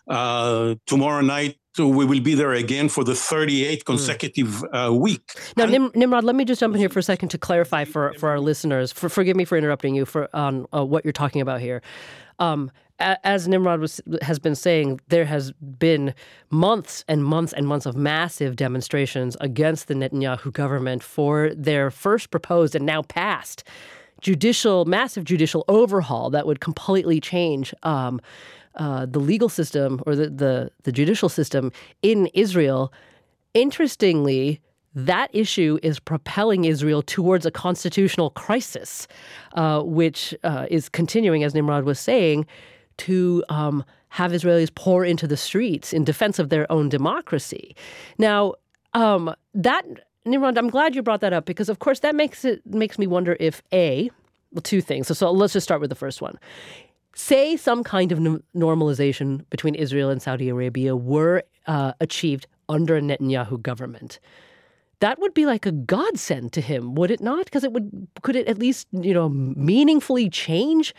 Uh, 0.09 0.75
tomorrow 0.85 1.21
night, 1.21 1.58
we 1.87 2.05
will 2.05 2.19
be 2.19 2.35
there 2.35 2.53
again 2.53 2.89
for 2.89 3.03
the 3.03 3.13
38th 3.13 3.85
consecutive 3.85 4.63
uh, 4.73 4.93
week. 4.93 5.33
Now, 5.57 5.65
Nim- 5.65 5.91
Nimrod, 5.95 6.23
let 6.23 6.35
me 6.35 6.45
just 6.45 6.59
jump 6.59 6.75
in 6.75 6.79
here 6.79 6.89
for 6.89 6.99
a 6.99 7.03
second 7.03 7.29
to 7.29 7.37
clarify 7.37 7.85
for, 7.85 8.13
for 8.13 8.29
our 8.29 8.39
listeners. 8.39 8.91
For, 8.91 9.09
forgive 9.09 9.35
me 9.35 9.45
for 9.45 9.57
interrupting 9.57 9.95
you 9.95 10.05
for 10.05 10.29
on 10.33 10.65
uh, 10.73 10.83
what 10.83 11.05
you're 11.05 11.11
talking 11.11 11.41
about 11.41 11.61
here. 11.61 11.81
Um, 12.39 12.71
as 12.99 13.47
Nimrod 13.47 13.79
was, 13.79 14.01
has 14.21 14.39
been 14.39 14.55
saying, 14.55 14.99
there 15.07 15.25
has 15.25 15.51
been 15.53 16.13
months 16.49 17.05
and 17.07 17.23
months 17.23 17.53
and 17.53 17.65
months 17.65 17.85
of 17.85 17.95
massive 17.95 18.57
demonstrations 18.57 19.37
against 19.39 19.87
the 19.87 19.93
Netanyahu 19.93 20.51
government 20.51 21.01
for 21.01 21.53
their 21.55 21.91
first 21.91 22.29
proposed 22.29 22.75
and 22.75 22.85
now 22.85 23.01
passed 23.01 23.63
judicial, 24.21 24.85
massive 24.85 25.23
judicial 25.23 25.63
overhaul 25.67 26.29
that 26.29 26.45
would 26.45 26.59
completely 26.59 27.19
change 27.19 27.73
um, 27.83 28.19
uh, 28.75 29.05
the 29.05 29.19
legal 29.19 29.49
system 29.49 30.01
or 30.05 30.15
the, 30.15 30.29
the 30.29 30.71
the 30.83 30.91
judicial 30.91 31.29
system 31.29 31.71
in 32.01 32.27
Israel. 32.27 32.93
Interestingly, 33.53 34.61
that 34.95 35.29
issue 35.33 35.79
is 35.83 35.99
propelling 35.99 36.65
Israel 36.65 37.01
towards 37.01 37.45
a 37.45 37.51
constitutional 37.51 38.31
crisis, 38.31 39.07
uh, 39.53 39.81
which 39.81 40.35
uh, 40.43 40.65
is 40.69 40.89
continuing, 40.89 41.43
as 41.43 41.53
Nimrod 41.53 41.83
was 41.83 41.99
saying, 41.99 42.45
to 42.97 43.43
um, 43.49 43.83
have 44.09 44.31
Israelis 44.31 44.73
pour 44.73 45.05
into 45.05 45.27
the 45.27 45.37
streets 45.37 45.93
in 45.93 46.03
defense 46.03 46.39
of 46.39 46.49
their 46.49 46.69
own 46.71 46.89
democracy. 46.89 47.75
Now, 48.17 48.53
um, 48.93 49.33
that 49.53 49.83
Nimrod, 50.25 50.57
I'm 50.57 50.69
glad 50.69 50.95
you 50.95 51.01
brought 51.01 51.21
that 51.21 51.33
up 51.33 51.45
because, 51.45 51.69
of 51.69 51.79
course, 51.79 51.99
that 51.99 52.15
makes 52.15 52.43
it 52.43 52.65
makes 52.65 52.97
me 52.99 53.07
wonder 53.07 53.37
if 53.39 53.61
a 53.71 54.09
well, 54.51 54.61
two 54.61 54.81
things. 54.81 55.07
So, 55.07 55.13
so 55.13 55.31
let's 55.31 55.53
just 55.53 55.63
start 55.63 55.81
with 55.81 55.89
the 55.89 55.95
first 55.95 56.21
one. 56.21 56.39
Say 57.19 57.57
some 57.57 57.83
kind 57.83 58.13
of 58.13 58.17
n- 58.19 58.41
normalization 58.55 59.43
between 59.49 59.75
Israel 59.75 60.09
and 60.09 60.21
Saudi 60.21 60.47
Arabia 60.47 60.95
were 60.95 61.43
uh, 61.67 61.91
achieved 61.99 62.47
under 62.69 62.95
a 62.95 63.01
Netanyahu 63.01 63.61
government. 63.61 64.21
That 65.01 65.19
would 65.19 65.33
be 65.33 65.45
like 65.45 65.65
a 65.65 65.73
godsend 65.73 66.53
to 66.53 66.61
him, 66.61 66.95
would 66.95 67.11
it 67.11 67.19
not? 67.19 67.43
Because 67.43 67.65
it 67.65 67.73
would 67.73 68.07
could 68.21 68.37
it 68.37 68.47
at 68.47 68.57
least 68.57 68.87
you 68.93 69.13
know 69.13 69.27
meaningfully 69.27 70.29
change 70.29 70.95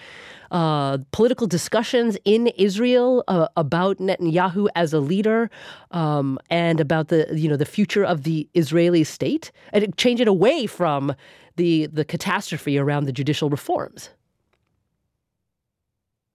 uh, 0.50 0.98
political 1.10 1.46
discussions 1.46 2.18
in 2.26 2.48
Israel 2.48 3.24
uh, 3.26 3.48
about 3.56 3.96
Netanyahu 3.96 4.68
as 4.76 4.92
a 4.92 5.00
leader 5.00 5.50
um, 5.90 6.38
and 6.50 6.80
about 6.80 7.08
the 7.08 7.28
you 7.32 7.48
know 7.48 7.56
the 7.56 7.64
future 7.64 8.04
of 8.04 8.24
the 8.24 8.46
Israeli 8.52 9.04
state 9.04 9.52
and 9.72 9.96
change 9.96 10.20
it 10.20 10.28
away 10.28 10.66
from 10.66 11.14
the 11.56 11.86
the 11.86 12.04
catastrophe 12.04 12.76
around 12.76 13.06
the 13.06 13.12
judicial 13.12 13.48
reforms. 13.48 14.10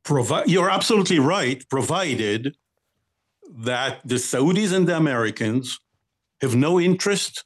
You're 0.08 0.70
absolutely 0.70 1.20
right, 1.20 1.68
provided 1.70 2.56
that 3.58 4.01
the 4.06 4.16
Saudis 4.16 4.74
and 4.74 4.88
the 4.88 4.95
Americans 4.95 5.80
have 6.41 6.56
no 6.56 6.80
interest 6.80 7.43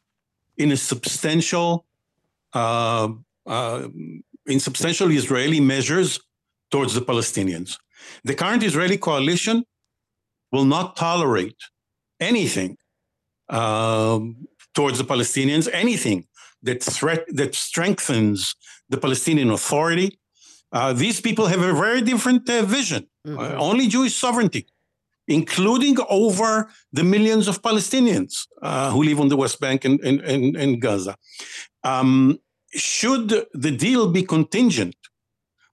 in 0.58 0.72
a 0.72 0.78
substantial, 0.78 1.86
uh, 2.54 3.10
uh, 3.46 3.88
in 4.46 4.60
substantial 4.60 5.10
Israeli 5.12 5.60
measures 5.60 6.20
towards 6.72 6.94
the 6.94 7.02
Palestinians. 7.02 7.78
The 8.24 8.36
current 8.36 8.64
Israeli 8.64 8.98
coalition 8.98 9.64
will 10.52 10.66
not 10.66 10.96
tolerate 10.96 11.58
anything 12.20 12.78
um, 13.50 14.48
towards 14.74 14.98
the 14.98 15.06
Palestinians, 15.06 15.70
anything 15.72 16.26
that 16.64 16.84
threat 16.84 17.26
that 17.30 17.56
strengthens 17.56 18.56
the 18.90 18.98
Palestinian 18.98 19.50
Authority. 19.52 20.19
Uh, 20.72 20.94
these 20.94 21.20
people 21.20 21.48
have 21.48 21.62
a 21.62 21.74
very 21.74 22.02
different 22.02 22.50
uh, 22.50 22.64
vision. 22.64 23.08
Uh, 23.28 23.56
only 23.58 23.88
Jewish 23.88 24.16
sovereignty, 24.16 24.68
including 25.28 25.98
over 26.10 26.70
the 26.92 27.04
millions 27.04 27.48
of 27.48 27.62
Palestinians 27.62 28.48
uh, 28.62 28.92
who 28.92 29.04
live 29.04 29.20
on 29.20 29.30
the 29.30 29.38
West 29.38 29.60
Bank 29.60 29.86
and, 29.86 30.00
and, 30.02 30.22
and, 30.22 30.56
and 30.56 30.82
Gaza. 30.82 31.16
Um, 31.84 32.40
should 32.74 33.30
the 33.54 33.72
deal 33.72 34.12
be 34.12 34.24
contingent 34.24 34.96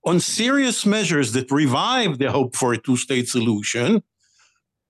on 0.04 0.20
serious 0.20 0.86
measures 0.86 1.32
that 1.32 1.50
revive 1.50 2.18
the 2.18 2.30
hope 2.30 2.54
for 2.56 2.72
a 2.72 2.78
two 2.78 2.96
state 2.96 3.28
solution, 3.28 4.02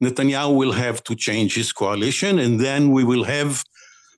Netanyahu 0.02 0.54
will 0.56 0.72
have 0.72 1.02
to 1.04 1.14
change 1.14 1.54
his 1.54 1.72
coalition, 1.72 2.38
and 2.38 2.60
then 2.60 2.90
we 2.90 3.02
will 3.02 3.24
have 3.24 3.64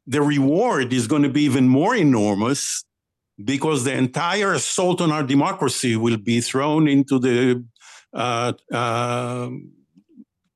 the 0.06 0.22
reward 0.22 0.92
is 0.92 1.06
going 1.06 1.22
to 1.22 1.28
be 1.28 1.42
even 1.42 1.68
more 1.68 1.94
enormous 1.94 2.84
because 3.44 3.84
the 3.84 3.92
entire 3.92 4.52
assault 4.54 5.00
on 5.00 5.12
our 5.12 5.22
democracy 5.22 5.96
will 5.96 6.16
be 6.16 6.40
thrown 6.40 6.88
into 6.88 7.18
the 7.18 7.64
uh, 8.12 8.52
uh, 8.72 9.50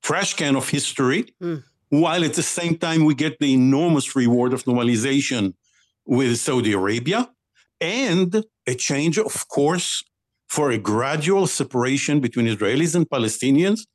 trash 0.02 0.34
can 0.34 0.56
of 0.56 0.68
history, 0.68 1.34
while 1.90 2.24
at 2.24 2.34
the 2.34 2.42
same 2.42 2.76
time 2.76 3.04
we 3.04 3.14
get 3.14 3.38
the 3.38 3.52
enormous 3.52 4.16
reward 4.16 4.52
of 4.52 4.64
normalization 4.64 5.54
with 6.06 6.36
Saudi 6.38 6.72
Arabia 6.72 7.30
and 7.80 8.44
a 8.66 8.74
change 8.74 9.18
of 9.18 9.48
course 9.48 10.02
for 10.48 10.70
a 10.70 10.78
gradual 10.78 11.46
separation 11.46 12.20
between 12.20 12.46
Israelis 12.46 12.94
and 12.94 13.08
Palestinians 13.08 13.86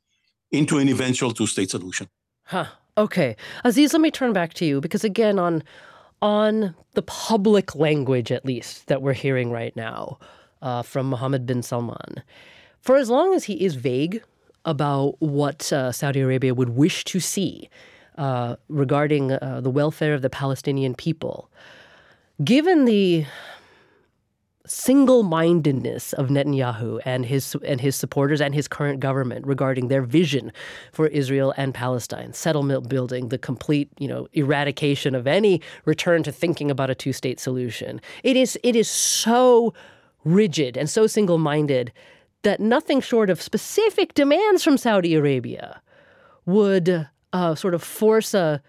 into 0.50 0.78
an 0.78 0.88
eventual 0.88 1.32
two 1.32 1.46
state 1.46 1.70
solution. 1.70 2.08
Huh. 2.44 2.66
Okay. 2.96 3.36
Aziz, 3.64 3.92
let 3.92 4.02
me 4.02 4.10
turn 4.10 4.32
back 4.32 4.54
to 4.54 4.64
you 4.64 4.80
because 4.80 5.04
again 5.04 5.38
on 5.38 5.62
on 6.20 6.74
the 6.94 7.02
public 7.02 7.74
language 7.74 8.32
at 8.32 8.44
least 8.44 8.86
that 8.88 9.02
we're 9.02 9.12
hearing 9.12 9.50
right 9.50 9.74
now 9.76 10.18
uh, 10.62 10.82
from 10.82 11.06
Mohammed 11.10 11.46
bin 11.46 11.62
Salman, 11.62 12.22
for 12.80 12.96
as 12.96 13.10
long 13.10 13.34
as 13.34 13.44
he 13.44 13.64
is 13.64 13.74
vague 13.76 14.22
about 14.64 15.14
what 15.20 15.72
uh, 15.72 15.92
Saudi 15.92 16.20
Arabia 16.20 16.54
would 16.54 16.70
wish 16.70 17.04
to 17.04 17.20
see 17.20 17.68
uh, 18.16 18.56
regarding 18.68 19.32
uh, 19.32 19.60
the 19.62 19.70
welfare 19.70 20.14
of 20.14 20.22
the 20.22 20.30
Palestinian 20.30 20.94
people, 20.94 21.48
given 22.42 22.84
the 22.84 23.24
single-mindedness 24.68 26.12
of 26.12 26.28
Netanyahu 26.28 27.00
and 27.04 27.26
his 27.26 27.56
and 27.64 27.80
his 27.80 27.96
supporters 27.96 28.40
and 28.40 28.54
his 28.54 28.68
current 28.68 29.00
government 29.00 29.46
regarding 29.46 29.88
their 29.88 30.02
vision 30.02 30.52
for 30.92 31.06
Israel 31.08 31.54
and 31.56 31.74
Palestine, 31.74 32.32
settlement 32.32 32.88
building, 32.88 33.28
the 33.28 33.38
complete, 33.38 33.88
you 33.98 34.08
know, 34.08 34.28
eradication 34.32 35.14
of 35.14 35.26
any 35.26 35.60
return 35.84 36.22
to 36.22 36.32
thinking 36.32 36.70
about 36.70 36.90
a 36.90 36.94
two-state 36.94 37.40
solution. 37.40 38.00
It 38.22 38.36
is 38.36 38.58
it 38.62 38.76
is 38.76 38.88
so 38.88 39.74
rigid 40.24 40.76
and 40.76 40.88
so 40.88 41.06
single-minded 41.06 41.92
that 42.42 42.60
nothing 42.60 43.00
short 43.00 43.30
of 43.30 43.42
specific 43.42 44.14
demands 44.14 44.62
from 44.62 44.76
Saudi 44.76 45.14
Arabia 45.14 45.80
would 46.46 47.08
uh, 47.32 47.54
sort 47.54 47.74
of 47.74 47.82
force 47.82 48.34
a 48.34 48.62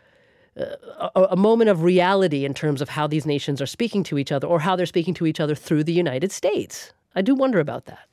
a, 0.60 1.28
a, 1.32 1.36
moment 1.36 1.70
of 1.70 1.84
reality 1.84 2.46
in 2.46 2.54
terms 2.54 2.82
of 2.82 2.90
how 2.90 3.08
these 3.08 3.26
nations 3.26 3.62
are 3.62 3.66
speaking 3.66 4.04
to 4.04 4.18
each 4.18 4.32
other 4.32 4.48
or 4.48 4.60
how 4.60 4.76
they're 4.76 4.86
speaking 4.86 5.14
to 5.16 5.26
each 5.26 5.40
other 5.40 5.56
through 5.56 5.84
the 5.84 5.94
United 5.94 6.32
States. 6.32 6.94
I 7.16 7.22
do 7.22 7.36
wonder 7.36 7.60
about 7.60 7.86
that. 7.86 8.08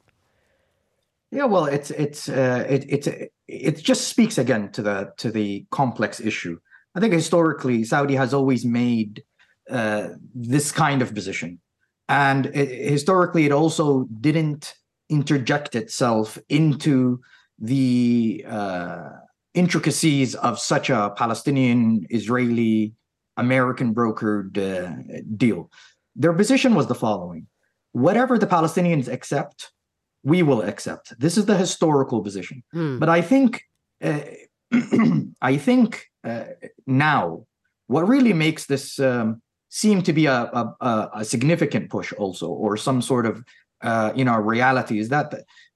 Yeah, 1.30 1.44
well, 1.44 1.66
it's 1.66 1.90
it's 1.90 2.28
uh, 2.28 2.64
it 2.68 2.86
it's 2.88 3.08
it 3.48 3.76
just 3.78 4.08
speaks 4.08 4.38
again 4.38 4.70
to 4.72 4.82
the 4.82 5.12
to 5.18 5.30
the 5.30 5.66
complex 5.70 6.20
issue. 6.20 6.58
I 6.94 7.00
think 7.00 7.12
historically, 7.12 7.84
Saudi 7.84 8.14
has 8.14 8.32
always 8.32 8.64
made 8.64 9.24
uh, 9.68 10.10
this 10.34 10.70
kind 10.72 11.02
of 11.02 11.14
position, 11.14 11.58
and 12.08 12.46
it, 12.46 12.90
historically, 12.90 13.44
it 13.44 13.52
also 13.52 14.04
didn't 14.20 14.74
interject 15.08 15.74
itself 15.74 16.38
into 16.48 17.20
the 17.58 18.44
uh, 18.48 19.10
intricacies 19.56 20.36
of 20.36 20.58
such 20.60 20.90
a 20.90 21.12
Palestinian, 21.16 22.06
Israeli, 22.10 22.92
American 23.36 23.94
brokered 23.94 24.56
uh, 24.56 25.20
deal. 25.36 25.70
Their 26.14 26.32
position 26.32 26.74
was 26.74 26.86
the 26.86 26.94
following 26.94 27.48
whatever 27.92 28.38
the 28.38 28.46
Palestinians 28.46 29.08
accept, 29.08 29.72
we 30.22 30.42
will 30.42 30.60
accept. 30.60 31.18
This 31.18 31.38
is 31.38 31.46
the 31.46 31.56
historical 31.56 32.20
position. 32.20 32.62
Hmm. 32.72 32.98
But 32.98 33.08
I 33.08 33.22
think, 33.22 33.62
uh, 34.02 34.20
I 35.40 35.56
think 35.56 36.04
uh, 36.22 36.44
now, 36.86 37.46
what 37.86 38.06
really 38.06 38.34
makes 38.34 38.66
this 38.66 38.98
um, 38.98 39.40
seem 39.70 40.02
to 40.02 40.12
be 40.12 40.26
a, 40.26 40.40
a, 40.80 41.10
a, 41.14 41.24
significant 41.24 41.88
push, 41.88 42.12
also, 42.12 42.48
or 42.48 42.76
some 42.76 43.00
sort 43.00 43.24
of 43.24 43.42
uh, 43.82 44.12
you 44.14 44.24
know 44.24 44.36
reality, 44.36 44.98
is 44.98 45.08
that 45.10 45.32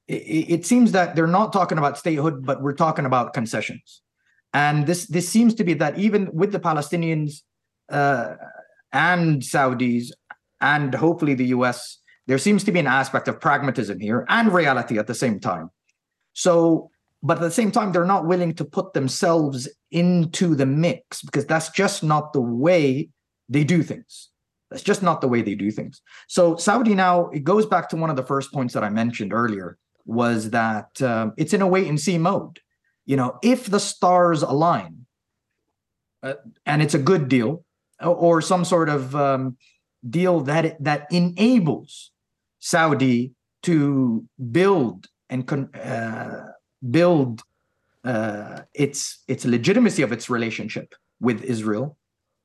it, 0.08 0.50
it 0.50 0.66
seems 0.66 0.92
that 0.92 1.14
they're 1.14 1.26
not 1.26 1.52
talking 1.52 1.78
about 1.78 1.98
statehood, 1.98 2.44
but 2.44 2.62
we're 2.62 2.74
talking 2.74 3.06
about 3.06 3.34
concessions. 3.34 4.02
And 4.52 4.86
this 4.86 5.06
this 5.06 5.28
seems 5.28 5.54
to 5.54 5.64
be 5.64 5.74
that 5.74 5.98
even 5.98 6.30
with 6.32 6.52
the 6.52 6.60
Palestinians 6.60 7.42
uh, 7.88 8.34
and 8.92 9.42
Saudis 9.42 10.10
and 10.60 10.94
hopefully 10.94 11.34
the 11.34 11.46
U.S., 11.46 11.98
there 12.26 12.38
seems 12.38 12.64
to 12.64 12.72
be 12.72 12.80
an 12.80 12.86
aspect 12.86 13.28
of 13.28 13.40
pragmatism 13.40 14.00
here 14.00 14.26
and 14.28 14.52
reality 14.52 14.98
at 14.98 15.06
the 15.06 15.14
same 15.14 15.40
time. 15.40 15.70
So, 16.32 16.90
but 17.22 17.38
at 17.38 17.42
the 17.42 17.50
same 17.50 17.70
time, 17.70 17.92
they're 17.92 18.04
not 18.04 18.26
willing 18.26 18.54
to 18.54 18.64
put 18.64 18.92
themselves 18.92 19.68
into 19.90 20.54
the 20.54 20.66
mix 20.66 21.22
because 21.22 21.46
that's 21.46 21.70
just 21.70 22.02
not 22.02 22.32
the 22.32 22.40
way 22.40 23.10
they 23.48 23.64
do 23.64 23.82
things. 23.82 24.29
That's 24.70 24.82
just 24.82 25.02
not 25.02 25.20
the 25.20 25.28
way 25.28 25.42
they 25.42 25.54
do 25.54 25.70
things. 25.70 26.00
So 26.28 26.56
Saudi 26.56 26.94
now 26.94 27.28
it 27.30 27.44
goes 27.44 27.66
back 27.66 27.88
to 27.90 27.96
one 27.96 28.10
of 28.10 28.16
the 28.16 28.22
first 28.22 28.52
points 28.52 28.74
that 28.74 28.84
I 28.84 28.90
mentioned 28.90 29.32
earlier 29.32 29.78
was 30.06 30.50
that 30.50 31.00
um, 31.02 31.32
it's 31.36 31.52
in 31.52 31.62
a 31.62 31.66
wait 31.66 31.88
and 31.88 32.00
see 32.00 32.18
mode. 32.18 32.60
You 33.04 33.16
know, 33.16 33.38
if 33.42 33.66
the 33.66 33.80
stars 33.80 34.42
align, 34.42 35.06
uh, 36.22 36.34
and 36.66 36.82
it's 36.82 36.94
a 36.94 36.98
good 36.98 37.28
deal, 37.28 37.64
or, 38.00 38.40
some 38.40 38.64
sort 38.64 38.88
of 38.88 39.14
um, 39.14 39.56
deal 40.08 40.40
that 40.40 40.82
that 40.82 41.06
enables 41.10 42.12
Saudi 42.60 43.34
to 43.62 44.26
build 44.50 45.06
and 45.28 45.46
con- 45.46 45.74
uh, 45.74 46.52
build 46.90 47.42
uh, 48.04 48.62
its 48.74 49.22
its 49.28 49.44
legitimacy 49.44 50.02
of 50.02 50.12
its 50.12 50.30
relationship 50.30 50.94
with 51.20 51.42
Israel, 51.42 51.98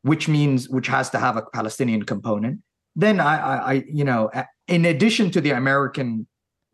which 0.05 0.27
means 0.27 0.69
which 0.69 0.87
has 0.87 1.09
to 1.09 1.17
have 1.17 1.35
a 1.35 1.41
Palestinian 1.41 2.03
component. 2.03 2.61
Then 2.95 3.19
I, 3.19 3.35
I, 3.37 3.55
I 3.71 3.73
you 3.91 4.03
know, 4.03 4.29
in 4.67 4.85
addition 4.85 5.31
to 5.31 5.41
the 5.41 5.51
American 5.51 6.27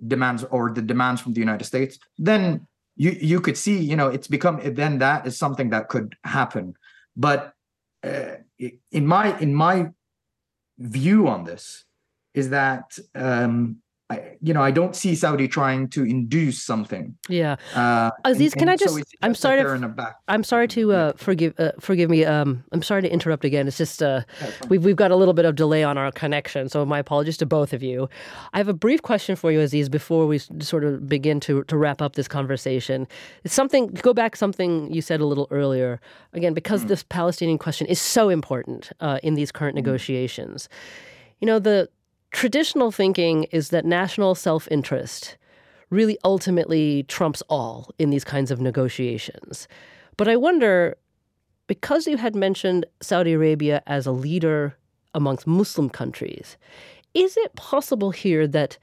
demands 0.06 0.44
or 0.44 0.70
the 0.72 0.82
demands 0.82 1.22
from 1.22 1.34
the 1.34 1.40
United 1.40 1.64
States, 1.64 1.98
then 2.18 2.68
you 2.98 3.12
you 3.32 3.40
could 3.40 3.58
see, 3.58 3.78
you 3.80 3.96
know, 3.96 4.10
it's 4.10 4.28
become 4.28 4.60
then 4.82 5.00
that 5.00 5.26
is 5.26 5.38
something 5.38 5.70
that 5.70 5.88
could 5.88 6.16
happen. 6.26 6.74
But 7.16 7.54
uh, 8.04 8.36
in 8.92 9.08
my 9.08 9.40
in 9.40 9.56
my 9.56 9.92
view 10.78 11.30
on 11.30 11.46
this 11.46 11.86
is 12.34 12.50
that 12.50 12.98
um, 13.16 13.78
I, 14.12 14.38
you 14.42 14.54
know, 14.54 14.62
I 14.62 14.72
don't 14.72 14.96
see 14.96 15.16
Saudi 15.16 15.48
trying 15.48 15.88
to 15.90 16.04
induce 16.04 16.62
something. 16.62 17.16
Yeah. 17.30 17.56
Uh, 17.74 18.12
Aziz, 18.26 18.54
and- 18.54 18.60
can 18.60 18.70
I 18.70 18.74
and 18.74 18.82
so 18.82 18.86
just? 18.88 19.00
it's 19.00 19.12
I'm 19.22 19.36
sorry 19.36 19.64
they're 19.64 19.78
to. 19.78 19.88
back. 19.88 20.16
I'm 20.28 20.44
sorry 20.44 20.68
to 20.70 20.92
uh, 20.92 21.14
forgive 21.16 21.54
uh, 21.58 21.72
forgive 21.80 22.10
me. 22.10 22.26
Um, 22.26 22.64
I'm 22.74 22.84
sorry 22.84 23.02
to 23.04 23.10
interrupt 23.10 23.46
again. 23.46 23.68
It's 23.68 23.78
just 23.78 24.04
uh, 24.04 24.22
we've 24.68 24.84
we've 24.84 24.96
got 24.96 25.12
a 25.12 25.16
little 25.16 25.34
bit 25.34 25.46
of 25.46 25.56
delay 25.56 25.84
on 25.84 25.98
our 25.98 26.12
connection, 26.12 26.68
so 26.70 26.86
my 26.86 27.00
apologies 27.00 27.38
to 27.38 27.46
both 27.46 27.72
of 27.74 27.82
you. 27.82 28.10
I 28.54 28.58
have 28.58 28.68
a 28.68 28.74
brief 28.74 29.02
question 29.02 29.36
for 29.36 29.52
you, 29.52 29.62
Aziz, 29.62 29.88
before 29.90 30.28
we 30.28 30.40
sort 30.40 30.84
of 30.84 31.08
begin 31.08 31.40
to 31.42 31.64
to 31.64 31.78
wrap 31.78 32.02
up 32.02 32.16
this 32.16 32.28
conversation. 32.28 33.08
It's 33.44 33.54
something. 33.54 33.88
Go 33.88 34.14
back 34.14 34.36
something 34.36 34.92
you 34.94 35.02
said 35.02 35.22
a 35.22 35.26
little 35.26 35.48
earlier. 35.52 36.02
Again, 36.34 36.54
because 36.54 36.86
this 36.86 37.04
Palestinian 37.04 37.58
question 37.58 37.88
is 37.88 38.02
so 38.02 38.30
important 38.30 38.92
uh, 39.00 39.20
in 39.24 39.36
these 39.36 39.52
current 39.52 39.76
negotiations. 39.76 40.68
You 41.40 41.48
know 41.48 41.60
the 41.60 41.90
traditional 42.32 42.92
thinking 42.92 43.44
is 43.52 43.70
that 43.70 43.86
national 43.86 44.36
self 44.36 44.68
interest 44.72 45.38
really 45.90 46.18
ultimately 46.24 47.04
trumps 47.04 47.44
all 47.50 47.92
in 48.00 48.10
these 48.10 48.24
kinds 48.24 48.50
of 48.50 48.62
negotiations. 48.62 49.68
But 50.18 50.28
I 50.28 50.38
wonder, 50.38 50.96
because 51.68 52.08
you 52.08 52.18
had 52.18 52.36
mentioned 52.36 52.86
Saudi 53.02 53.34
Arabia 53.34 53.84
as 53.86 54.08
a 54.08 54.12
leader 54.12 54.76
amongst 55.14 55.46
Muslim 55.46 55.90
countries, 55.90 56.58
is 57.14 57.36
it 57.38 57.56
possible 57.56 58.12
here 58.12 58.48
that 58.48 58.78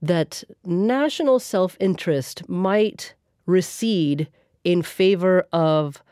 that 0.00 0.44
national 0.64 1.40
self 1.40 1.76
interest 1.80 2.48
might 2.48 3.14
recede 3.46 4.28
in 4.64 4.82
favor 4.82 5.46
of 5.52 6.02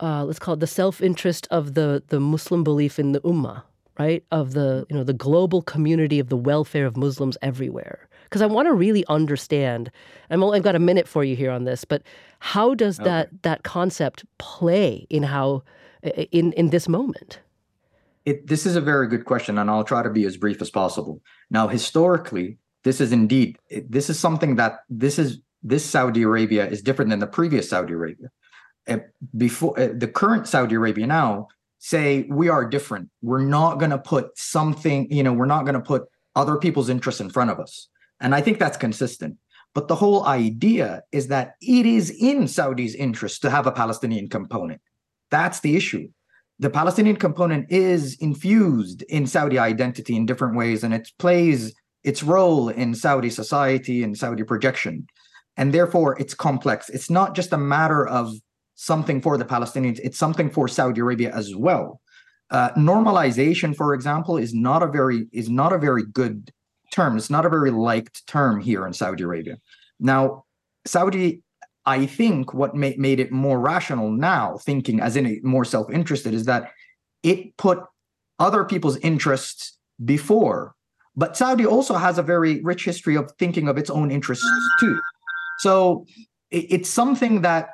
uh, 0.00 0.24
let's 0.24 0.38
call 0.38 0.54
it 0.54 0.60
the 0.60 0.66
self 0.66 1.00
interest 1.00 1.46
of 1.50 1.74
the 1.74 2.02
the 2.08 2.20
Muslim 2.20 2.64
belief 2.64 2.98
in 2.98 3.12
the 3.12 3.20
ummah, 3.22 3.62
right? 3.98 4.24
Of 4.30 4.52
the 4.52 4.86
you 4.90 4.96
know 4.96 5.04
the 5.04 5.12
global 5.12 5.62
community 5.62 6.18
of 6.18 6.28
the 6.28 6.36
welfare 6.36 6.86
of 6.86 6.96
Muslims 6.96 7.36
everywhere. 7.42 8.08
Because 8.24 8.42
I 8.42 8.46
want 8.46 8.66
to 8.66 8.72
really 8.72 9.04
understand. 9.06 9.90
I'm 10.30 10.42
only, 10.42 10.58
I've 10.58 10.64
got 10.64 10.74
a 10.74 10.80
minute 10.80 11.06
for 11.06 11.22
you 11.22 11.36
here 11.36 11.52
on 11.52 11.62
this, 11.64 11.84
but 11.84 12.02
how 12.40 12.74
does 12.74 12.98
that 12.98 13.42
that 13.42 13.62
concept 13.62 14.24
play 14.38 15.06
in 15.10 15.22
how 15.22 15.62
in 16.32 16.52
in 16.52 16.70
this 16.70 16.88
moment? 16.88 17.40
It, 18.24 18.48
this 18.48 18.66
is 18.66 18.74
a 18.74 18.80
very 18.80 19.06
good 19.06 19.24
question, 19.24 19.56
and 19.58 19.70
I'll 19.70 19.84
try 19.84 20.02
to 20.02 20.10
be 20.10 20.24
as 20.24 20.36
brief 20.36 20.60
as 20.60 20.68
possible. 20.68 21.22
Now, 21.48 21.68
historically, 21.68 22.58
this 22.82 23.00
is 23.00 23.12
indeed 23.12 23.56
this 23.88 24.10
is 24.10 24.18
something 24.18 24.56
that 24.56 24.80
this 24.88 25.18
is 25.18 25.40
this 25.62 25.84
Saudi 25.84 26.22
Arabia 26.22 26.66
is 26.66 26.82
different 26.82 27.10
than 27.10 27.20
the 27.20 27.26
previous 27.26 27.68
Saudi 27.70 27.92
Arabia. 27.92 28.28
Uh, 28.88 28.98
before 29.36 29.78
uh, 29.80 29.88
the 29.92 30.06
current 30.06 30.46
Saudi 30.46 30.76
Arabia 30.76 31.06
now 31.06 31.48
say 31.78 32.26
we 32.28 32.48
are 32.48 32.64
different. 32.64 33.10
We're 33.22 33.44
not 33.44 33.78
going 33.78 33.90
to 33.90 33.98
put 33.98 34.36
something, 34.36 35.10
you 35.10 35.22
know, 35.22 35.32
we're 35.32 35.46
not 35.46 35.64
going 35.64 35.74
to 35.74 35.80
put 35.80 36.04
other 36.34 36.56
people's 36.56 36.88
interests 36.88 37.20
in 37.20 37.30
front 37.30 37.50
of 37.50 37.58
us, 37.58 37.88
and 38.20 38.34
I 38.34 38.40
think 38.40 38.58
that's 38.58 38.76
consistent. 38.76 39.36
But 39.74 39.88
the 39.88 39.94
whole 39.94 40.24
idea 40.24 41.02
is 41.12 41.28
that 41.28 41.54
it 41.60 41.84
is 41.84 42.10
in 42.10 42.48
Saudi's 42.48 42.94
interest 42.94 43.42
to 43.42 43.50
have 43.50 43.66
a 43.66 43.72
Palestinian 43.72 44.28
component. 44.28 44.80
That's 45.30 45.60
the 45.60 45.76
issue 45.76 46.08
the 46.58 46.70
Palestinian 46.70 47.16
component 47.16 47.70
is 47.70 48.16
infused 48.16 49.02
in 49.02 49.26
Saudi 49.26 49.58
identity 49.58 50.16
in 50.16 50.26
different 50.26 50.56
ways, 50.56 50.82
and 50.82 50.94
it 50.94 51.10
plays 51.18 51.74
its 52.02 52.22
role 52.22 52.68
in 52.68 52.94
Saudi 52.94 53.30
society 53.30 54.02
and 54.02 54.16
Saudi 54.16 54.42
projection. 54.42 55.06
And 55.58 55.72
therefore, 55.74 56.18
it's 56.18 56.34
complex. 56.34 56.88
It's 56.88 57.10
not 57.10 57.34
just 57.34 57.52
a 57.52 57.58
matter 57.58 58.06
of 58.06 58.32
something 58.76 59.20
for 59.20 59.36
the 59.36 59.44
Palestinians, 59.44 59.98
it's 60.04 60.18
something 60.18 60.48
for 60.50 60.68
Saudi 60.68 61.00
Arabia 61.00 61.34
as 61.34 61.56
well. 61.56 62.00
uh, 62.50 62.70
normalization, 62.72 63.74
for 63.74 63.94
example, 63.94 64.36
is 64.36 64.54
not 64.54 64.82
a 64.82 64.86
very 64.86 65.26
is 65.32 65.48
not 65.48 65.72
a 65.72 65.78
very 65.78 66.04
good 66.04 66.52
term. 66.92 67.16
It's 67.16 67.30
not 67.30 67.44
a 67.44 67.48
very 67.48 67.70
liked 67.70 68.26
term 68.26 68.60
here 68.60 68.86
in 68.86 68.92
Saudi 68.92 69.24
Arabia. 69.24 69.58
Now, 69.98 70.44
Saudi, 70.84 71.42
I 71.84 72.06
think 72.06 72.54
what 72.54 72.76
ma- 72.76 72.90
made 72.96 73.18
it 73.18 73.32
more 73.32 73.58
rational 73.58 74.10
now, 74.10 74.58
thinking 74.58 75.00
as 75.00 75.16
in 75.16 75.26
a 75.26 75.40
more 75.42 75.64
self-interested, 75.64 76.34
is 76.34 76.44
that 76.44 76.70
it 77.22 77.56
put 77.56 77.80
other 78.38 78.64
people's 78.64 78.96
interests 78.98 79.76
before. 80.04 80.74
But 81.16 81.36
Saudi 81.36 81.66
also 81.66 81.94
has 81.94 82.18
a 82.18 82.22
very 82.22 82.62
rich 82.62 82.84
history 82.84 83.16
of 83.16 83.32
thinking 83.38 83.68
of 83.68 83.78
its 83.78 83.90
own 83.90 84.10
interests 84.10 84.46
too. 84.78 85.00
So 85.58 86.06
it, 86.50 86.66
it's 86.70 86.90
something 86.90 87.40
that 87.40 87.70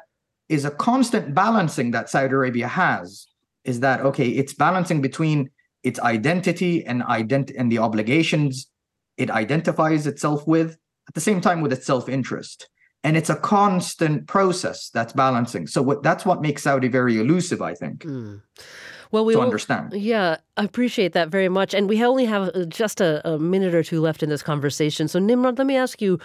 is 0.53 0.67
a 0.67 0.71
constant 0.71 1.35
balancing 1.35 1.93
that 1.93 2.11
Saudi 2.11 2.35
Arabia 2.35 2.69
has 2.69 3.27
is 3.65 3.81
that 3.81 4.01
okay 4.01 4.29
it's 4.29 4.53
balancing 4.53 5.01
between 5.01 5.51
its 5.83 5.99
identity 6.01 6.85
and 6.85 7.03
ident- 7.03 7.55
and 7.59 7.73
the 7.73 7.79
obligations 7.79 8.69
it 9.17 9.31
identifies 9.31 10.07
itself 10.07 10.47
with 10.47 10.77
at 11.09 11.15
the 11.15 11.21
same 11.21 11.41
time 11.41 11.61
with 11.63 11.73
its 11.73 11.87
self-interest 11.87 12.69
and 13.03 13.17
it's 13.17 13.31
a 13.31 13.37
constant 13.37 14.29
process 14.29 14.91
that's 14.91 15.13
balancing 15.13 15.67
so 15.67 15.81
what 15.81 16.03
that's 16.03 16.27
what 16.27 16.43
makes 16.43 16.63
saudi 16.63 16.89
very 16.89 17.19
elusive 17.19 17.63
i 17.63 17.75
think 17.75 18.05
mm. 18.05 18.41
Well, 19.11 19.27
we 19.27 19.35
to 19.35 19.41
will, 19.41 19.45
understand. 19.45 19.93
Yeah, 19.93 20.39
I 20.57 20.65
appreciate 20.65 21.13
that 21.13 21.29
very 21.29 21.51
much. 21.51 21.75
And 21.75 21.87
we 21.87 22.03
only 22.03 22.25
have 22.25 22.49
uh, 22.55 22.65
just 22.65 22.99
a, 22.99 23.21
a 23.29 23.39
minute 23.39 23.75
or 23.75 23.83
two 23.83 24.01
left 24.01 24.23
in 24.23 24.31
this 24.31 24.43
conversation. 24.43 25.07
So, 25.07 25.19
Nimrod, 25.19 25.59
let 25.59 25.67
me 25.67 25.77
ask 25.77 26.01
you, 26.01 26.19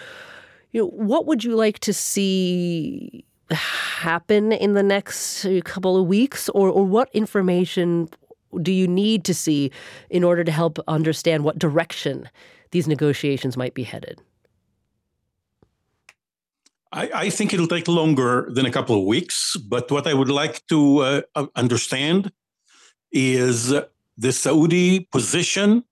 you 0.72 0.80
know, 0.80 0.88
what 0.88 1.26
would 1.26 1.44
you 1.44 1.54
like 1.54 1.80
to 1.80 1.92
see 1.92 3.26
happen 3.50 4.52
in 4.52 4.74
the 4.74 4.82
next 4.82 5.46
couple 5.64 5.96
of 5.96 6.06
weeks, 6.06 6.48
or 6.50 6.68
or 6.68 6.84
what 6.84 7.08
information 7.12 8.08
do 8.62 8.72
you 8.72 8.88
need 8.88 9.24
to 9.24 9.34
see 9.34 9.70
in 10.10 10.24
order 10.24 10.44
to 10.44 10.52
help 10.52 10.78
understand 10.88 11.44
what 11.44 11.58
direction 11.58 12.28
these 12.70 12.88
negotiations 12.88 13.56
might 13.56 13.74
be 13.74 13.82
headed? 13.82 14.20
I, 16.92 17.10
I, 17.14 17.30
think 17.30 17.52
it'll 17.52 17.66
take 17.66 17.86
longer 17.86 18.48
than 18.50 18.64
a 18.64 18.70
couple 18.70 18.98
of 18.98 19.04
weeks. 19.04 19.56
But 19.56 19.90
what 19.90 20.06
I 20.06 20.14
would 20.14 20.30
like 20.30 20.66
to 20.68 21.22
uh, 21.34 21.46
understand 21.54 22.32
is 23.12 23.74
the 24.16 24.32
Saudi 24.32 25.00
position 25.12 25.84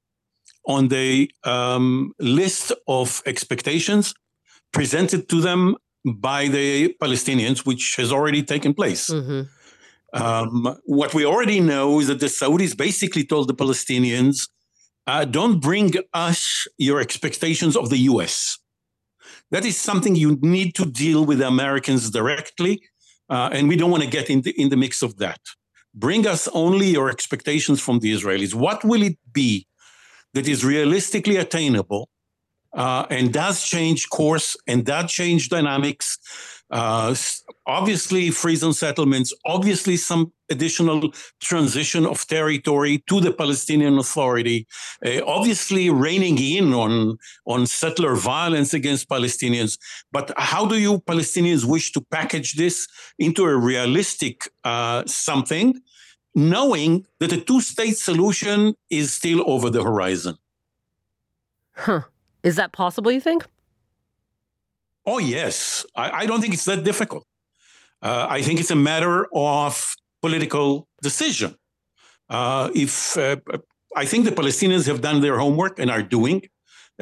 on 0.66 0.88
the 0.88 1.30
um, 1.44 2.12
list 2.18 2.72
of 2.88 3.22
expectations 3.26 4.14
presented 4.72 5.28
to 5.28 5.40
them 5.40 5.76
by 6.14 6.48
the 6.48 6.94
Palestinians, 7.02 7.66
which 7.66 7.94
has 7.96 8.12
already 8.12 8.42
taken 8.42 8.74
place. 8.74 9.10
Mm-hmm. 9.10 9.42
Um, 10.12 10.78
what 10.84 11.12
we 11.14 11.26
already 11.26 11.60
know 11.60 12.00
is 12.00 12.06
that 12.06 12.20
the 12.20 12.26
Saudis 12.26 12.76
basically 12.76 13.24
told 13.24 13.48
the 13.48 13.54
Palestinians, 13.54 14.48
uh, 15.06 15.24
don't 15.24 15.60
bring 15.60 15.92
us 16.14 16.66
your 16.78 17.00
expectations 17.00 17.76
of 17.76 17.90
the 17.90 17.98
US. 17.98 18.58
That 19.50 19.64
is 19.64 19.76
something 19.76 20.16
you 20.16 20.38
need 20.42 20.74
to 20.76 20.84
deal 20.84 21.24
with 21.24 21.38
the 21.38 21.46
Americans 21.46 22.10
directly, 22.10 22.82
uh, 23.28 23.50
and 23.52 23.68
we 23.68 23.76
don't 23.76 23.90
want 23.90 24.02
to 24.02 24.08
get 24.08 24.30
in 24.30 24.42
the, 24.42 24.50
in 24.60 24.68
the 24.70 24.76
mix 24.76 25.02
of 25.02 25.18
that. 25.18 25.40
Bring 25.94 26.26
us 26.26 26.48
only 26.48 26.88
your 26.88 27.10
expectations 27.10 27.80
from 27.80 28.00
the 28.00 28.12
Israelis. 28.12 28.54
What 28.54 28.84
will 28.84 29.02
it 29.02 29.18
be 29.32 29.66
that 30.34 30.46
is 30.46 30.64
realistically 30.64 31.36
attainable 31.36 32.08
uh, 32.76 33.06
and 33.10 33.32
does 33.32 33.64
change 33.64 34.08
course 34.10 34.56
and 34.66 34.84
does 34.84 35.10
change 35.10 35.48
dynamics? 35.48 36.18
Uh, 36.68 37.14
obviously, 37.66 38.30
free 38.30 38.56
zone 38.56 38.72
settlements, 38.72 39.32
obviously, 39.44 39.96
some 39.96 40.32
additional 40.50 41.12
transition 41.40 42.04
of 42.04 42.26
territory 42.26 43.02
to 43.08 43.20
the 43.20 43.32
Palestinian 43.32 43.98
Authority, 43.98 44.66
uh, 45.04 45.20
obviously, 45.26 45.90
reining 45.90 46.38
in 46.38 46.74
on, 46.74 47.18
on 47.46 47.66
settler 47.66 48.16
violence 48.16 48.74
against 48.74 49.08
Palestinians. 49.08 49.78
But 50.10 50.32
how 50.36 50.66
do 50.66 50.76
you 50.78 50.98
Palestinians 51.00 51.64
wish 51.64 51.92
to 51.92 52.00
package 52.10 52.54
this 52.54 52.88
into 53.18 53.44
a 53.44 53.56
realistic 53.56 54.48
uh, 54.64 55.04
something, 55.06 55.80
knowing 56.34 57.06
that 57.20 57.32
a 57.32 57.40
two 57.40 57.60
state 57.60 57.96
solution 57.96 58.74
is 58.90 59.14
still 59.14 59.48
over 59.48 59.70
the 59.70 59.84
horizon? 59.84 60.36
Huh. 61.74 62.02
Is 62.46 62.54
that 62.54 62.70
possible, 62.70 63.10
you 63.10 63.20
think? 63.20 63.44
Oh, 65.04 65.18
yes. 65.18 65.84
I, 65.96 66.06
I 66.20 66.26
don't 66.26 66.40
think 66.40 66.54
it's 66.54 66.64
that 66.66 66.84
difficult. 66.84 67.24
Uh, 68.00 68.26
I 68.30 68.40
think 68.40 68.60
it's 68.60 68.70
a 68.70 68.82
matter 68.90 69.26
of 69.34 69.72
political 70.22 70.86
decision. 71.02 71.56
Uh, 72.30 72.70
if 72.72 73.16
uh, 73.16 73.36
I 73.96 74.04
think 74.04 74.26
the 74.26 74.30
Palestinians 74.30 74.86
have 74.86 75.00
done 75.00 75.22
their 75.22 75.38
homework 75.38 75.80
and 75.80 75.90
are 75.90 76.02
doing, 76.02 76.42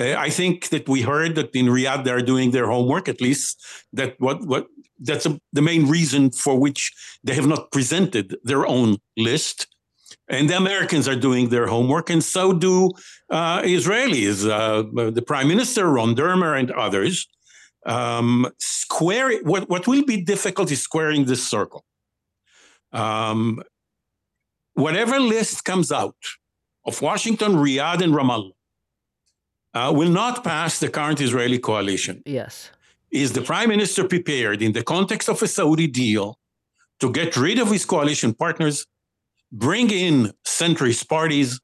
uh, 0.01 0.15
I 0.27 0.31
think 0.31 0.71
that 0.71 0.89
we 0.89 1.03
heard 1.03 1.35
that 1.35 1.55
in 1.55 1.67
Riyadh 1.67 2.05
they 2.05 2.11
are 2.11 2.23
doing 2.23 2.53
their 2.53 2.69
homework. 2.75 3.07
At 3.09 3.21
least 3.21 3.63
that 3.93 4.15
what 4.19 4.47
what 4.47 4.67
that's 4.99 5.27
a, 5.27 5.39
the 5.53 5.63
main 5.71 5.87
reason 5.97 6.31
for 6.31 6.59
which 6.59 6.93
they 7.23 7.35
have 7.35 7.47
not 7.47 7.71
presented 7.71 8.37
their 8.45 8.67
own 8.67 8.97
list. 9.17 9.67
And 10.29 10.49
the 10.49 10.57
Americans 10.57 11.07
are 11.07 11.17
doing 11.17 11.51
their 11.51 11.67
homework, 11.67 12.09
and 12.09 12.25
so 12.25 12.53
do 12.55 12.91
uh, 13.29 13.61
Israelis. 13.61 14.49
Uh, 14.49 15.11
the 15.11 15.23
Prime 15.23 15.49
Minister 15.49 15.87
Ron 15.91 16.15
Dermer 16.15 16.59
and 16.59 16.71
others 16.71 17.29
um, 17.85 18.51
square 18.59 19.39
what, 19.43 19.69
what 19.69 19.87
will 19.87 20.05
be 20.05 20.23
difficult 20.23 20.71
is 20.71 20.83
squaring 20.83 21.27
this 21.27 21.47
circle. 21.47 21.85
Um, 22.93 23.63
whatever 24.75 25.19
list 25.21 25.65
comes 25.65 25.93
out 25.93 26.17
of 26.87 27.03
Washington, 27.03 27.53
Riyadh, 27.57 28.03
and 28.03 28.15
Ramallah 28.15 28.53
uh, 29.75 29.93
will 29.95 30.11
not 30.11 30.45
pass 30.45 30.79
the 30.79 30.89
current 30.89 31.21
Israeli 31.21 31.59
coalition. 31.59 32.23
Yes. 32.25 32.71
Is 33.11 33.33
the 33.33 33.43
prime 33.43 33.69
minister 33.69 34.05
prepared, 34.09 34.63
in 34.63 34.73
the 34.73 34.83
context 34.83 35.29
of 35.29 35.43
a 35.43 35.49
Saudi 35.49 35.87
deal, 35.87 36.39
to 37.01 37.11
get 37.13 37.37
rid 37.37 37.59
of 37.59 37.71
his 37.71 37.85
coalition 37.85 38.35
partners, 38.35 38.87
bring 39.55 39.91
in 39.91 40.33
centrist 40.45 41.09
parties, 41.09 41.61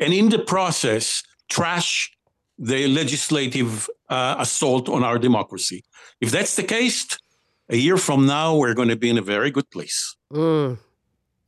and 0.00 0.14
in 0.14 0.28
the 0.28 0.38
process, 0.38 1.22
trash 1.50 2.10
the 2.58 2.86
legislative 2.86 3.90
uh, 4.08 4.36
assault 4.38 4.88
on 4.88 5.02
our 5.02 5.18
democracy. 5.18 5.82
If 6.20 6.30
that's 6.30 6.54
the 6.56 6.62
case, 6.62 7.06
a 7.68 7.76
year 7.76 7.96
from 7.96 8.26
now, 8.26 8.56
we're 8.56 8.74
going 8.74 8.88
to 8.88 8.96
be 8.96 9.10
in 9.10 9.18
a 9.18 9.22
very 9.22 9.50
good 9.50 9.68
place. 9.70 10.16
Mm. 10.32 10.78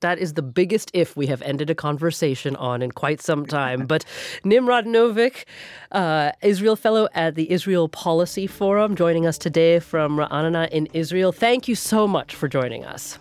That 0.01 0.19
is 0.19 0.35
the 0.35 0.43
biggest 0.43 0.91
if 0.93 1.17
we 1.17 1.29
have 1.29 1.41
ended 1.43 1.71
a 1.71 1.75
conversation 1.75 2.57
on 2.57 2.83
in 2.83 2.91
quite 2.91 3.23
some 3.23 3.47
time. 3.47 3.87
But 3.93 4.05
Nimrod 4.45 4.85
Novik, 4.85 5.45
uh, 5.93 6.33
Israel 6.43 6.77
Fellow 6.77 7.09
at 7.15 7.37
the 7.37 7.51
Israel 7.51 7.89
Policy 7.89 8.47
Forum, 8.47 8.97
joining 8.97 9.27
us 9.27 9.39
today 9.39 9.79
from 9.79 10.19
Ra'anana 10.19 10.69
in 10.71 10.87
Israel. 10.93 11.33
Thank 11.33 11.69
you 11.69 11.75
so 11.75 12.07
much 12.07 12.35
for 12.35 12.49
joining 12.49 12.85
us. 12.85 13.19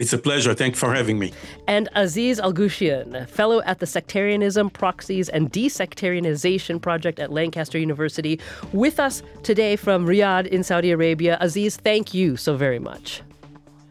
It's 0.00 0.14
a 0.14 0.18
pleasure. 0.18 0.54
Thank 0.54 0.76
you 0.76 0.78
for 0.78 0.94
having 0.94 1.18
me. 1.18 1.32
And 1.66 1.90
Aziz 1.94 2.40
Alghashian, 2.40 3.28
fellow 3.28 3.60
at 3.66 3.80
the 3.80 3.86
Sectarianism, 3.86 4.70
Proxies, 4.70 5.28
and 5.28 5.52
Desectarianization 5.52 6.80
Project 6.80 7.18
at 7.18 7.30
Lancaster 7.30 7.78
University, 7.78 8.40
with 8.72 8.98
us 8.98 9.22
today 9.42 9.76
from 9.76 10.06
Riyadh 10.06 10.46
in 10.46 10.64
Saudi 10.64 10.90
Arabia. 10.90 11.36
Aziz, 11.42 11.76
thank 11.76 12.14
you 12.14 12.38
so 12.38 12.56
very 12.56 12.78
much. 12.78 13.20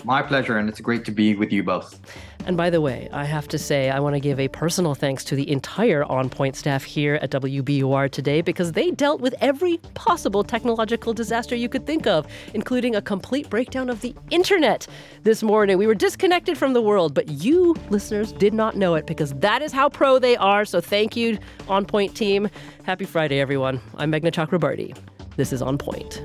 My 0.04 0.24
pleasure, 0.24 0.58
and 0.58 0.68
it's 0.68 0.82
great 0.82 1.06
to 1.06 1.12
be 1.12 1.36
with 1.36 1.54
you 1.54 1.62
both. 1.62 2.00
And 2.46 2.58
by 2.58 2.70
the 2.70 2.82
way, 2.82 3.10
I 3.12 3.26
have 3.26 3.48
to 3.50 3.58
say, 3.58 3.90
I 3.90 4.00
want 4.00 4.16
to 4.16 4.20
give 4.20 4.40
a 4.40 4.48
personal 4.48 4.96
thanks 4.96 5.24
to 5.26 5.36
the 5.36 5.50
entire 5.52 6.04
On 6.06 6.30
Point 6.30 6.56
staff 6.56 6.84
here 6.84 7.16
at 7.22 7.30
WBUR 7.30 8.10
today 8.10 8.42
because 8.42 8.72
they 8.72 8.92
dealt 8.92 9.22
with 9.22 9.36
every 9.40 9.78
possible 9.94 10.44
technological 10.44 11.14
disaster 11.14 11.56
you 11.56 11.70
could 11.70 11.86
think 11.86 12.08
of, 12.08 12.26
including 12.54 12.96
a 12.96 13.02
complete 13.02 13.50
breakdown 13.50 13.90
of 13.90 14.02
the 14.02 14.16
internet 14.32 14.88
this 15.24 15.44
morning. 15.44 15.78
We 15.78 15.86
were 15.86 15.94
disconnected 15.94 16.58
from 16.58 16.74
the 16.74 16.82
world, 16.82 17.14
but 17.14 17.28
you, 17.30 17.76
listeners, 17.90 18.32
did 18.32 18.54
not 18.54 18.76
know 18.76 18.96
it 18.96 19.06
because 19.06 19.34
that 19.36 19.62
is 19.62 19.72
how 19.72 19.90
pro 19.90 20.18
they 20.18 20.36
are. 20.38 20.66
So 20.66 20.82
thank 20.82 21.16
you, 21.16 21.38
On 21.68 21.86
Point 21.86 22.16
team. 22.16 22.50
Happy 22.84 23.06
Friday, 23.06 23.40
everyone. 23.40 23.80
I'm 23.98 24.12
Meghna 24.12 24.32
Chakrabarti. 24.32 24.98
This 25.36 25.54
is 25.54 25.62
On 25.62 25.78
Point. 25.78 26.24